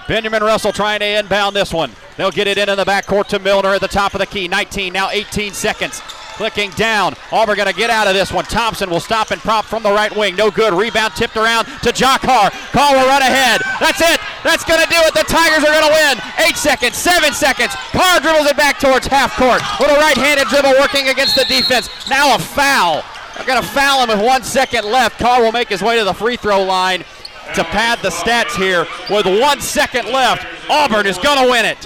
[0.07, 1.91] Benjamin Russell trying to inbound this one.
[2.17, 4.47] They'll get it in in the backcourt to Milner at the top of the key.
[4.47, 6.01] 19, now 18 seconds.
[6.35, 7.15] Clicking down.
[7.31, 8.43] Auburn going to get out of this one.
[8.45, 10.35] Thompson will stop and prop from the right wing.
[10.35, 10.73] No good.
[10.73, 12.49] Rebound tipped around to Ja Carr.
[12.71, 13.61] Carr will run ahead.
[13.79, 14.19] That's it.
[14.43, 15.13] That's going to do it.
[15.13, 16.17] The Tigers are going to win.
[16.47, 17.73] Eight seconds, seven seconds.
[17.91, 19.61] Carr dribbles it back towards half court.
[19.79, 21.89] With a right-handed dribble working against the defense.
[22.09, 23.03] Now a foul.
[23.41, 25.17] They're going to foul him with one second left.
[25.17, 26.99] Carr will make his way to the free throw line
[27.55, 30.45] to pad the stats here with one second left.
[30.69, 31.81] Auburn is going to win it.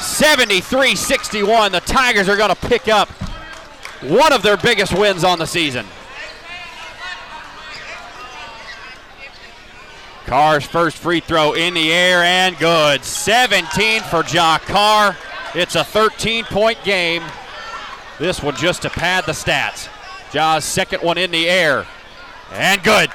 [0.00, 1.72] 73 61.
[1.72, 3.10] The Tigers are going to pick up
[4.00, 5.84] one of their biggest wins on the season.
[10.24, 13.04] Carr's first free throw in the air and good.
[13.04, 15.14] 17 for Ja Carr.
[15.54, 17.22] It's a 13 point game.
[18.18, 19.88] This one just to pad the stats.
[20.32, 21.86] Ja's second one in the air.
[22.52, 23.10] And good.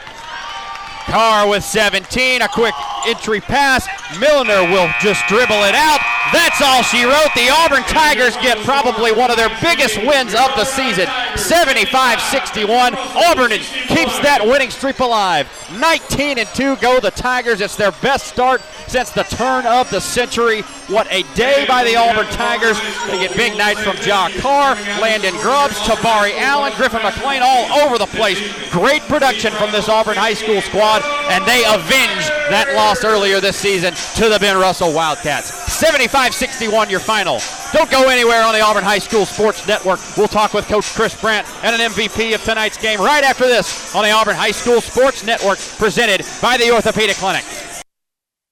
[1.06, 2.42] Carr with 17.
[2.42, 2.74] A quick
[3.08, 3.88] entry pass.
[4.20, 6.00] Milner will just dribble it out.
[6.32, 7.30] That's all she wrote.
[7.36, 11.08] The Auburn Tigers get probably one of their biggest wins of the season.
[11.36, 12.96] 75 61.
[12.96, 15.48] Auburn keeps that winning streak alive.
[15.80, 17.62] 19 and 2 go the Tigers.
[17.62, 20.62] It's their best start since the turn of the century.
[20.88, 22.80] What a day by the Auburn Tigers.
[23.08, 27.98] They get big nights from Ja Carr, Landon Grubbs, Tabari Allen, Griffin McLean all over
[27.98, 28.40] the place.
[28.72, 33.58] Great production from this Auburn High School squad, and they avenge that loss earlier this
[33.58, 35.52] season to the Ben Russell Wildcats.
[35.74, 37.40] 75 61 your final.
[37.74, 40.00] Don't go anywhere on the Auburn High School Sports Network.
[40.16, 43.96] We'll talk with Coach Chris Brandt and an MVP of tonight's game right after this
[43.96, 47.44] on the Auburn High School Sports Network, presented by the Orthopedic Clinic.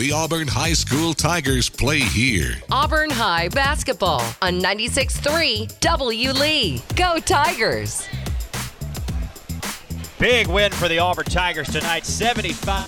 [0.00, 2.54] The Auburn High School Tigers play here.
[2.70, 6.32] Auburn High basketball on 96.3 W.
[6.32, 6.82] Lee.
[6.96, 8.08] Go Tigers!
[10.18, 12.86] Big win for the Auburn Tigers tonight, 75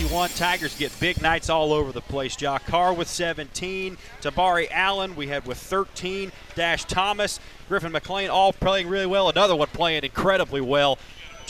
[0.00, 0.30] 51.
[0.30, 2.34] Tigers get big nights all over the place.
[2.34, 3.98] Jock Carr with 17.
[4.22, 6.32] Tabari Allen, we had with 13.
[6.54, 9.28] Dash Thomas, Griffin McLean, all playing really well.
[9.28, 10.98] Another one playing incredibly well.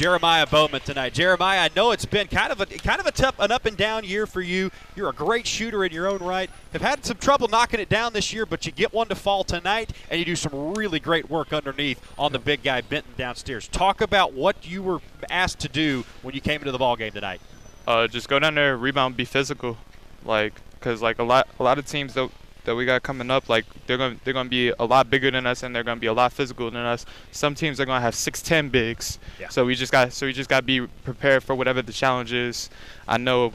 [0.00, 1.12] Jeremiah Bowman tonight.
[1.12, 3.76] Jeremiah, I know it's been kind of a kind of a tough, an up and
[3.76, 4.70] down year for you.
[4.96, 6.48] You're a great shooter in your own right.
[6.72, 9.44] Have had some trouble knocking it down this year, but you get one to fall
[9.44, 13.68] tonight, and you do some really great work underneath on the big guy Benton downstairs.
[13.68, 17.12] Talk about what you were asked to do when you came into the ball game
[17.12, 17.42] tonight
[17.86, 19.76] uh, just go down there, rebound, be physical,
[20.24, 22.30] like, cause like a lot, a lot of teams that,
[22.64, 25.46] that we got coming up, like they're gonna they're gonna be a lot bigger than
[25.46, 27.06] us and they're gonna be a lot physical than us.
[27.32, 29.18] Some teams are gonna have six, ten bigs.
[29.38, 29.48] Yeah.
[29.48, 32.70] So we just got so we just gotta be prepared for whatever the challenge is.
[33.08, 33.52] I know,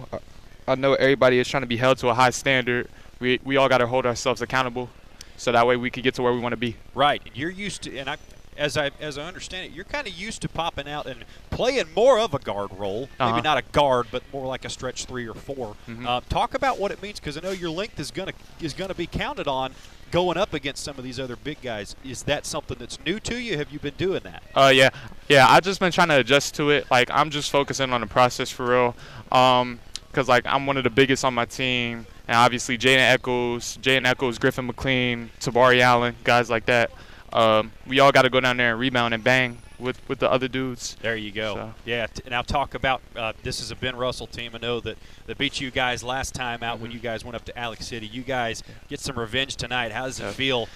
[0.67, 2.89] I know everybody is trying to be held to a high standard.
[3.19, 4.89] We we all gotta hold ourselves accountable,
[5.37, 6.75] so that way we can get to where we want to be.
[6.93, 7.21] Right.
[7.33, 8.17] You're used to, and I
[8.57, 11.85] as I as I understand it, you're kind of used to popping out and playing
[11.95, 13.09] more of a guard role.
[13.19, 13.31] Uh-huh.
[13.31, 16.05] Maybe not a guard, but more like a stretch three or 4 Mhm.
[16.07, 18.95] uh, talk about what it means because I know your length is gonna is gonna
[18.95, 19.73] be counted on
[20.11, 21.95] going up against some of these other big guys.
[22.05, 23.57] Is that something that's new to you?
[23.57, 24.43] Have you been doing that?
[24.55, 24.89] Uh, yeah,
[25.27, 25.45] yeah.
[25.49, 26.89] I've just been trying to adjust to it.
[26.89, 28.95] Like I'm just focusing on the process for real.
[29.37, 29.79] Um,
[30.13, 34.05] cause like I'm one of the biggest on my team, and obviously Jaden Echoes, Jaden
[34.07, 36.91] Echoes, Griffin McLean, Tabari Allen, guys like that.
[37.35, 40.31] Um, we all got to go down there and rebound and bang with with the
[40.31, 40.95] other dudes.
[41.01, 41.55] There you go.
[41.55, 41.73] So.
[41.85, 42.07] Yeah.
[42.07, 44.51] T- now talk about uh, this is a Ben Russell team.
[44.55, 44.97] I know that
[45.27, 46.81] that beat you guys last time out Mm-hmm.
[46.83, 48.07] when you guys went up to Alex City.
[48.07, 49.91] You guys get some revenge tonight.
[49.91, 50.67] How does it feel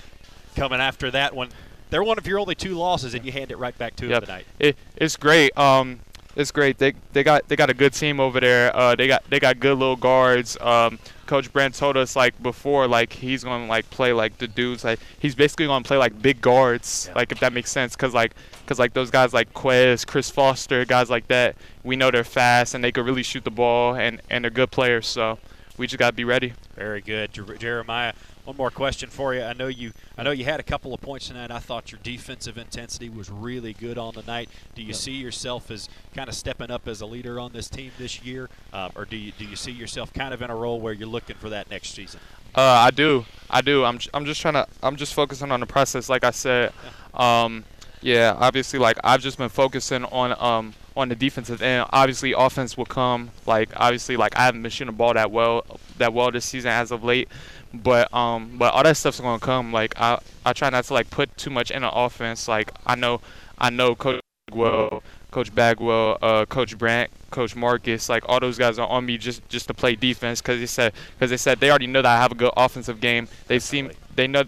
[0.56, 1.50] coming after that one?
[1.92, 4.22] They're one of your only two losses, and you hand it right back to them
[4.22, 4.46] tonight.
[4.60, 5.58] It, it's great.
[5.58, 6.02] Um,
[6.36, 6.78] it's great.
[6.78, 8.76] They they got they got a good team over there.
[8.76, 10.58] Uh, they got they got good little guards.
[10.62, 11.00] Um,
[11.30, 14.84] Coach Brent told us like before, like he's gonna like play like the dudes.
[14.84, 17.08] Like he's basically gonna play like big guards.
[17.14, 18.34] Like if that makes sense, cause like
[18.66, 21.56] cause like those guys like Quez, Chris Foster, guys like that.
[21.84, 24.72] We know they're fast and they could really shoot the ball and and they're good
[24.72, 25.06] players.
[25.06, 25.38] So
[25.78, 26.54] we just gotta be ready.
[26.76, 28.14] Very good, Jer- Jeremiah.
[28.50, 29.44] One more question for you.
[29.44, 29.92] I know you.
[30.18, 31.52] I know you had a couple of points tonight.
[31.52, 34.50] I thought your defensive intensity was really good on the night.
[34.74, 37.92] Do you see yourself as kind of stepping up as a leader on this team
[38.00, 40.82] this year, uh, or do you do you see yourself kind of in a role
[40.82, 42.22] where you're looking for that next season?
[42.56, 43.24] Uh, I do.
[43.52, 43.86] I do.
[43.86, 44.00] I'm.
[44.16, 44.66] I'm just trying to.
[44.82, 46.74] I'm just focusing on the process, like I said.
[47.14, 47.66] Um,
[48.02, 48.36] yeah.
[48.36, 51.88] Obviously, like I've just been focusing on um on the defensive end.
[51.92, 53.32] Obviously, offense will come.
[53.46, 55.66] Like obviously, like I haven't been shooting the ball that well
[55.98, 57.30] that well this season as of late.
[57.74, 59.72] But um, but all that stuff's gonna come.
[59.72, 62.48] Like I I try not to like put too much in the offense.
[62.48, 63.22] Like I know
[63.58, 68.80] I know Coach Bagwell, Coach Bagwell, uh, Coach Brandt, Coach Marcus, like all those guys
[68.80, 71.70] are on me just just to play defense because they said because they said they
[71.70, 73.28] already know that I have a good offensive game.
[73.48, 74.44] They've seen they know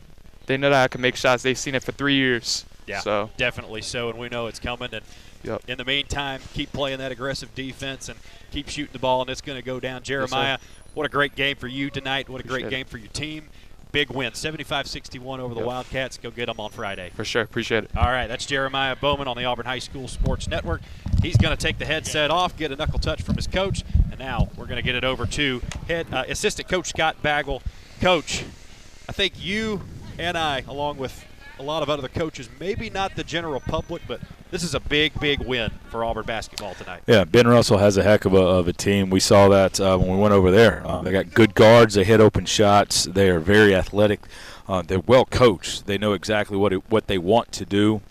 [0.48, 1.44] they know that I can make shots.
[1.44, 2.66] They've seen it for three years.
[2.88, 4.90] Yeah, So definitely so, and we know it's coming.
[4.92, 8.20] And in the meantime, keep playing that aggressive defense and
[8.52, 10.04] keep shooting the ball, and it's going to go down.
[10.04, 10.58] Jeremiah,
[10.94, 12.30] what a great game for you tonight.
[12.30, 12.84] What a great Appreciate it.
[12.84, 13.50] game for your team.
[13.92, 15.68] Big win, 75-61 over the Yep.
[15.68, 16.18] Wildcats.
[16.18, 17.12] Go get them on Friday.
[17.14, 17.92] for sure, appreciate it.
[17.98, 20.80] All right, that's Jeremiah Bowman on the Auburn High School Sports Network.
[21.22, 24.18] He's going to take the headset off, get a knuckle touch from his coach, and
[24.18, 27.62] now we're going to get it over to head uh, assistant coach Scott Bagwell.
[28.00, 28.46] Coach,
[29.10, 29.82] I think you
[30.18, 31.26] and I, along with
[31.62, 34.20] a lot of other coaches, maybe not the general public, but
[34.50, 37.04] this is a big, big win for Auburn basketball tonight.
[37.06, 39.12] Yeah, Ben Russell has a heck of a, of a team.
[39.12, 40.82] We saw that uh, when we went over there.
[40.86, 41.94] Uh, they got good guards.
[41.94, 43.06] They hit open shots.
[43.06, 44.22] They are very athletic.
[44.68, 45.86] Uh, they're well coached.
[45.86, 48.02] They know exactly what it, what they want to do.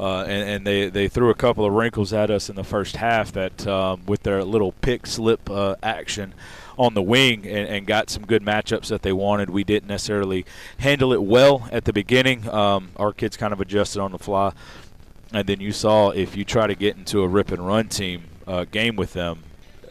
[0.00, 2.96] Uh, and, and they, they threw a couple of wrinkles at us in the first
[2.96, 6.34] half that um, with their little pick slip uh, action
[6.78, 9.50] on the wing and, and got some good matchups that they wanted.
[9.50, 10.44] We didn't necessarily
[10.78, 12.48] handle it well at the beginning.
[12.48, 14.52] Um, our kids kind of adjusted on the fly.
[15.32, 18.24] And then you saw if you try to get into a rip and run team
[18.46, 19.42] uh, game with them,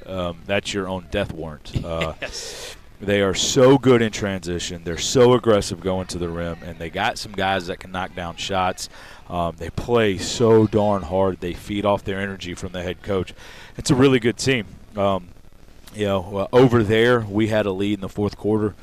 [0.06, 1.74] um, that's your own death warrant.
[1.84, 2.76] Uh, yes.
[3.04, 4.86] They are so good in transition.
[4.86, 8.16] They're so aggressive going to the rim, and they got some guys that can knock
[8.16, 8.88] down shots.
[9.30, 11.42] Um, they play so darn hard.
[11.42, 13.34] They feed off their energy from the head coach.
[13.76, 14.68] It's a really good team.
[14.96, 15.33] Um,
[15.96, 18.76] you know, uh, over there we had a lead in the fourth quarter,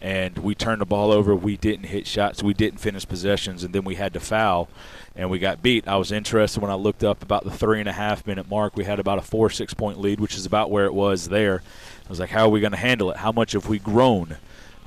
[0.00, 1.34] and we turned the ball over.
[1.34, 2.42] We didn't hit shots.
[2.42, 4.68] We didn't finish possessions, and then we had to foul,
[5.16, 5.88] and we got beat.
[5.88, 8.76] I was interested when I looked up about the three and a half minute mark.
[8.76, 11.62] We had about a four six point lead, which is about where it was there.
[12.06, 13.18] I was like, how are we going to handle it?
[13.18, 14.36] How much have we grown?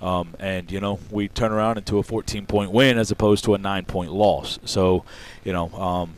[0.01, 3.53] Um, and you know, we turn around into a 14 point win as opposed to
[3.53, 4.59] a nine point loss.
[4.65, 5.05] So,
[5.43, 6.13] you know, um,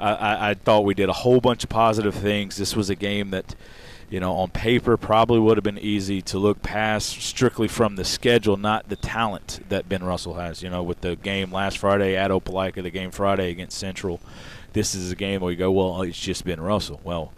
[0.00, 2.56] I, I, I thought we did a whole bunch of positive things.
[2.56, 3.54] This was a game that,
[4.08, 8.04] you know, on paper probably would have been easy to look past strictly from the
[8.04, 10.62] schedule, not the talent that Ben Russell has.
[10.62, 14.20] You know, with the game last Friday at Opelika, the game Friday against Central,
[14.72, 17.00] this is a game where you go, well, it's just Ben Russell.
[17.02, 17.32] Well,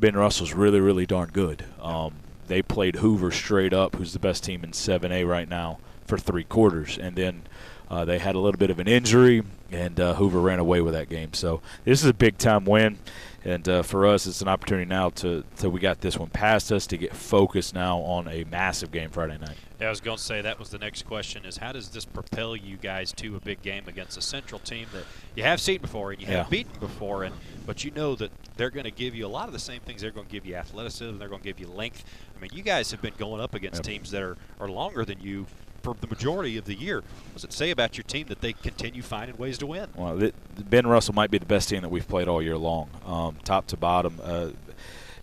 [0.00, 1.64] Ben Russell's really, really darn good.
[1.80, 2.14] Um,
[2.48, 6.44] they played Hoover straight up, who's the best team in 7A right now, for three
[6.44, 7.42] quarters, and then
[7.90, 10.94] uh, they had a little bit of an injury, and uh, Hoover ran away with
[10.94, 11.34] that game.
[11.34, 12.98] So this is a big time win,
[13.44, 16.70] and uh, for us, it's an opportunity now to, to we got this one past
[16.70, 19.56] us to get focused now on a massive game Friday night.
[19.80, 22.04] Yeah, I was going to say that was the next question: is how does this
[22.04, 25.04] propel you guys to a big game against a Central team that
[25.34, 26.38] you have seen before and you Yeah.
[26.38, 27.34] have beaten before, and
[27.66, 30.02] but you know that they're going to give you a lot of the same things.
[30.02, 31.18] They're going to give you athleticism.
[31.18, 32.04] They're going to give you length.
[32.36, 35.20] I mean, you guys have been going up against teams that are, are longer than
[35.20, 35.46] you
[35.82, 36.96] for the majority of the year.
[36.96, 39.88] What does it say about your team that they continue finding ways to win?
[39.94, 40.30] Well,
[40.68, 43.66] Ben Russell might be the best team that we've played all year long, um, top
[43.68, 44.20] to bottom.
[44.22, 44.48] Uh,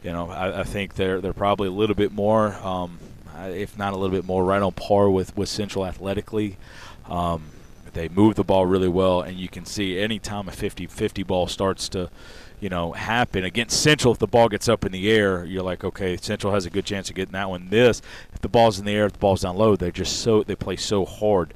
[0.03, 2.99] you know, I, I think they're they're probably a little bit more, um,
[3.37, 6.57] if not a little bit more, right on par with with Central athletically.
[7.07, 7.51] Um,
[7.93, 11.89] they move the ball really well, and you can see anytime a 50-50 ball starts
[11.89, 12.09] to,
[12.59, 15.83] you know, happen against Central, if the ball gets up in the air, you're like,
[15.83, 17.69] okay, Central has a good chance of getting that one.
[17.69, 18.01] This,
[18.33, 20.55] if the ball's in the air, if the ball's down low, they're just so they
[20.55, 21.53] play so hard.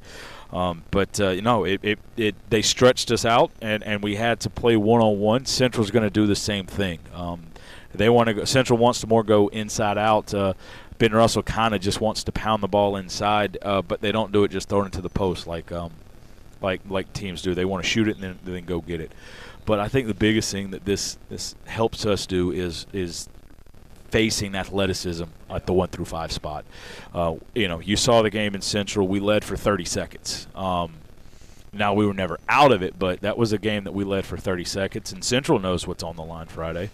[0.52, 4.16] Um, but uh, you know, it, it, it they stretched us out, and, and we
[4.16, 5.46] had to play one on one.
[5.46, 7.00] Central's going to do the same thing.
[7.12, 7.46] Um,
[7.92, 8.46] they want to.
[8.46, 10.32] Central wants to more go inside out.
[10.32, 10.54] Uh,
[10.98, 14.32] ben Russell kind of just wants to pound the ball inside, uh, but they don't
[14.32, 15.92] do it just throwing it to the post like um,
[16.62, 17.54] like like teams do.
[17.54, 19.12] They want to shoot it and then, then go get it.
[19.66, 23.28] But I think the biggest thing that this this helps us do is is
[24.10, 26.64] facing athleticism at the one through five spot.
[27.12, 29.08] Uh, you know, you saw the game in Central.
[29.08, 30.46] We led for 30 seconds.
[30.54, 30.94] Um,
[31.72, 34.24] now we were never out of it, but that was a game that we led
[34.24, 35.12] for 30 seconds.
[35.12, 36.90] And Central knows what's on the line Friday.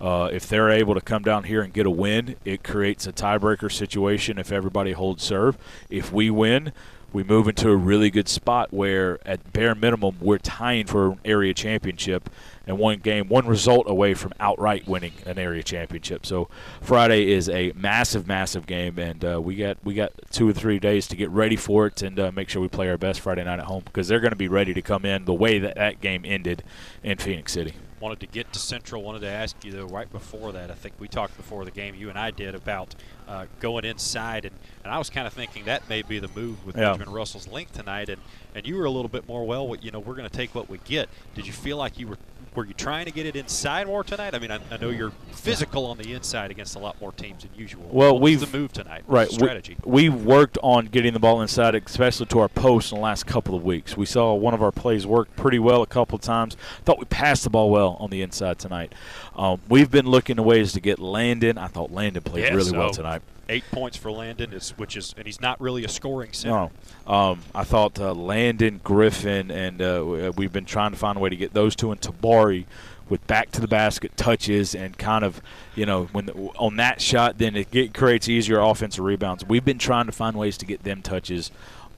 [0.00, 3.12] Uh, if they're able to come down here and get a win, it creates a
[3.12, 5.58] tiebreaker situation if everybody holds serve.
[5.90, 6.72] If we win,
[7.12, 11.20] we move into a really good spot where, at bare minimum, we're tying for an
[11.24, 12.30] area championship
[12.66, 16.24] and one game, one result away from outright winning an area championship.
[16.24, 16.48] So
[16.80, 20.78] Friday is a massive, massive game, and uh, we got we got two or three
[20.78, 23.42] days to get ready for it and uh, make sure we play our best Friday
[23.42, 25.74] night at home because they're going to be ready to come in the way that
[25.74, 26.62] that game ended
[27.02, 27.74] in Phenix City.
[28.00, 29.02] Wanted to get to Central.
[29.02, 31.94] Wanted to ask you though, right before that, I think we talked before the game.
[31.94, 32.94] You and I did about
[33.28, 36.64] uh, going inside, and, and I was kind of thinking that may be the move
[36.64, 36.90] with Yeah.
[36.92, 38.20] Benjamin Russell's length tonight, and,
[38.54, 39.76] and you were a little bit more well.
[39.80, 41.08] You know, we're going to take what we get.
[41.34, 42.18] Did you feel like you were
[42.54, 44.34] were you trying to get it inside more tonight?
[44.34, 47.42] I mean, I, I know you're physical on the inside against a lot more teams
[47.42, 47.88] than usual.
[47.90, 49.04] Well, what we've the move tonight.
[49.06, 49.76] Right, strategy.
[49.84, 53.54] We, worked on getting the ball inside, especially to our post in the last couple
[53.54, 53.96] of weeks.
[53.96, 56.56] We saw one of our plays work pretty well a couple of times.
[56.84, 58.92] Thought we passed the ball well on the inside tonight.
[59.36, 61.56] Um, we've been looking to ways to get Landon.
[61.58, 63.22] I thought Landon played Yeah, really well tonight.
[63.50, 66.70] Eight points for Landon, is, which is, and he's not really a scoring center.
[67.04, 71.16] No, um, I thought uh, Landon Griffin, and uh, uh, we've been trying to find
[71.16, 72.66] a way to get those two and Tabari
[73.08, 75.42] with back to the basket touches and kind of,
[75.74, 79.44] you know, when the, on that shot, then it get, creates easier offensive rebounds.
[79.44, 81.50] We've been trying to find ways to get them touches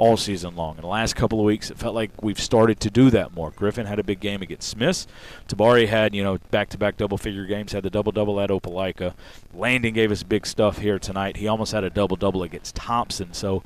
[0.03, 0.75] all season long.
[0.75, 3.53] In the last couple of weeks, it felt like we've started to do that more.
[3.53, 5.07] Griffin had a big game against Smiths.
[5.47, 7.71] Tabari had, you know, back-to-back double-figure games.
[7.71, 9.15] Had the double-double at Opelika.
[9.55, 11.37] Landon gave us big stuff here tonight.
[11.37, 13.33] He almost had a double-double against Thompson.
[13.33, 13.63] So,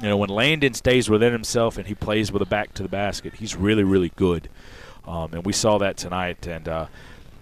[0.00, 2.88] you know, when Landon stays within himself and he plays with a back to the
[2.88, 4.48] basket, he's really, really good.
[5.06, 6.46] Um, and we saw that tonight.
[6.46, 6.86] And uh,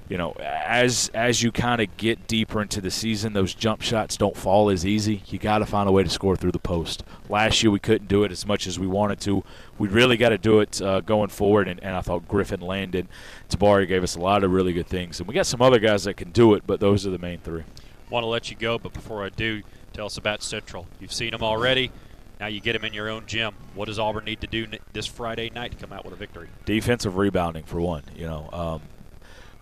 [0.09, 4.17] you know, as as you kind of get deeper into the season, those jump shots
[4.17, 5.23] don't fall as easy.
[5.27, 7.03] You got to find a way to score through the post.
[7.29, 9.43] Last year we couldn't do it as much as we wanted to.
[9.79, 11.67] We really got to do it uh, going forward.
[11.67, 13.09] And, and I thought Griffin Landon.
[13.49, 16.05] Tabari gave us a lot of really good things, and we got some other guys
[16.05, 16.63] that can do it.
[16.67, 17.65] But those are the main three.
[18.09, 19.63] Want to let you go, but before I do,
[19.93, 20.87] tell us about Central.
[21.01, 21.91] You've seen them already.
[22.39, 23.55] Now you get them in your own gym.
[23.75, 26.49] What does Auburn need to do this Friday night to come out with a victory?
[26.67, 28.03] defensive rebounding for one.
[28.15, 28.83] You know, um,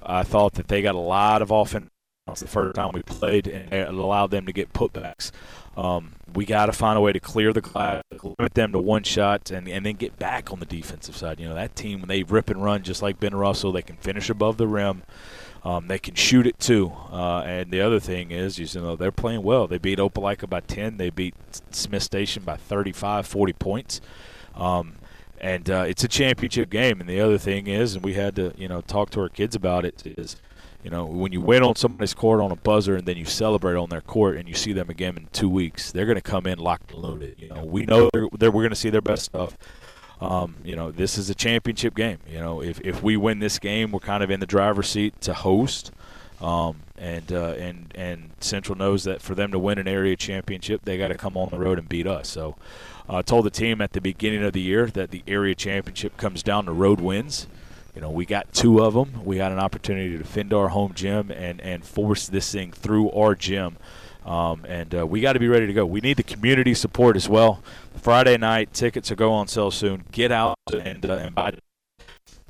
[0.04, 1.88] I thought that they got a lot of offense
[2.26, 5.30] the first time we played, and it allowed them to get putbacks.
[5.76, 9.02] Um, we got to find a way to clear the glass, limit them to one
[9.02, 11.38] shot, and, and then get back on the defensive side.
[11.38, 13.96] You know, that team when they rip and run just like Ben Russell, they can
[13.96, 15.02] finish above the rim.
[15.64, 16.92] Um, they can shoot it too.
[17.10, 19.66] Uh, and the other thing is, you know, they're playing well.
[19.66, 20.98] They beat Opelika by 10.
[20.98, 21.34] They beat
[21.70, 24.00] Smiths Station by 35, 40 points.
[24.54, 24.96] Um,
[25.40, 27.00] and uh, it's a championship game.
[27.00, 29.54] And the other thing is, and we had to, you know, talk to our kids
[29.54, 30.36] about it, is,
[30.82, 33.76] you know, when you win on somebody's court on a buzzer and then you celebrate
[33.76, 36.46] on their court and you see them again in two weeks, they're going to come
[36.46, 37.36] in locked and loaded.
[37.38, 39.56] You know, we know they're, they're, we're going to see their best stuff.
[40.20, 42.18] Um, you know, this is a championship game.
[42.30, 45.20] You know, if, if we win this game, we're kind of in the driver's seat
[45.22, 45.90] to host.
[46.40, 50.82] Um, and uh, and and Central knows that for them to win an area championship,
[50.84, 52.28] they got to come on the road and beat us.
[52.28, 52.56] So,
[53.08, 56.16] uh, I told the team at the beginning of the year that the area championship
[56.16, 57.46] comes down to road wins.
[57.94, 59.24] you know, we got two of them.
[59.24, 63.10] We had an opportunity to defend our home gym and, and force this thing through
[63.10, 63.76] our gym.
[64.24, 65.84] Um, and uh, we got to be ready to go.
[65.84, 67.62] We need the community support as well.
[67.94, 70.04] Friday night tickets will go on sale soon.
[70.12, 71.52] Get out and, uh, and buy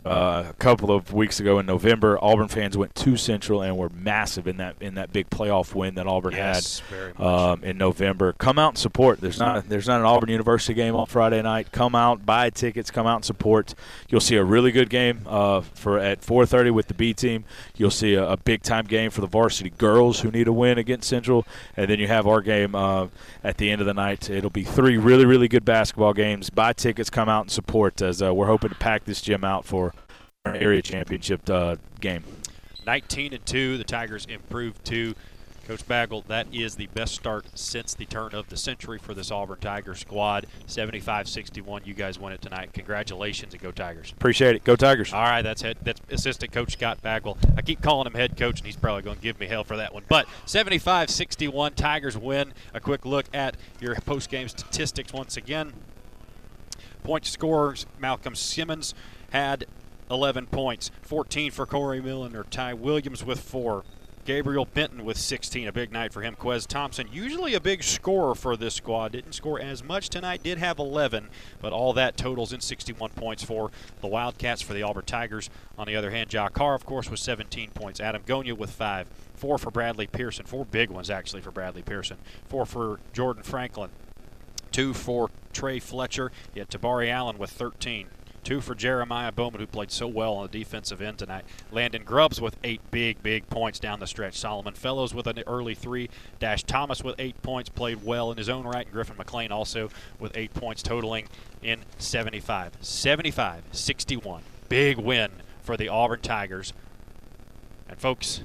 [0.05, 3.89] uh, a couple of weeks ago in November, Auburn fans went to Central and were
[3.89, 8.35] massive in that in that big playoff win that Auburn yes, had um, in November.
[8.35, 9.21] Come out and support.
[9.23, 11.73] There's not a, there's not an Auburn University game on Friday night.
[11.73, 13.75] Come out, buy tickets, come out and support.
[14.11, 17.45] You'll see a really good game uh, for at 4:30 with the B team.
[17.77, 20.77] You'll see a, a, big time game for the varsity girls who need a win
[20.77, 21.47] against Central,
[21.79, 23.07] and then you have our game uh,
[23.43, 24.29] at the end of the night.
[24.29, 26.51] It'll be three really really good basketball games.
[26.51, 29.65] Buy tickets, come out and support as uh, we're hoping to pack this gym out
[29.65, 29.94] for
[30.47, 32.23] area championship uh, game.
[32.87, 35.15] 19 and 2, the Tigers improved to
[35.67, 39.31] Coach Bagwell, that is the best start since the turn of the century for this
[39.31, 40.47] Auburn Tiger squad.
[40.67, 42.75] 75-61, you guys won it tonight.
[42.75, 44.13] Congratulations and go Tigers.
[44.13, 44.65] Appreciate it.
[44.65, 45.15] Go Tigers.
[45.15, 47.39] All right, that's head, that's assistant coach Scott Bagwell.
[47.57, 49.79] I keep calling him head coach, and he's probably going to give me hell for
[49.79, 50.03] that one.
[50.07, 52.53] But 75-61, Tigers win.
[52.75, 55.73] A quick look at your post-game statistics once again.
[57.03, 58.95] Point scorers, Malcolm Simmons
[59.31, 59.65] had
[60.11, 60.91] 11 points.
[61.03, 62.45] 14 for Corey Milner.
[62.45, 63.85] Ty Williams with four.
[64.25, 66.35] Gabriel Benton with 16, a big night for him.
[66.35, 70.57] Quez Thompson, usually a big scorer for this squad, didn't score as much tonight, did
[70.57, 71.29] have 11,
[71.61, 73.71] but all that totals in 61 points for
[74.01, 74.63] the Wildcats.
[74.63, 78.01] For the Auburn Tigers, on the other hand, Ja Carr, of course, with 17 points.
[78.01, 79.09] Adam Gonya with five.
[79.35, 80.47] Four for Bradley Pearson.
[80.47, 82.17] Four big ones, actually, for Bradley Pearson.
[82.47, 83.91] Four for Jordan Franklin.
[84.73, 86.33] Two for Trey Fletcher.
[86.55, 88.07] Yet Tabari Allen with 13.
[88.45, 91.47] Two for Jeremiah Bowman, who played so well on the defensive end tonight.
[91.73, 94.39] Landon Grubbs with eight big, big points down the stretch.
[94.39, 96.11] Solomon Fellows with an early three.
[96.39, 98.85] Dash Thomas with eight points, played well in his own right.
[98.85, 99.89] And Griffin McLean also
[100.21, 101.27] with eight points, totaling
[101.63, 102.75] in 75.
[102.81, 104.43] 75 61.
[104.69, 105.31] Big win
[105.63, 106.75] for the Auburn Tigers.
[107.89, 108.43] And folks,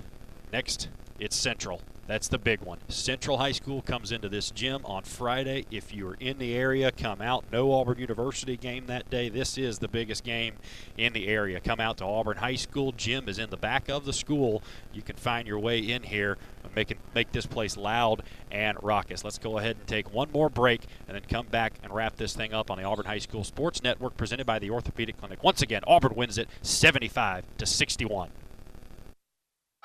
[0.54, 0.88] next
[1.20, 1.82] it's Central.
[2.10, 2.80] That's the big one.
[2.88, 5.68] Central High School comes into this gym on Friday.
[5.70, 7.46] If you're in the area, come out.
[7.52, 9.30] No Auburn University game that day.
[9.30, 10.56] This is the biggest game
[10.98, 11.60] in the area.
[11.60, 12.94] Come out to Auburn High School.
[12.94, 14.64] Gym is in the back of the school.
[14.92, 18.80] You can find your way in here and make, it, make this place loud and
[18.82, 19.24] raucous.
[19.24, 22.36] Let's go ahead and take one more break and then come back and wrap this
[22.36, 25.44] thing up on the Auburn High School Sports Network presented by the Orthopedic Clinic.
[25.44, 28.32] Once again, Auburn wins it 75 to 61.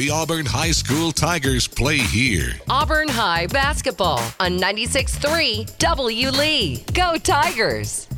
[0.00, 2.54] The Auburn High School Tigers play here.
[2.70, 6.30] Auburn High basketball on 96.3 W.
[6.30, 6.82] Lee.
[6.94, 8.08] Go Tigers!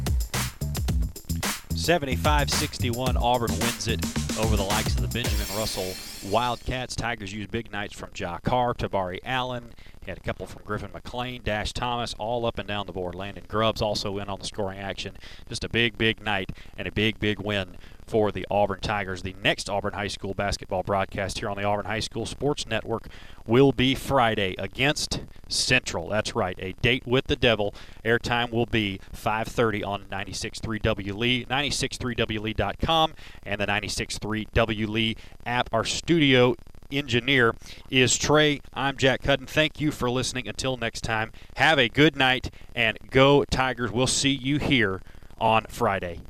[1.74, 3.98] 75 61, Auburn wins it
[4.38, 5.92] over the likes of the Benjamin Russell
[6.30, 6.94] Wildcats.
[6.94, 9.72] Tigers use big nights from Ja Carr, Tabari Allen,
[10.04, 13.16] He had a couple from Griffin McLean, Dash Thomas, all up and down the board.
[13.16, 15.16] Landon Grubbs also in on the scoring action.
[15.48, 17.76] Just a big, big night and a big, big win
[18.12, 19.22] for the Auburn Tigers.
[19.22, 23.08] The next Auburn High School basketball broadcast here on the Auburn High School Sports Network
[23.46, 26.10] will be Friday against Central.
[26.10, 27.74] That's right, a date with the devil.
[28.04, 33.14] Airtime will be 5:30 on 96.3 W Lee, 96.3wlee.com,
[33.46, 35.16] and the 96.3 W Lee
[35.46, 35.70] app.
[35.72, 36.54] Our studio
[36.90, 37.54] engineer
[37.88, 38.60] is Trey.
[38.74, 39.46] I'm Jack Cudden.
[39.46, 40.46] Thank you for listening.
[40.46, 43.90] Until next time, have a good night and go Tigers.
[43.90, 45.00] We'll see you here
[45.40, 46.20] on Friday.